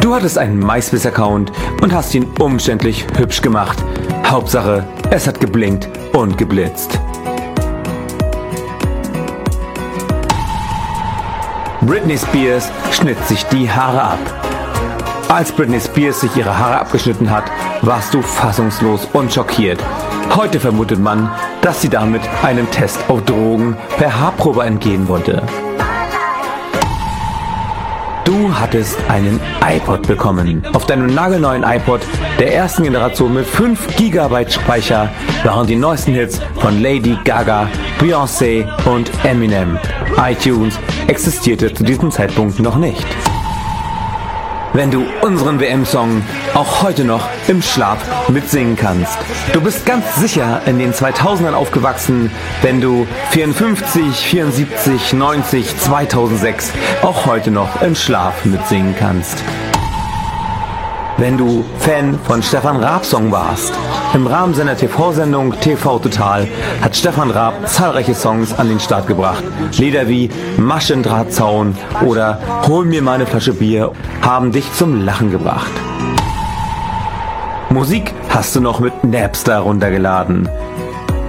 [0.00, 3.78] Du hattest einen MySpace-Account und hast ihn umständlich hübsch gemacht.
[4.26, 6.99] Hauptsache, es hat geblinkt und geblitzt.
[11.83, 15.28] Britney Spears schnitt sich die Haare ab.
[15.28, 17.44] Als Britney Spears sich ihre Haare abgeschnitten hat,
[17.83, 19.78] warst du fassungslos und schockiert.
[20.36, 21.30] Heute vermutet man,
[21.62, 25.40] dass sie damit einem Test auf Drogen per Haarprobe entgehen wollte.
[28.24, 30.64] Du hattest einen iPod bekommen.
[30.72, 32.00] Auf deinem nagelneuen iPod
[32.40, 35.08] der ersten Generation mit 5 GB Speicher
[35.44, 37.68] waren die neuesten Hits von Lady Gaga,
[38.00, 39.78] Beyoncé und Eminem.
[40.16, 43.06] iTunes existierte zu diesem Zeitpunkt noch nicht.
[44.72, 46.22] Wenn du unseren WM-Song
[46.55, 49.18] auch heute noch im Schlaf mitsingen kannst.
[49.52, 52.31] Du bist ganz sicher in den 2000ern aufgewachsen,
[52.62, 59.42] wenn du 54, 74, 90, 2006 auch heute noch im Schlaf mitsingen kannst.
[61.16, 63.73] Wenn du Fan von Stefan Raab Song warst.
[64.15, 66.49] Im Rahmen seiner TV-Sendung TV Total
[66.83, 69.44] hat Stefan Raab zahlreiche Songs an den Start gebracht.
[69.78, 73.92] Lieder wie Maschendrahtzaun oder Hol mir meine Flasche Bier
[74.23, 75.70] haben dich zum Lachen gebracht.
[77.75, 80.49] Musik hast du noch mit Napster runtergeladen.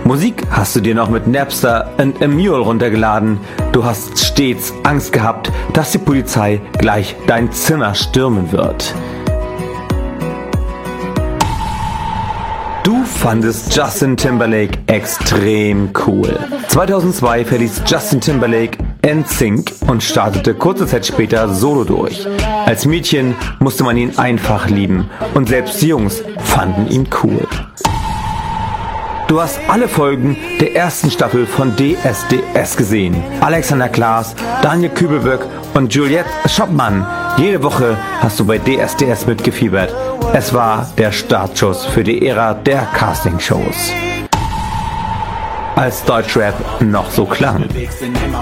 [0.04, 3.40] Musik hast du dir noch mit Napster and a Mule runtergeladen.
[3.72, 8.94] Du hast stets Angst gehabt, dass die Polizei gleich dein Zimmer stürmen wird.
[12.84, 16.38] Du fandest Justin Timberlake extrem cool.
[16.68, 22.26] 2002 verließ Justin Timberlake NSYNC und startete kurze Zeit später solo durch.
[22.66, 27.48] Als Mädchen musste man ihn einfach lieben und selbst die Jungs fanden ihn cool.
[29.28, 33.16] Du hast alle Folgen der ersten Staffel von DSDS gesehen.
[33.42, 37.06] Alexander Klaas, Daniel Kübelböck und Juliette Schoppmann.
[37.38, 39.94] Jede Woche hast du bei DSDS mitgefiebert.
[40.34, 43.92] Es war der Startschuss für die Ära der Castingshows.
[45.76, 47.66] Als Deutschrap noch so klang.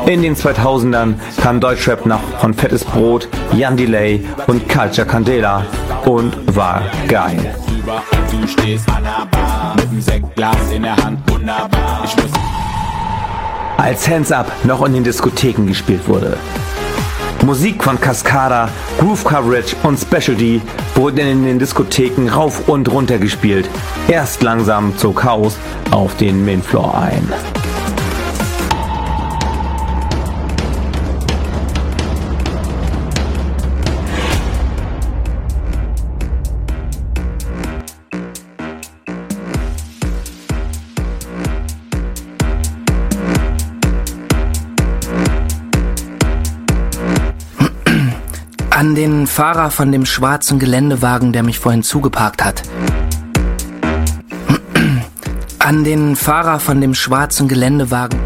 [0.05, 5.65] In den 2000ern kam Deutschrap noch von Fettes Brot, Jan Delay und Culture Candela
[6.05, 7.55] und war geil.
[13.77, 16.37] Als Hands Up noch in den Diskotheken gespielt wurde.
[17.43, 20.61] Musik von Cascada, Groove Coverage und Specialty
[20.95, 23.69] wurden in den Diskotheken rauf und runter gespielt.
[24.07, 25.57] Erst langsam zog Chaos
[25.91, 27.62] auf den Mainfloor ein.
[48.83, 52.63] An den Fahrer von dem schwarzen Geländewagen, der mich vorhin zugeparkt hat.
[55.59, 58.19] An den Fahrer von dem schwarzen Geländewagen.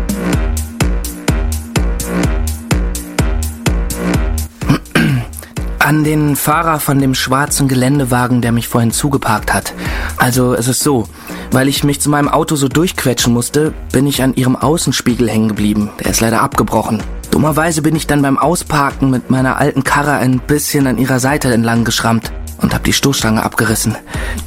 [5.88, 9.74] An den Fahrer von dem schwarzen Geländewagen, der mich vorhin zugeparkt hat.
[10.17, 11.07] Also es ist so,
[11.51, 15.48] weil ich mich zu meinem Auto so durchquetschen musste, bin ich an ihrem Außenspiegel hängen
[15.48, 15.90] geblieben.
[16.01, 17.01] Der ist leider abgebrochen.
[17.32, 21.53] Dummerweise bin ich dann beim Ausparken mit meiner alten Karre ein bisschen an ihrer Seite
[21.53, 23.95] entlang geschrammt und habe die Stoßstange abgerissen.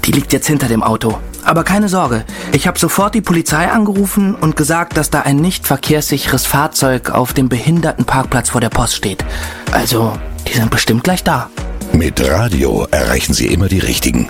[0.05, 1.17] Die liegt jetzt hinter dem Auto.
[1.43, 5.67] Aber keine Sorge, ich habe sofort die Polizei angerufen und gesagt, dass da ein nicht
[5.67, 9.25] verkehrssicheres Fahrzeug auf dem Behindertenparkplatz vor der Post steht.
[9.73, 10.13] Also,
[10.47, 11.51] die sind bestimmt gleich da.
[11.93, 14.29] Mit Radio erreichen Sie immer die Richtigen.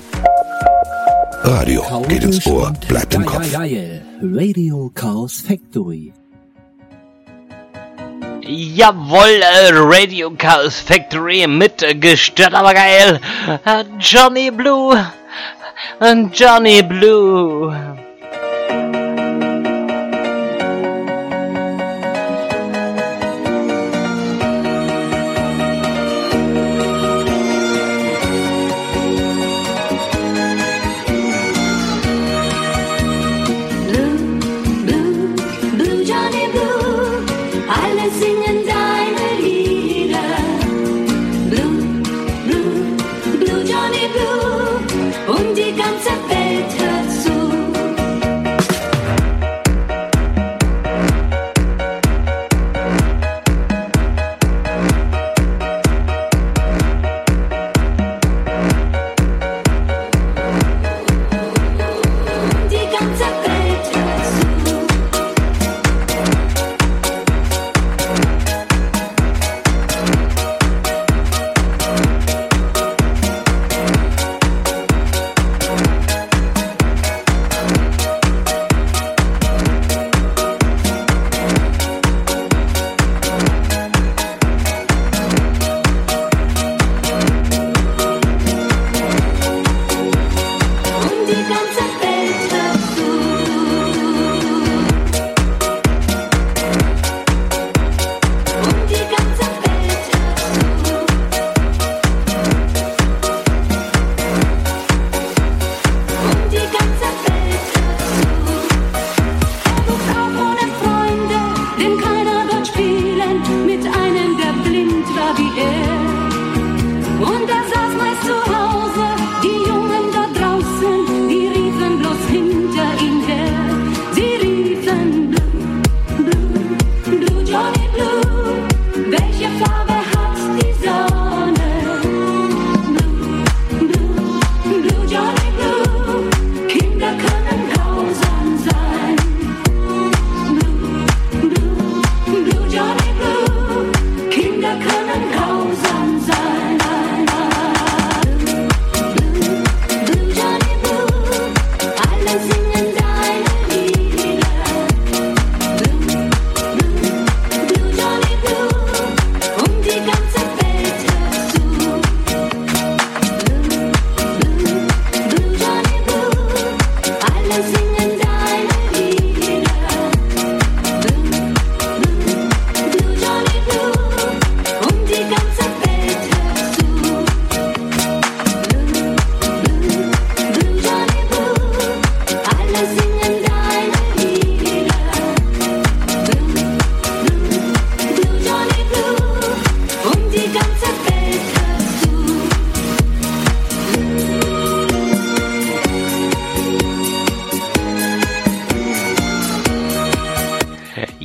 [1.42, 3.46] Radio geht ins Ohr, bleibt im Kopf.
[4.22, 6.12] Radio Chaos Factory.
[8.42, 13.20] Jawohl, äh, Radio Chaos Factory mit gestört, aber geil.
[13.64, 14.96] Äh, Johnny Blue.
[16.00, 16.82] Äh, Johnny.
[16.82, 17.99] Blue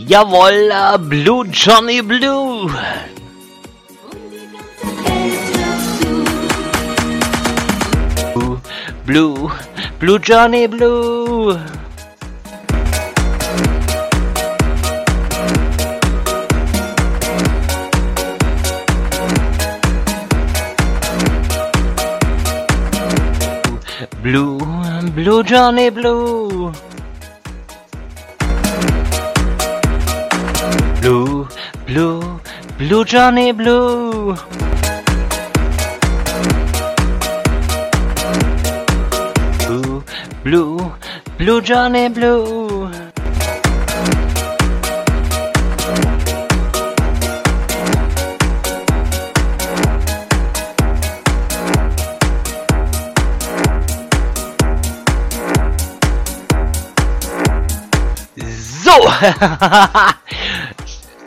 [0.07, 2.69] Jawohl, äh, Blue Johnny Blue.
[8.35, 8.59] Blue,
[9.07, 9.51] Blue,
[9.99, 11.57] Blue Johnny Blue.
[24.21, 24.59] Blue,
[25.15, 26.05] Blue Johnny Blue.
[26.05, 26.44] Blue,
[31.85, 32.41] Blue,
[32.79, 34.35] Blue Johnny Blue.
[39.67, 40.03] Blue,
[40.43, 40.93] Blue,
[41.37, 42.89] Blue Johnny Blue.
[58.83, 60.11] So.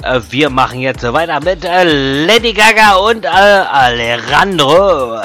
[0.09, 1.85] Äh, wir machen jetzt weiter mit äh,
[2.27, 5.21] Lady Gaga und äh, Alejandro.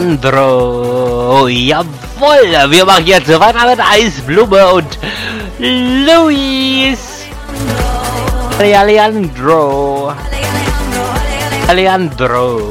[0.00, 1.46] Sandro.
[1.46, 4.98] Jawoll, wir machen jetzt weiter mit Eisblume und
[5.58, 7.26] Luis.
[8.58, 10.14] Alejandro.
[11.68, 12.69] Alejandro.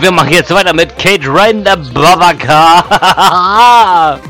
[0.00, 1.76] Wir machen jetzt weiter mit Kate Ryan, der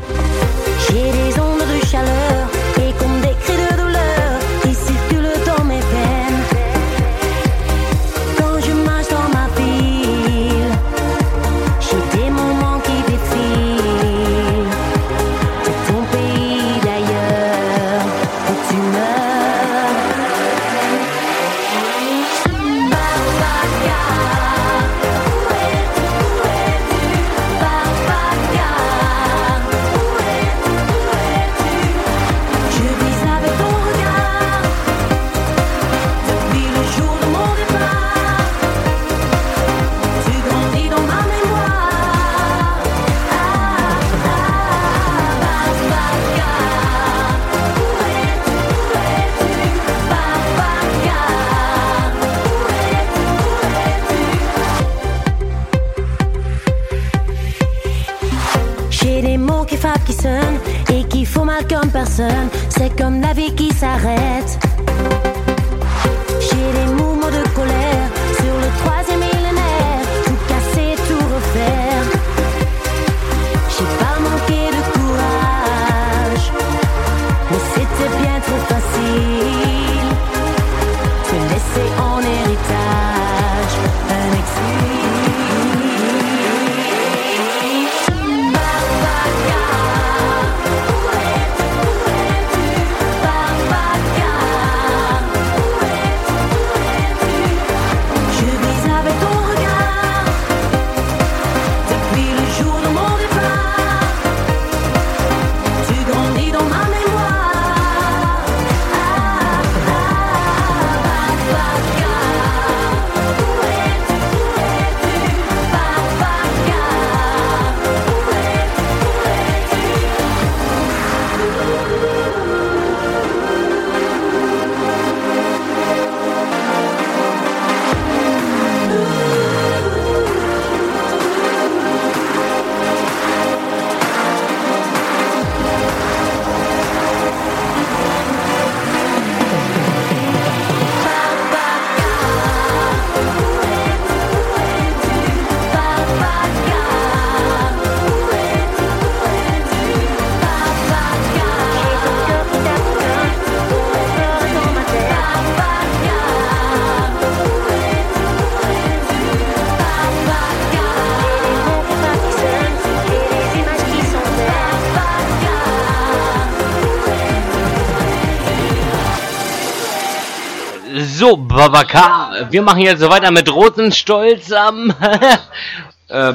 [172.48, 174.94] wir machen jetzt so weiter mit Rosenstolz am
[176.08, 176.32] äh,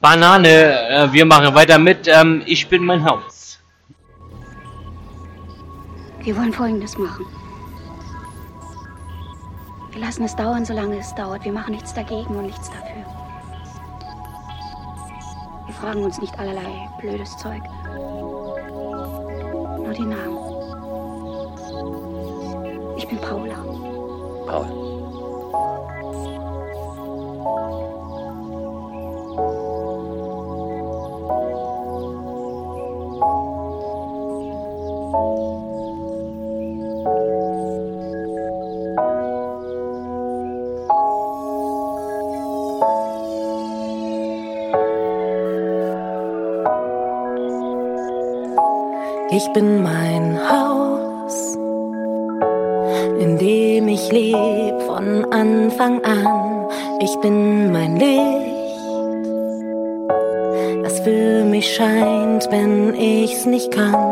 [0.00, 0.88] Banane.
[0.88, 3.58] Äh, wir machen weiter mit ähm, Ich bin mein Haus.
[6.20, 7.26] Wir wollen Folgendes machen.
[9.90, 11.44] Wir lassen es dauern, solange es dauert.
[11.44, 13.04] Wir machen nichts dagegen und nichts dafür.
[15.66, 17.62] Wir fragen uns nicht allerlei blödes Zeug.
[49.46, 51.54] Ich bin mein Haus,
[53.20, 56.66] in dem ich leb von Anfang an.
[57.00, 59.26] Ich bin mein Licht,
[60.82, 64.03] das für mich scheint, wenn ich's nicht kann.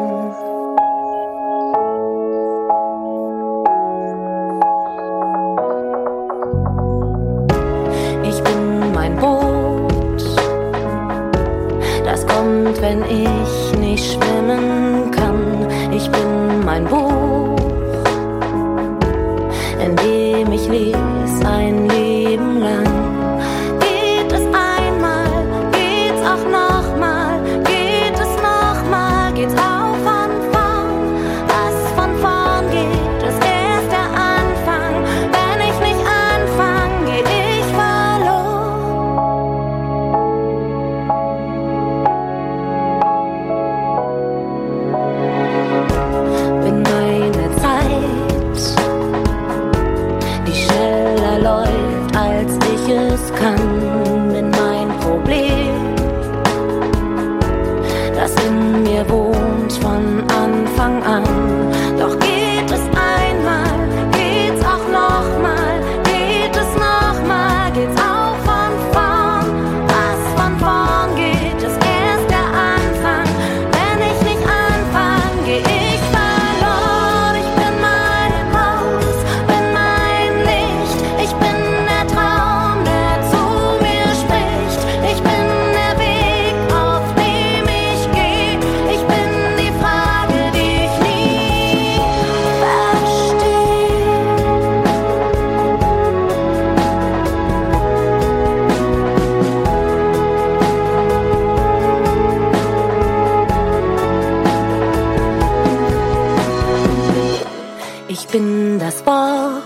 [108.32, 109.62] Bin das Wort,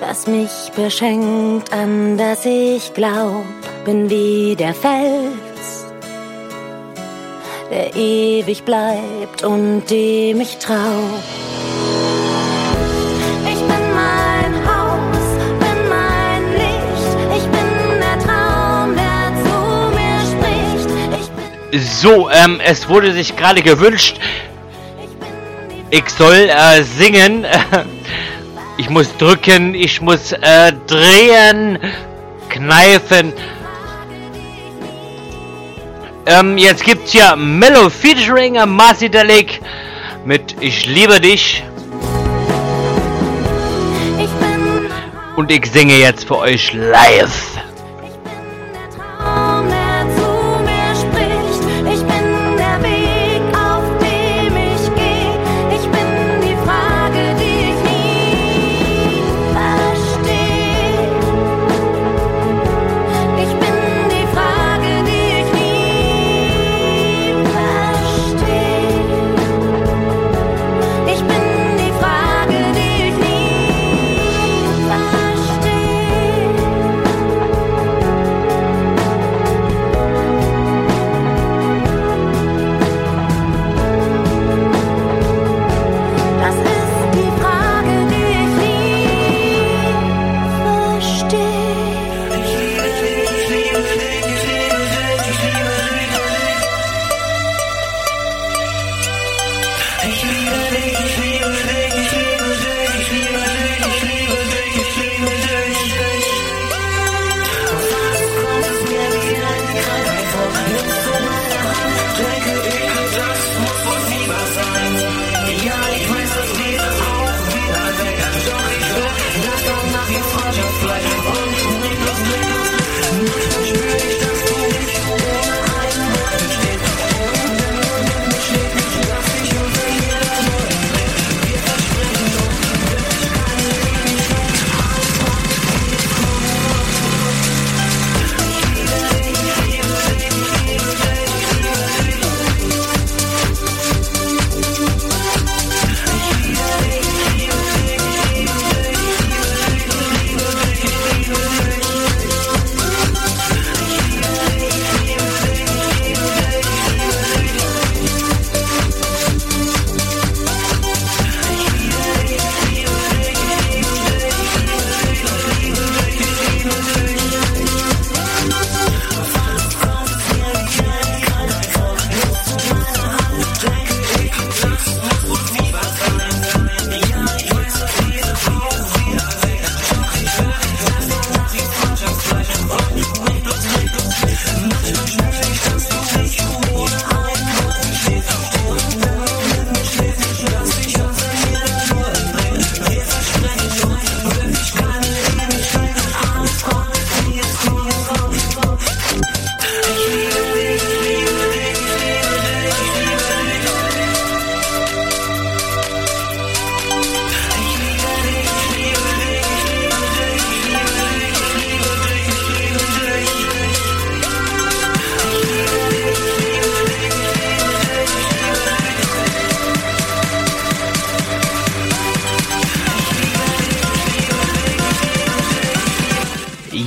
[0.00, 3.46] das mich beschenkt, an das ich glaub,
[3.86, 5.86] bin wie der Fels,
[7.70, 11.00] der ewig bleibt und dem ich trau.
[13.46, 15.26] Ich bin mein Haus,
[15.60, 19.56] bin mein Licht, ich bin der Traum, der zu
[19.96, 20.20] mir
[21.72, 21.90] spricht.
[22.02, 24.20] So, ähm, es wurde sich gerade gewünscht,
[25.94, 27.46] ich soll äh, singen.
[28.76, 31.78] Ich muss drücken, ich muss äh, drehen,
[32.48, 33.32] kneifen.
[36.26, 39.60] Ähm, jetzt gibt's ja Mellow featuring Marcy Delic
[40.24, 41.62] mit Ich liebe dich.
[45.36, 47.53] Und ich singe jetzt für euch live.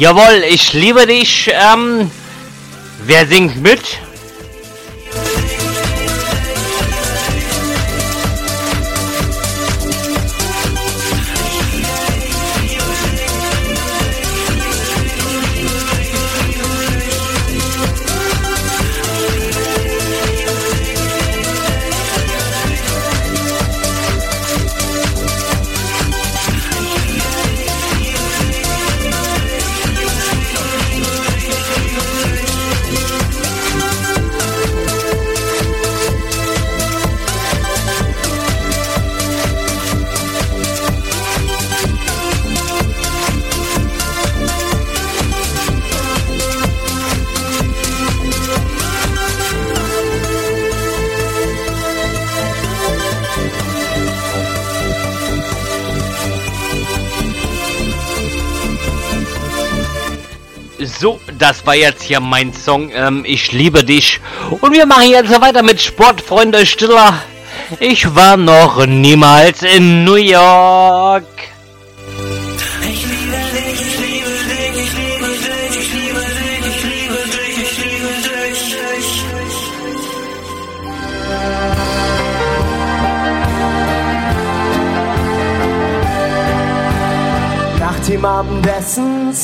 [0.08, 1.52] Jawohl, ich liebe dich.
[1.52, 2.10] Ähm,
[3.00, 3.82] wer singt mit?
[61.68, 62.90] War jetzt hier mein Song.
[62.94, 64.22] Ähm, ich liebe dich.
[64.62, 67.22] Und wir machen jetzt weiter mit Sportfreunde Stiller.
[67.82, 71.27] Ich war noch niemals in New York.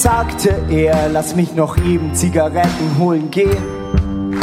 [0.03, 4.35] Sagte er, lass mich noch eben Zigaretten holen gehen.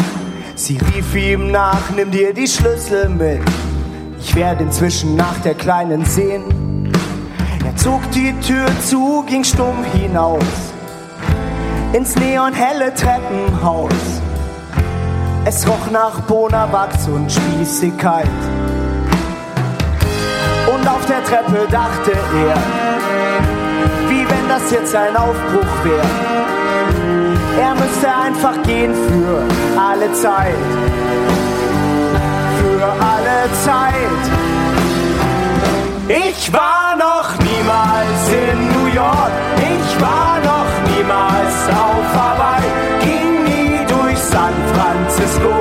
[0.54, 3.42] Sie rief ihm nach, nimm dir die Schlüssel mit.
[4.18, 6.90] Ich werde inzwischen nach der Kleinen sehen.
[7.62, 10.42] Er zog die Tür zu, ging stumm hinaus.
[11.92, 13.92] Ins neonhelle Treppenhaus.
[15.44, 18.24] Es roch nach Bonawachs und Spießigkeit.
[20.74, 23.59] Und auf der Treppe dachte er,
[24.50, 26.10] das jetzt ein Aufbruch wäre.
[27.60, 30.54] Er müsste einfach gehen für alle Zeit.
[32.58, 34.22] Für alle Zeit.
[36.08, 39.34] Ich war noch niemals in New York.
[39.76, 41.54] Ich war noch niemals
[41.86, 42.70] auf Hawaii.
[43.06, 45.52] Ging nie durch San Francisco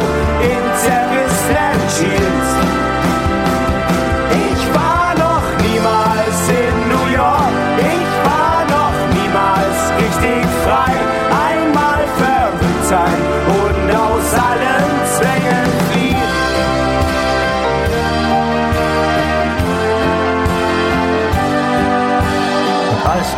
[0.42, 2.89] in zerrissenen Jeans.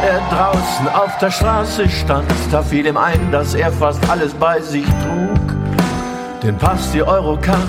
[0.03, 4.59] Er draußen auf der Straße stand, da fiel ihm ein, dass er fast alles bei
[4.59, 6.41] sich trug.
[6.43, 7.59] Den Pass, die Eurocard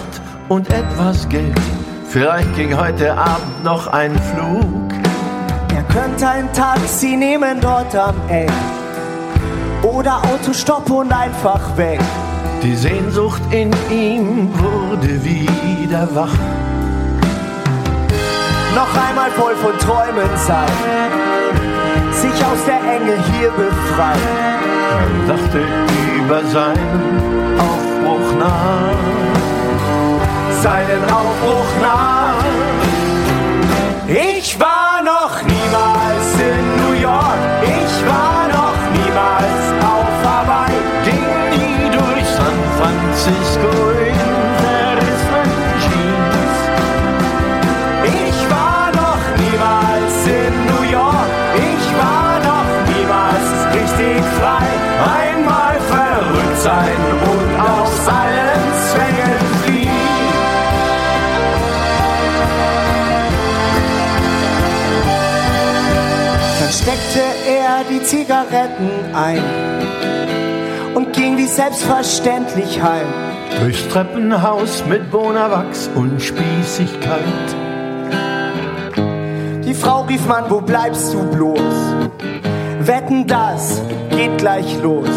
[0.49, 1.61] und etwas Geld.
[2.09, 4.93] Vielleicht ging heute Abend noch ein Flug.
[5.75, 8.51] Er könnte ein Taxi nehmen dort am Eck.
[9.83, 12.01] Oder Autostopp und einfach weg.
[12.62, 16.36] Die Sehnsucht in ihm wurde wieder wach.
[18.75, 21.41] Noch einmal voll von Träumen sein.
[22.23, 24.62] Sich aus der Enge hier befreien.
[25.26, 25.59] Er dachte
[26.18, 29.02] über seinen Aufbruch nach.
[30.62, 32.44] Seinen Aufbruch nach.
[34.07, 37.42] Ich war noch niemals in New York.
[37.62, 40.78] Ich war noch niemals auf Hawaii.
[41.05, 43.91] Ging nie durch San Francisco
[69.15, 69.42] ein
[70.94, 73.07] und ging wie selbstverständlich heim.
[73.60, 77.23] Durchs Treppenhaus mit Bonawachs und Spießigkeit.
[79.65, 81.60] Die Frau rief, Mann, wo bleibst du bloß?
[82.81, 85.08] Wetten, das geht gleich los.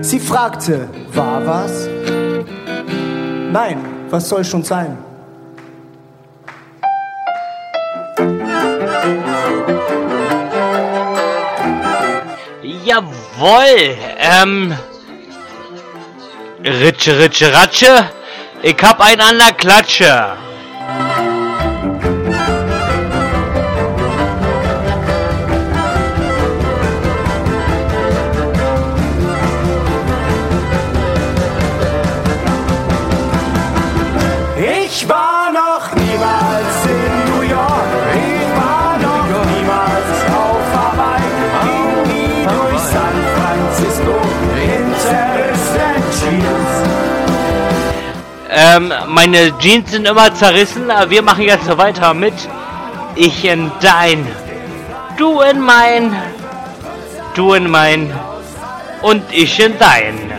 [0.00, 1.88] Sie fragte, war was?
[3.52, 3.78] Nein,
[4.10, 4.96] was soll schon sein?
[12.84, 13.96] Jawohl.
[14.18, 14.76] Ähm.
[16.64, 18.10] Ritsche, Ritsche, Ratsche.
[18.62, 20.36] Ich hab einen an der Klatsche.
[48.74, 52.34] Ähm, meine Jeans sind immer zerrissen, aber wir machen jetzt so weiter mit
[53.16, 54.26] Ich in dein,
[55.18, 56.16] du in mein,
[57.34, 58.12] du in mein.
[59.02, 60.31] Und ich in dein.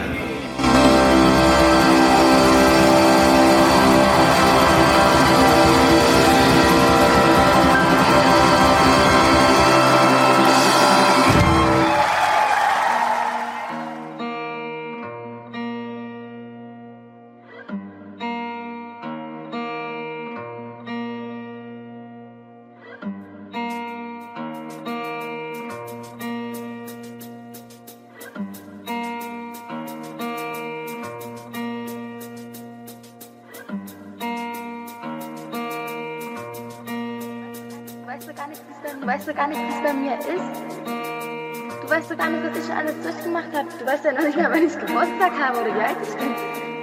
[43.53, 43.67] Habe.
[43.79, 46.33] Du weißt ja noch nicht mal, wann ich Geburtstag habe oder wie alt ich bin.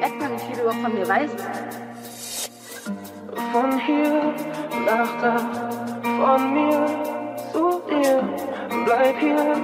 [0.00, 1.36] Merkt man, wie viel du überhaupt von mir weißt.
[3.52, 4.34] Von hier
[4.86, 5.36] nach da,
[6.02, 6.86] von mir
[7.52, 8.22] zu dir.
[8.84, 9.56] Bleib hier,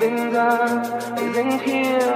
[0.00, 0.82] bin da,
[1.16, 2.14] wir sind hier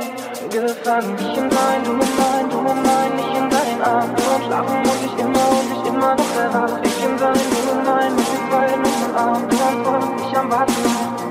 [0.51, 1.17] gefangen.
[1.19, 4.11] Ich in dein, du in mein, du in mein, ich in dein Arm.
[4.11, 6.81] Am Schlafen muss ich immer und ich immer noch erwach.
[6.83, 9.49] Ich in dein, du in mein, den beiden im Arm.
[9.49, 10.73] Du am Träumen, ich am Warten,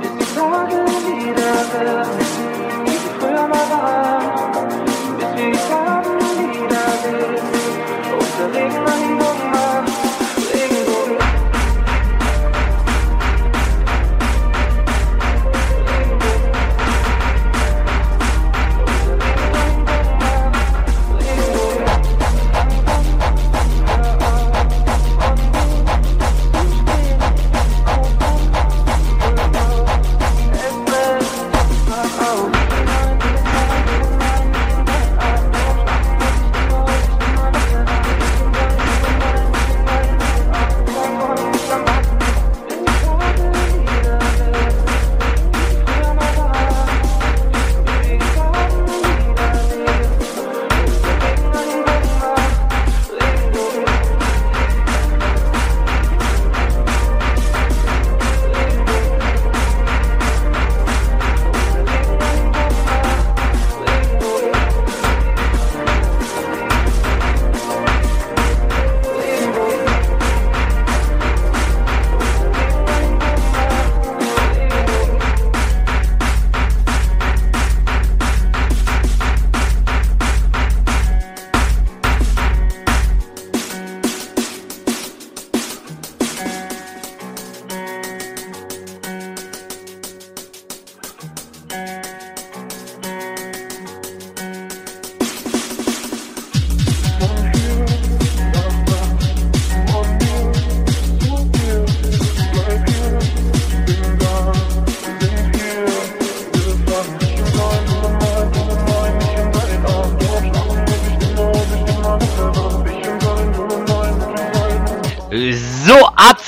[0.01, 2.42] bis die Tage wieder werden.
[3.43, 4.62] Wie sie früher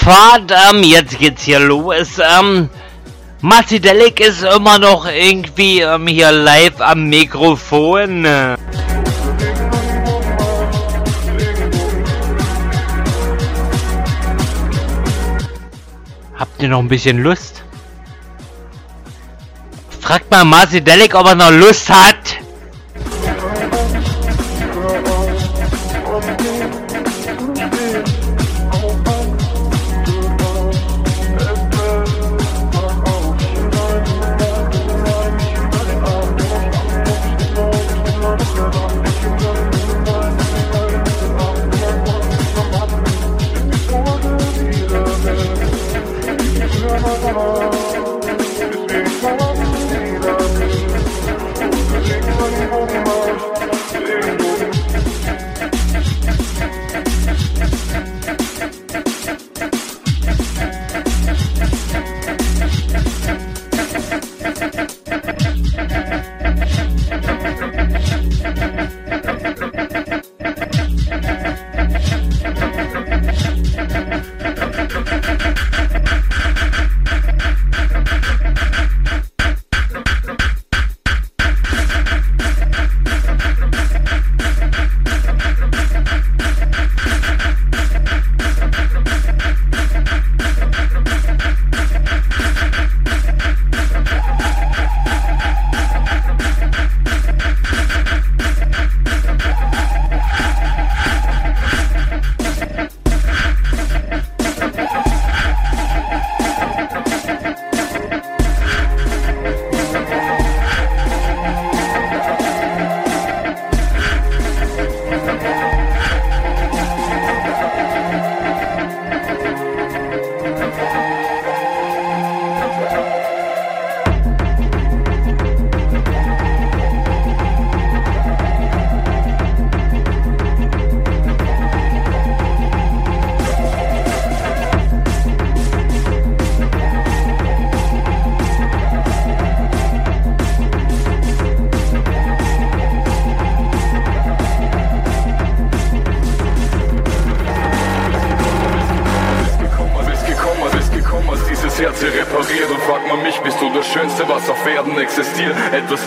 [0.05, 2.19] So, Abfahrt, ähm, jetzt geht's hier los.
[2.19, 2.69] Ähm,
[3.41, 8.27] Masidelic ist immer noch irgendwie ähm, hier live am Mikrofon.
[16.35, 17.63] Habt ihr noch ein bisschen Lust?
[20.01, 22.24] Fragt mal Masidelic, ob er noch Lust hat.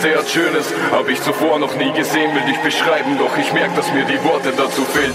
[0.01, 3.91] sehr Schönes Hab ich zuvor noch nie gesehen, will dich beschreiben Doch ich merk, dass
[3.91, 5.13] mir die Worte dazu fehlen.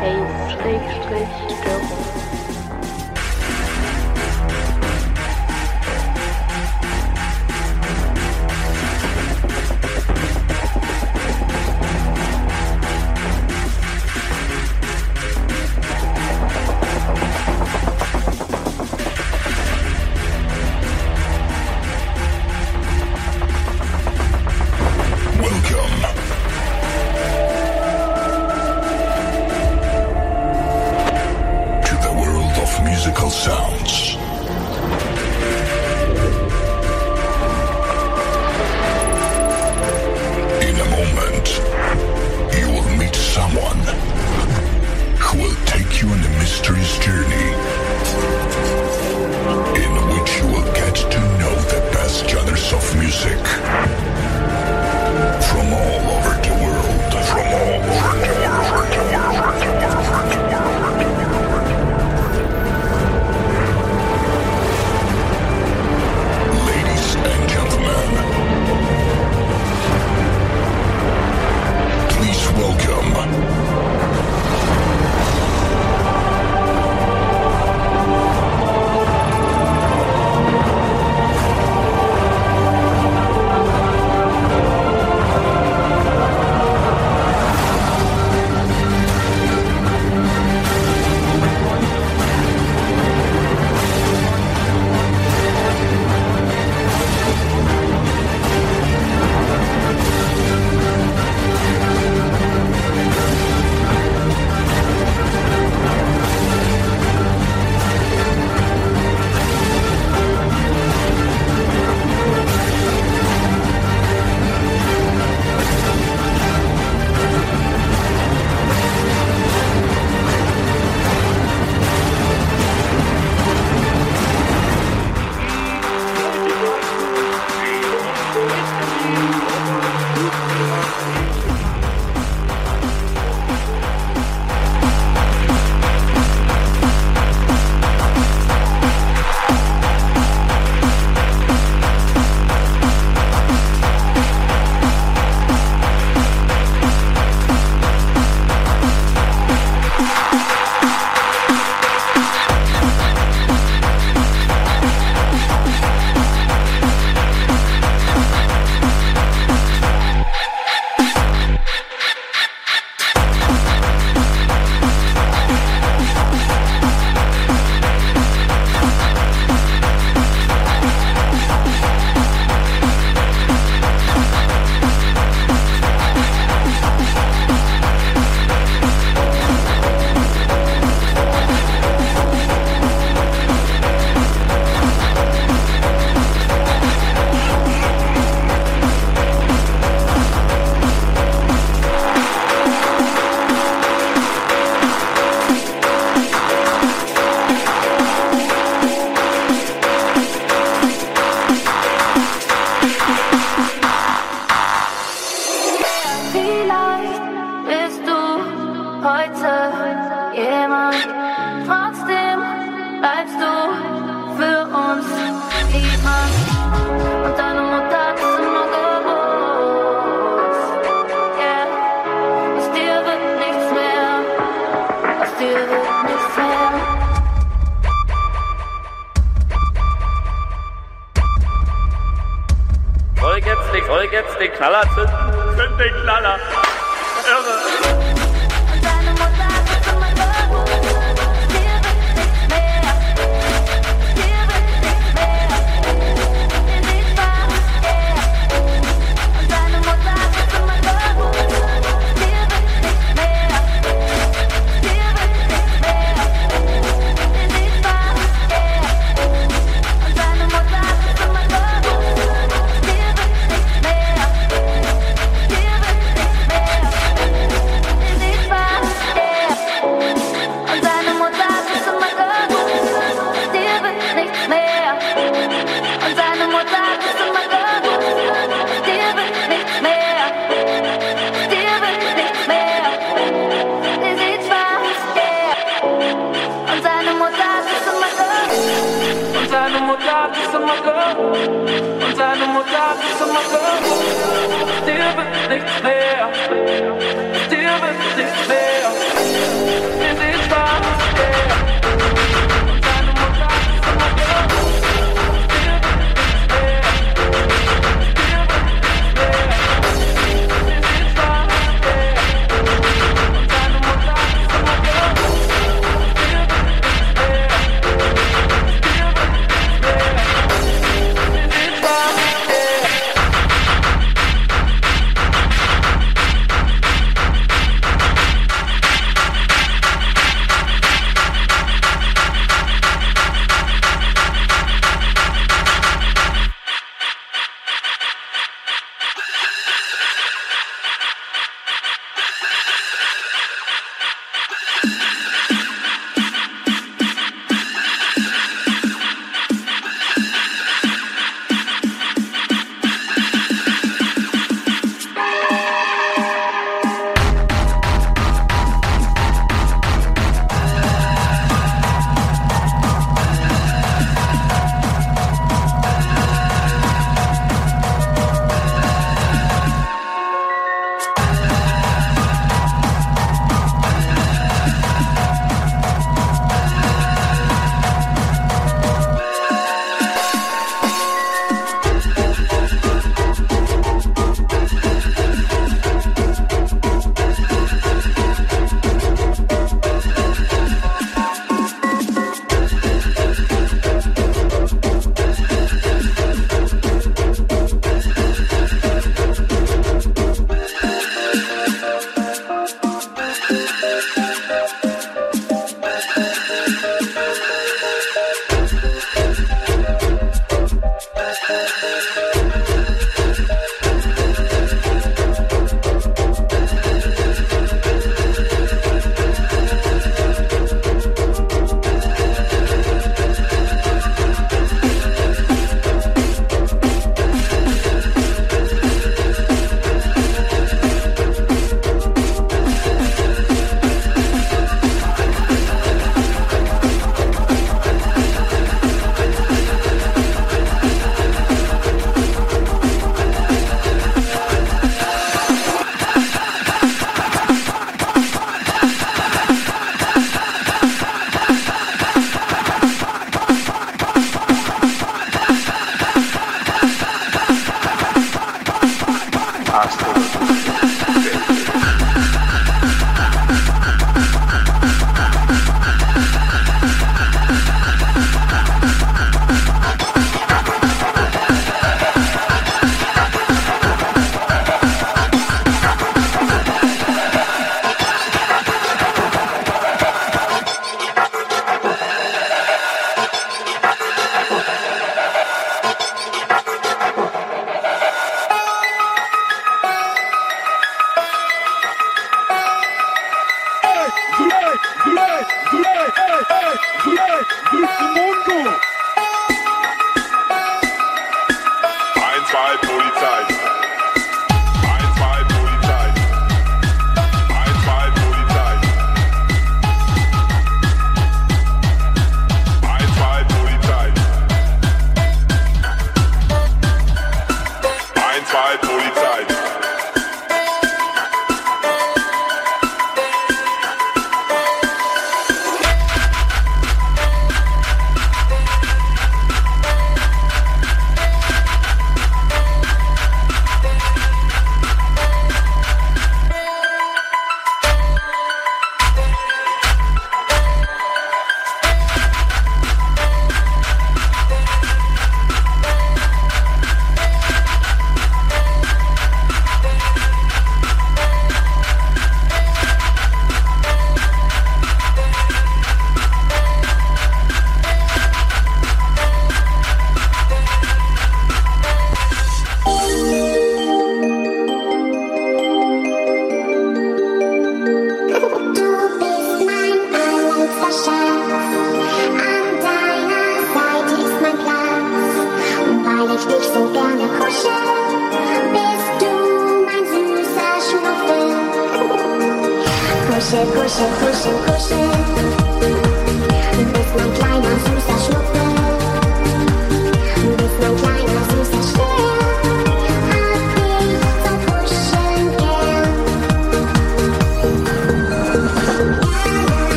[0.00, 0.16] Hey,
[0.48, 2.17] Schrägstrich, Störung.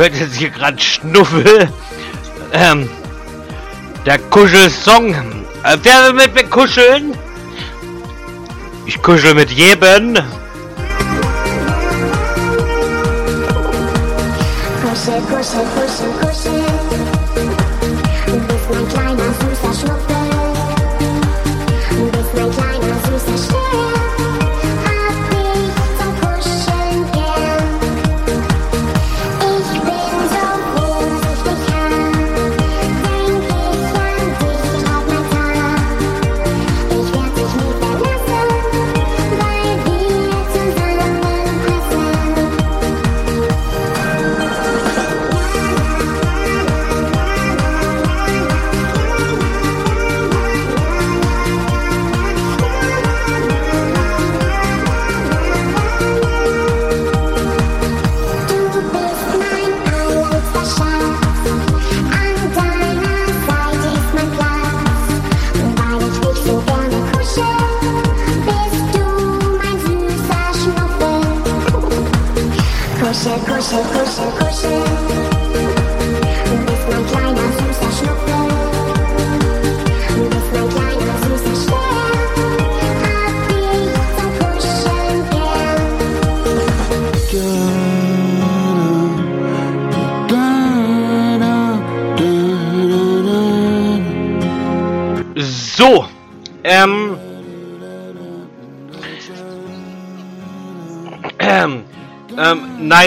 [0.00, 1.68] Hört jetzt hier gerade Schnuffel.
[2.52, 2.88] Ähm,
[4.06, 5.12] der Kuschelsong.
[5.62, 7.14] Äh, wer will mit mir kuscheln?
[8.86, 10.16] Ich kuschel mit jedem.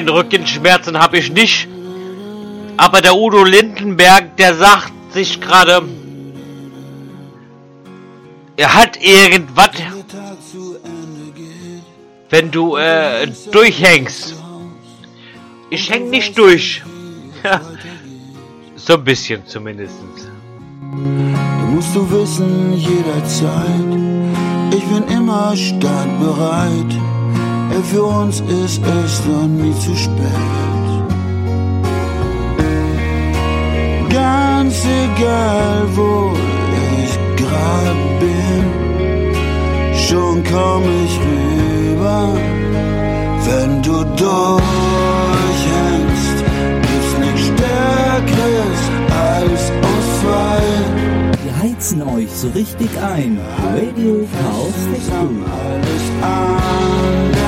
[0.06, 1.68] Nein, Rückenschmerzen habe ich nicht.
[2.78, 5.84] Aber der Udo Lindenberg, der sagt sich gerade,
[8.56, 9.72] er hat irgendwas,
[12.30, 14.36] wenn du äh, durchhängst.
[15.70, 16.84] Ich häng nicht durch.
[18.76, 19.96] so ein bisschen zumindest.
[20.92, 23.94] Du musst du wissen, jederzeit,
[24.72, 26.92] ich bin immer startbereit.
[26.92, 27.13] Ey,
[27.82, 30.24] Für uns ist es noch nie zu spät.
[34.10, 36.34] Ganz egal, wo
[37.02, 38.64] ich grad bin,
[39.96, 42.38] schon komm ich rüber.
[43.46, 44.68] Wenn du durchhängst,
[46.82, 50.62] gibt's nichts Stärkeres als uns zwei.
[51.44, 53.40] Wir heizen euch so richtig ein.
[53.64, 54.80] Radio Chaos.
[55.52, 57.43] Alles andere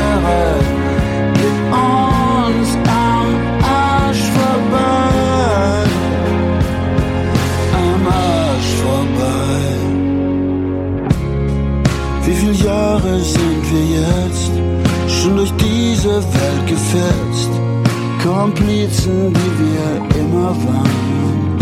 [18.46, 21.60] Komplizen, die wir immer waren.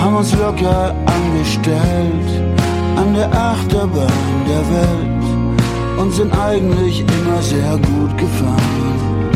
[0.00, 2.30] Haben uns locker angestellt
[2.96, 4.08] an der Achterbahn
[4.48, 5.07] der Welt
[5.98, 9.30] und sind eigentlich immer sehr gut gefahren.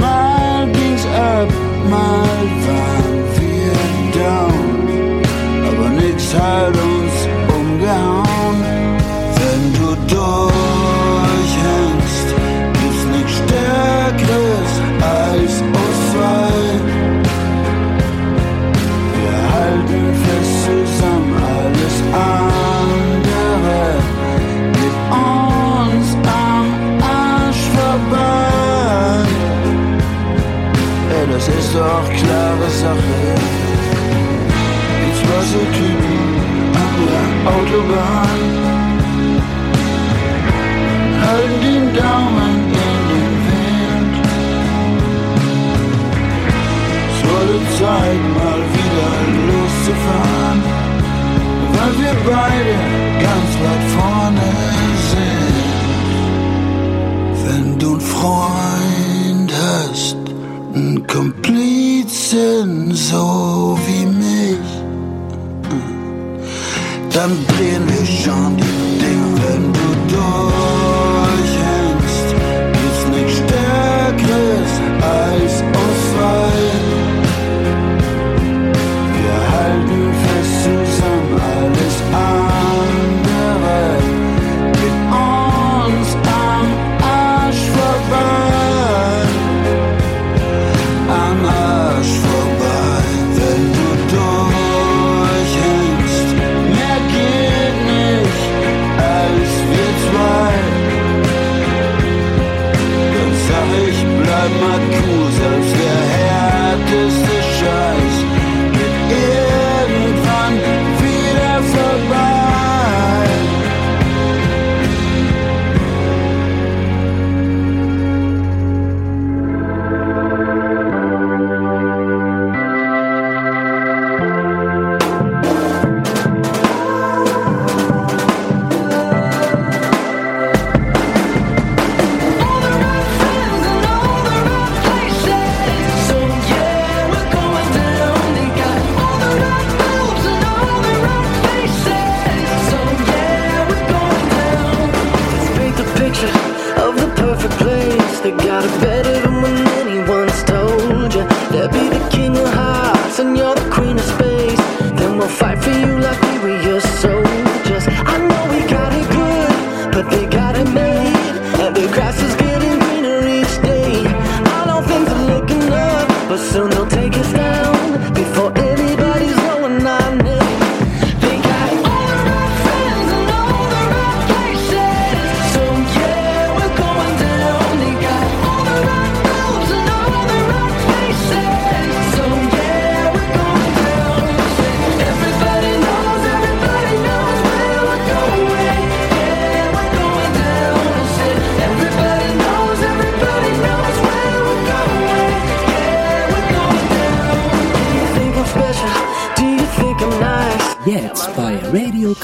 [0.00, 1.48] Mal ging's ab,
[1.90, 3.74] mal waren wir
[4.20, 5.22] down,
[5.68, 7.16] aber nix hat uns
[7.56, 8.58] umgehauen.
[9.36, 10.73] Wenn du durchhängst,
[31.74, 33.18] doch klare Sache.
[35.00, 36.20] Die zwei so Typen
[36.84, 38.42] an der Autobahn
[41.24, 44.14] halten den Daumen in den Wind.
[47.10, 49.12] Es wurde Zeit, mal wieder
[49.48, 50.60] loszufahren,
[51.74, 52.74] weil wir beide
[53.26, 54.48] ganz weit vorne
[55.10, 55.64] sind.
[57.46, 58.83] Wenn du einen Freund
[60.74, 64.58] einen Komplizen so wie mich,
[67.12, 70.63] dann drehen wir schon die Dinge, wenn du durchhängst.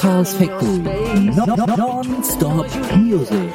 [0.01, 0.81] Chaos Factory.
[1.35, 2.65] Non-Stop
[2.95, 3.53] Music.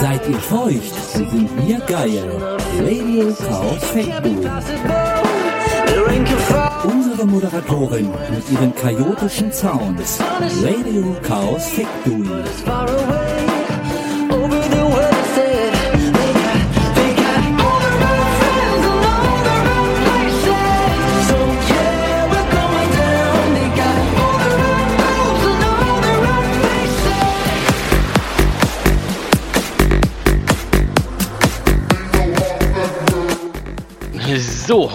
[0.00, 2.24] Seid ihr feucht, dann sind wir geil.
[2.82, 4.36] Radio Chaos Factory.
[6.92, 10.18] Unsere Moderatorin mit ihren chaotischen Sounds.
[10.64, 13.17] Radio Chaos Factory.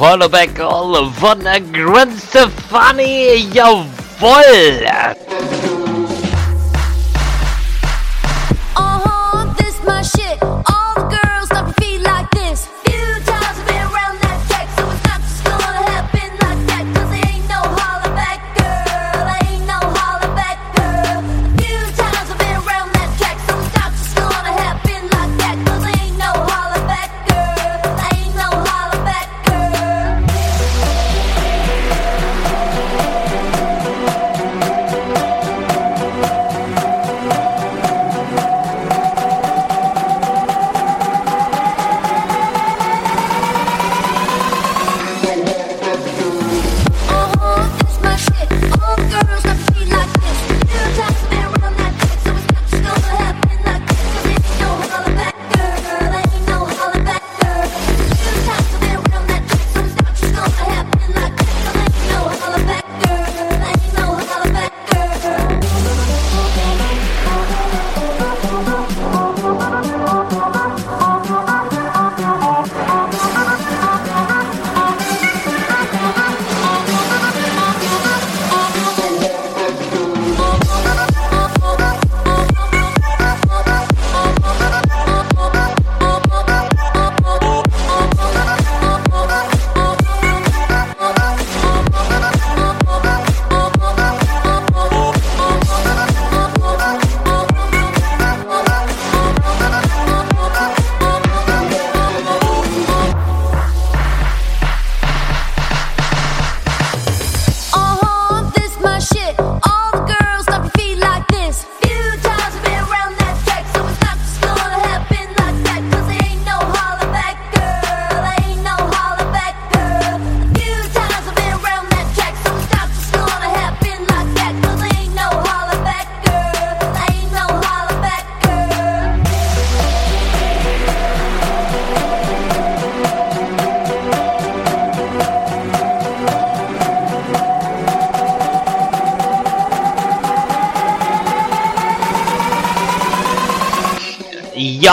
[0.04, 1.40] Quarterback Hall von
[1.72, 3.48] Gwen Stefani.
[3.54, 5.16] Jawohl!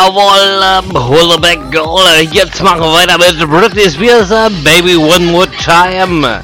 [0.01, 2.05] jawohl, ähm, um, Hullaback Goal.
[2.33, 6.43] Jetzt machen wir weiter mit Britney Spears, äh, Baby One More Time.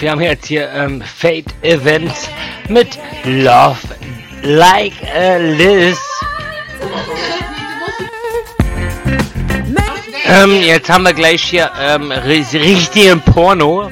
[0.00, 2.28] wir haben jetzt hier ähm, Fate Events
[2.68, 3.78] mit Love
[4.42, 5.98] Like a Liz.
[10.26, 13.90] Ähm, jetzt haben wir gleich hier ähm, richtigen Porno.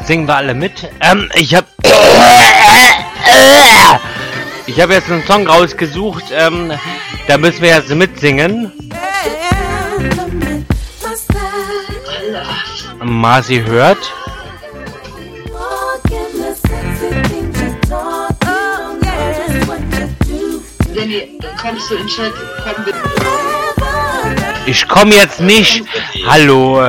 [0.00, 0.88] Jetzt singen wir alle mit.
[1.00, 1.66] Ähm, ich hab.
[4.66, 6.72] Ich habe jetzt einen Song rausgesucht, ähm,
[7.26, 8.72] da müssen wir jetzt mitsingen.
[13.02, 13.98] Marci hört.
[24.66, 25.82] Ich komme jetzt nicht.
[26.26, 26.80] Hallo.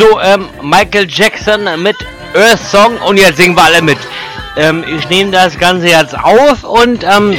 [0.00, 1.94] So, ähm, Michael Jackson mit
[2.34, 3.98] Earth Song und jetzt singen wir alle mit.
[4.56, 7.36] Ähm, ich nehme das Ganze jetzt auf und ähm,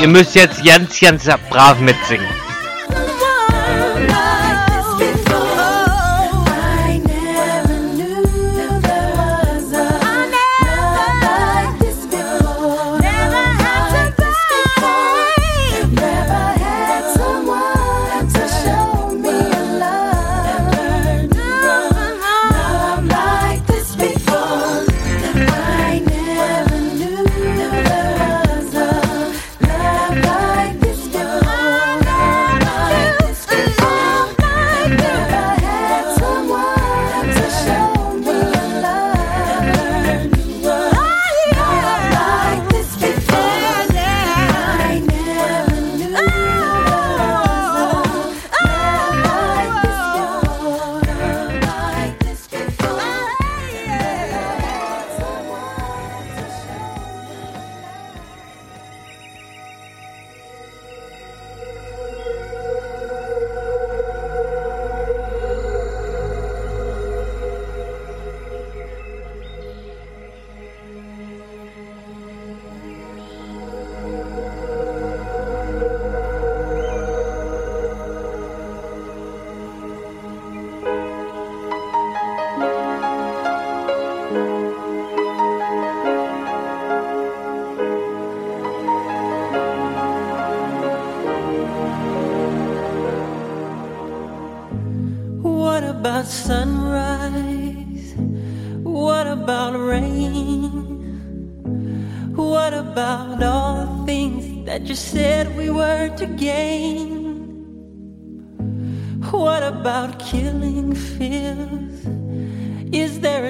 [0.00, 2.37] ihr müsst jetzt ganz, ganz brav mitsingen.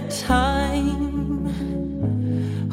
[0.08, 1.44] Time?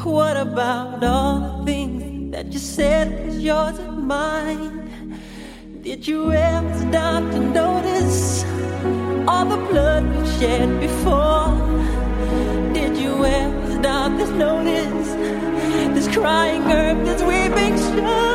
[0.04, 5.20] What about all the things that you said was yours and mine?
[5.82, 8.46] Did you ever stop to notice
[9.28, 11.52] all the blood we've shed before?
[12.74, 15.10] Did you ever stop to notice
[15.94, 18.35] this crying earth, this weeping shore?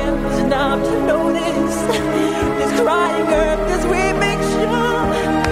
[0.00, 1.76] Ever stop to notice
[2.58, 5.47] this crying earth as we make sure?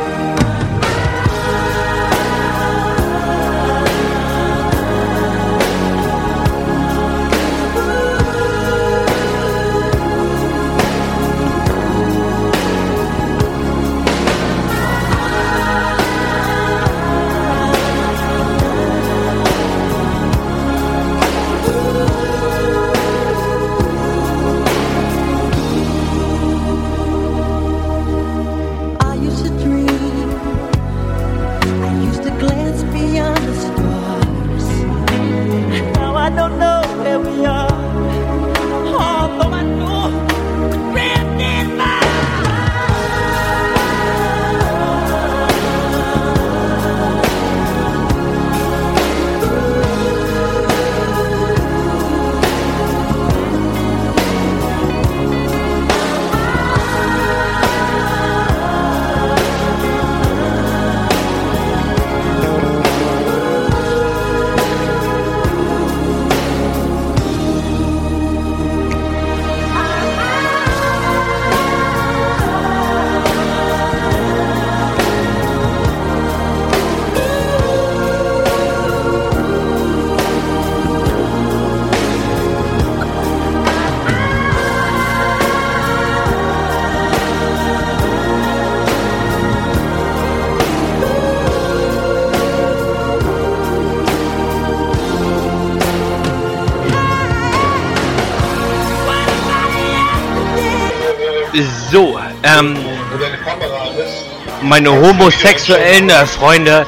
[104.67, 106.87] Meine homosexuellen äh, Freunde,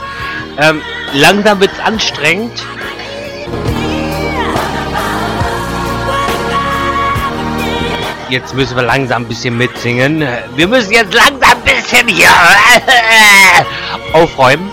[0.59, 0.83] ähm,
[1.13, 2.53] langsam wird's anstrengend.
[8.29, 10.23] Jetzt müssen wir langsam ein bisschen mitsingen.
[10.55, 12.29] Wir müssen jetzt langsam ein bisschen hier
[14.13, 14.71] aufräumen.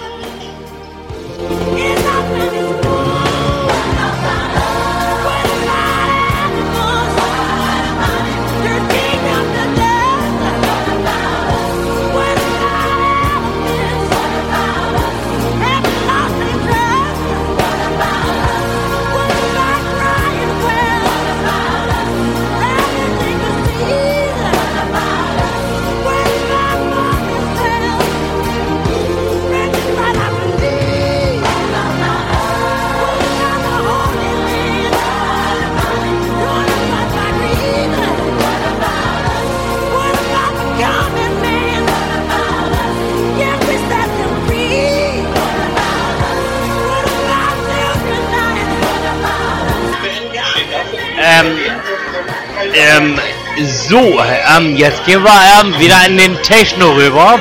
[54.77, 57.39] Jetzt gehen wir ähm, wieder in den Techno rüber.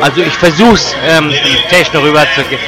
[0.00, 1.32] Also ich versuch's, ähm,
[1.68, 2.60] Techno rüber zu gehen.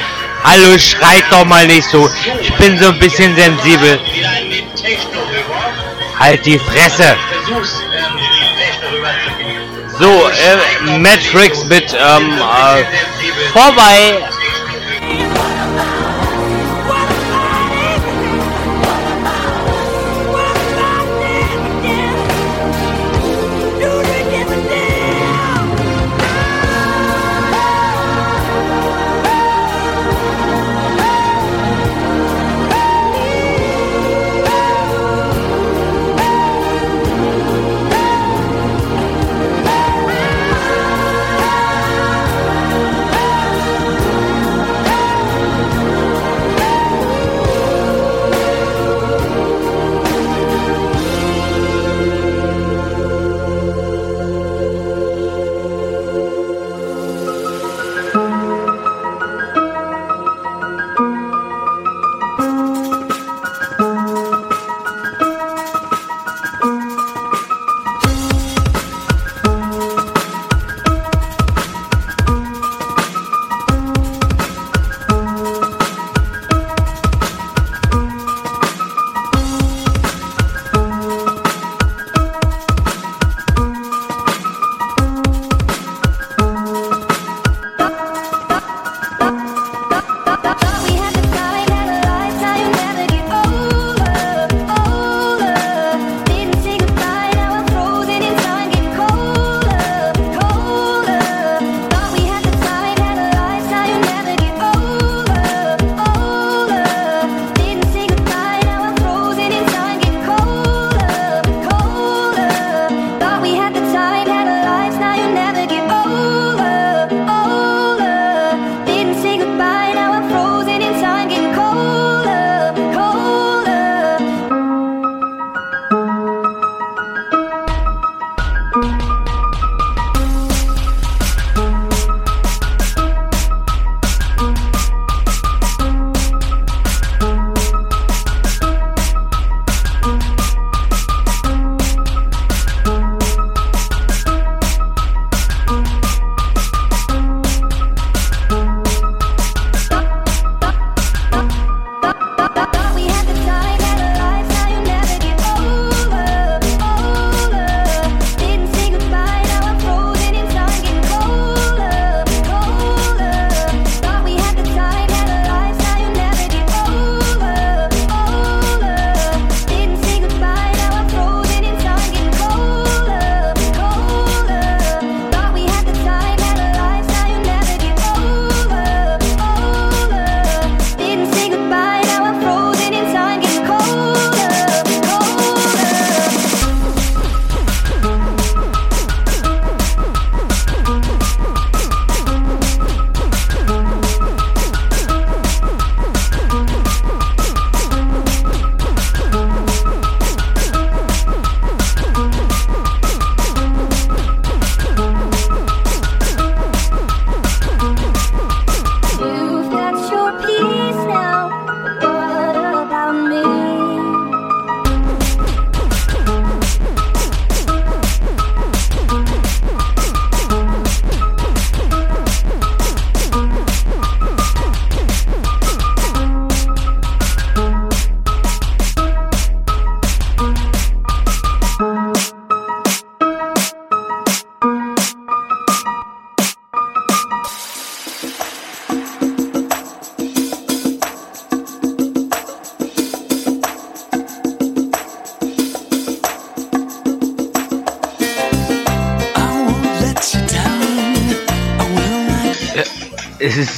[0.43, 2.09] Hallo, schreit doch mal nicht so.
[2.41, 3.99] Ich bin so ein bisschen sensibel.
[6.19, 7.15] Halt die Fresse.
[9.99, 12.83] So, äh, Matrix mit, ähm, äh,
[13.51, 14.32] vorbei.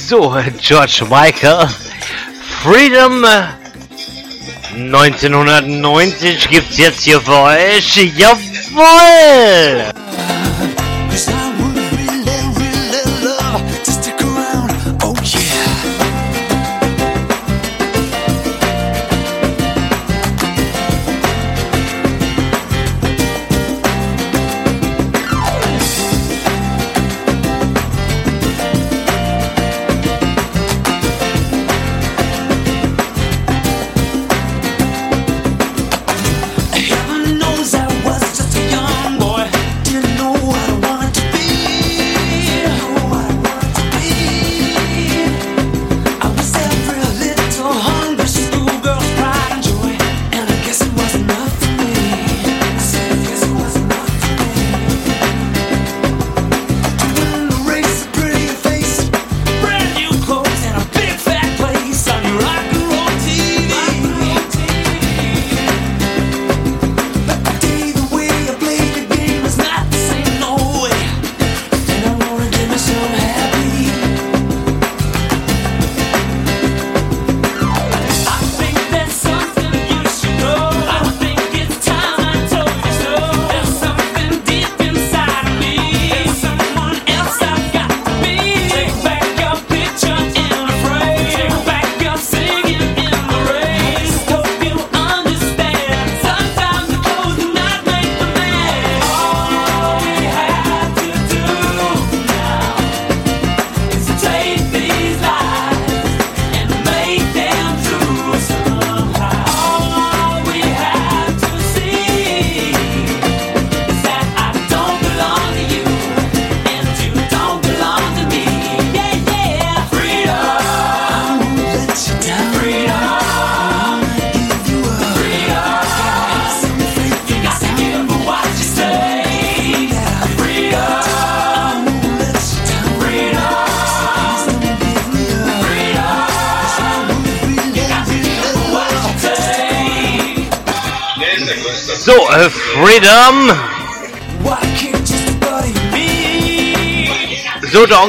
[0.08, 1.68] So, George Michael.
[2.62, 3.48] Freedom äh,
[4.76, 7.96] 1990 gibt's jetzt hier für euch.
[8.16, 9.95] Jawoll!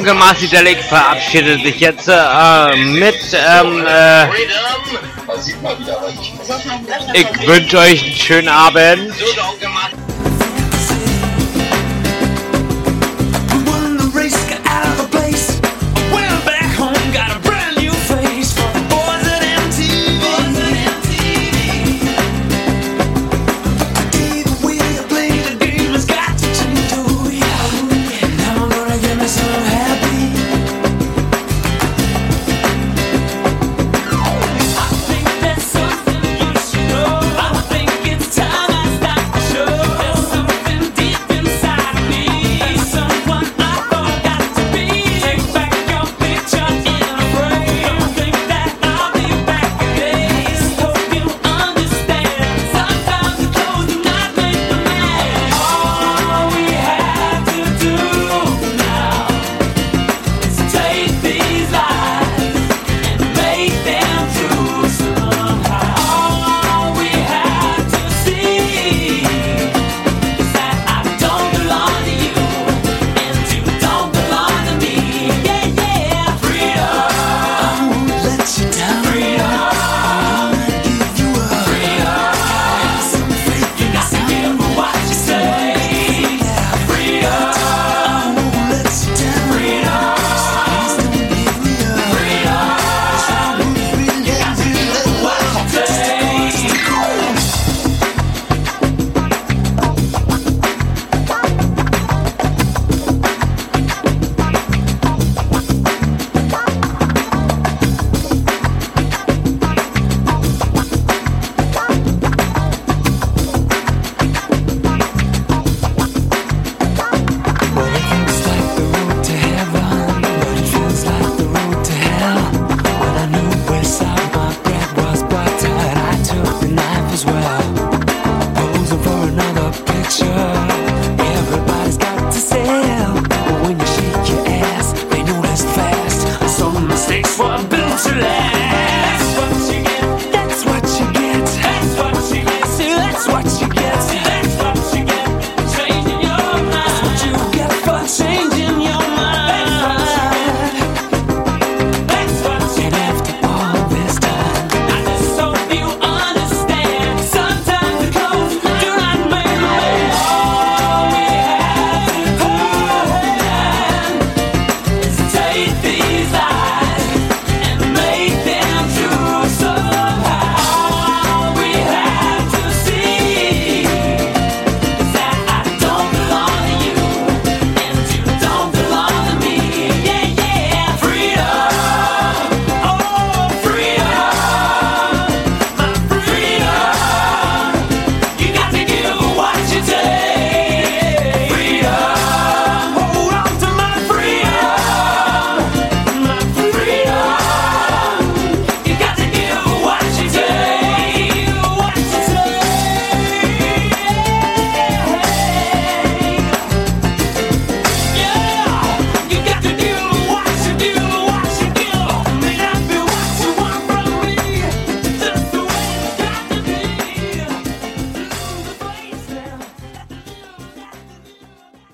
[0.07, 4.25] Folge Marcy Delic verabschiedet sich jetzt äh, mit ähm, äh,
[7.13, 9.06] ich wünsche euch einen schönen Abend.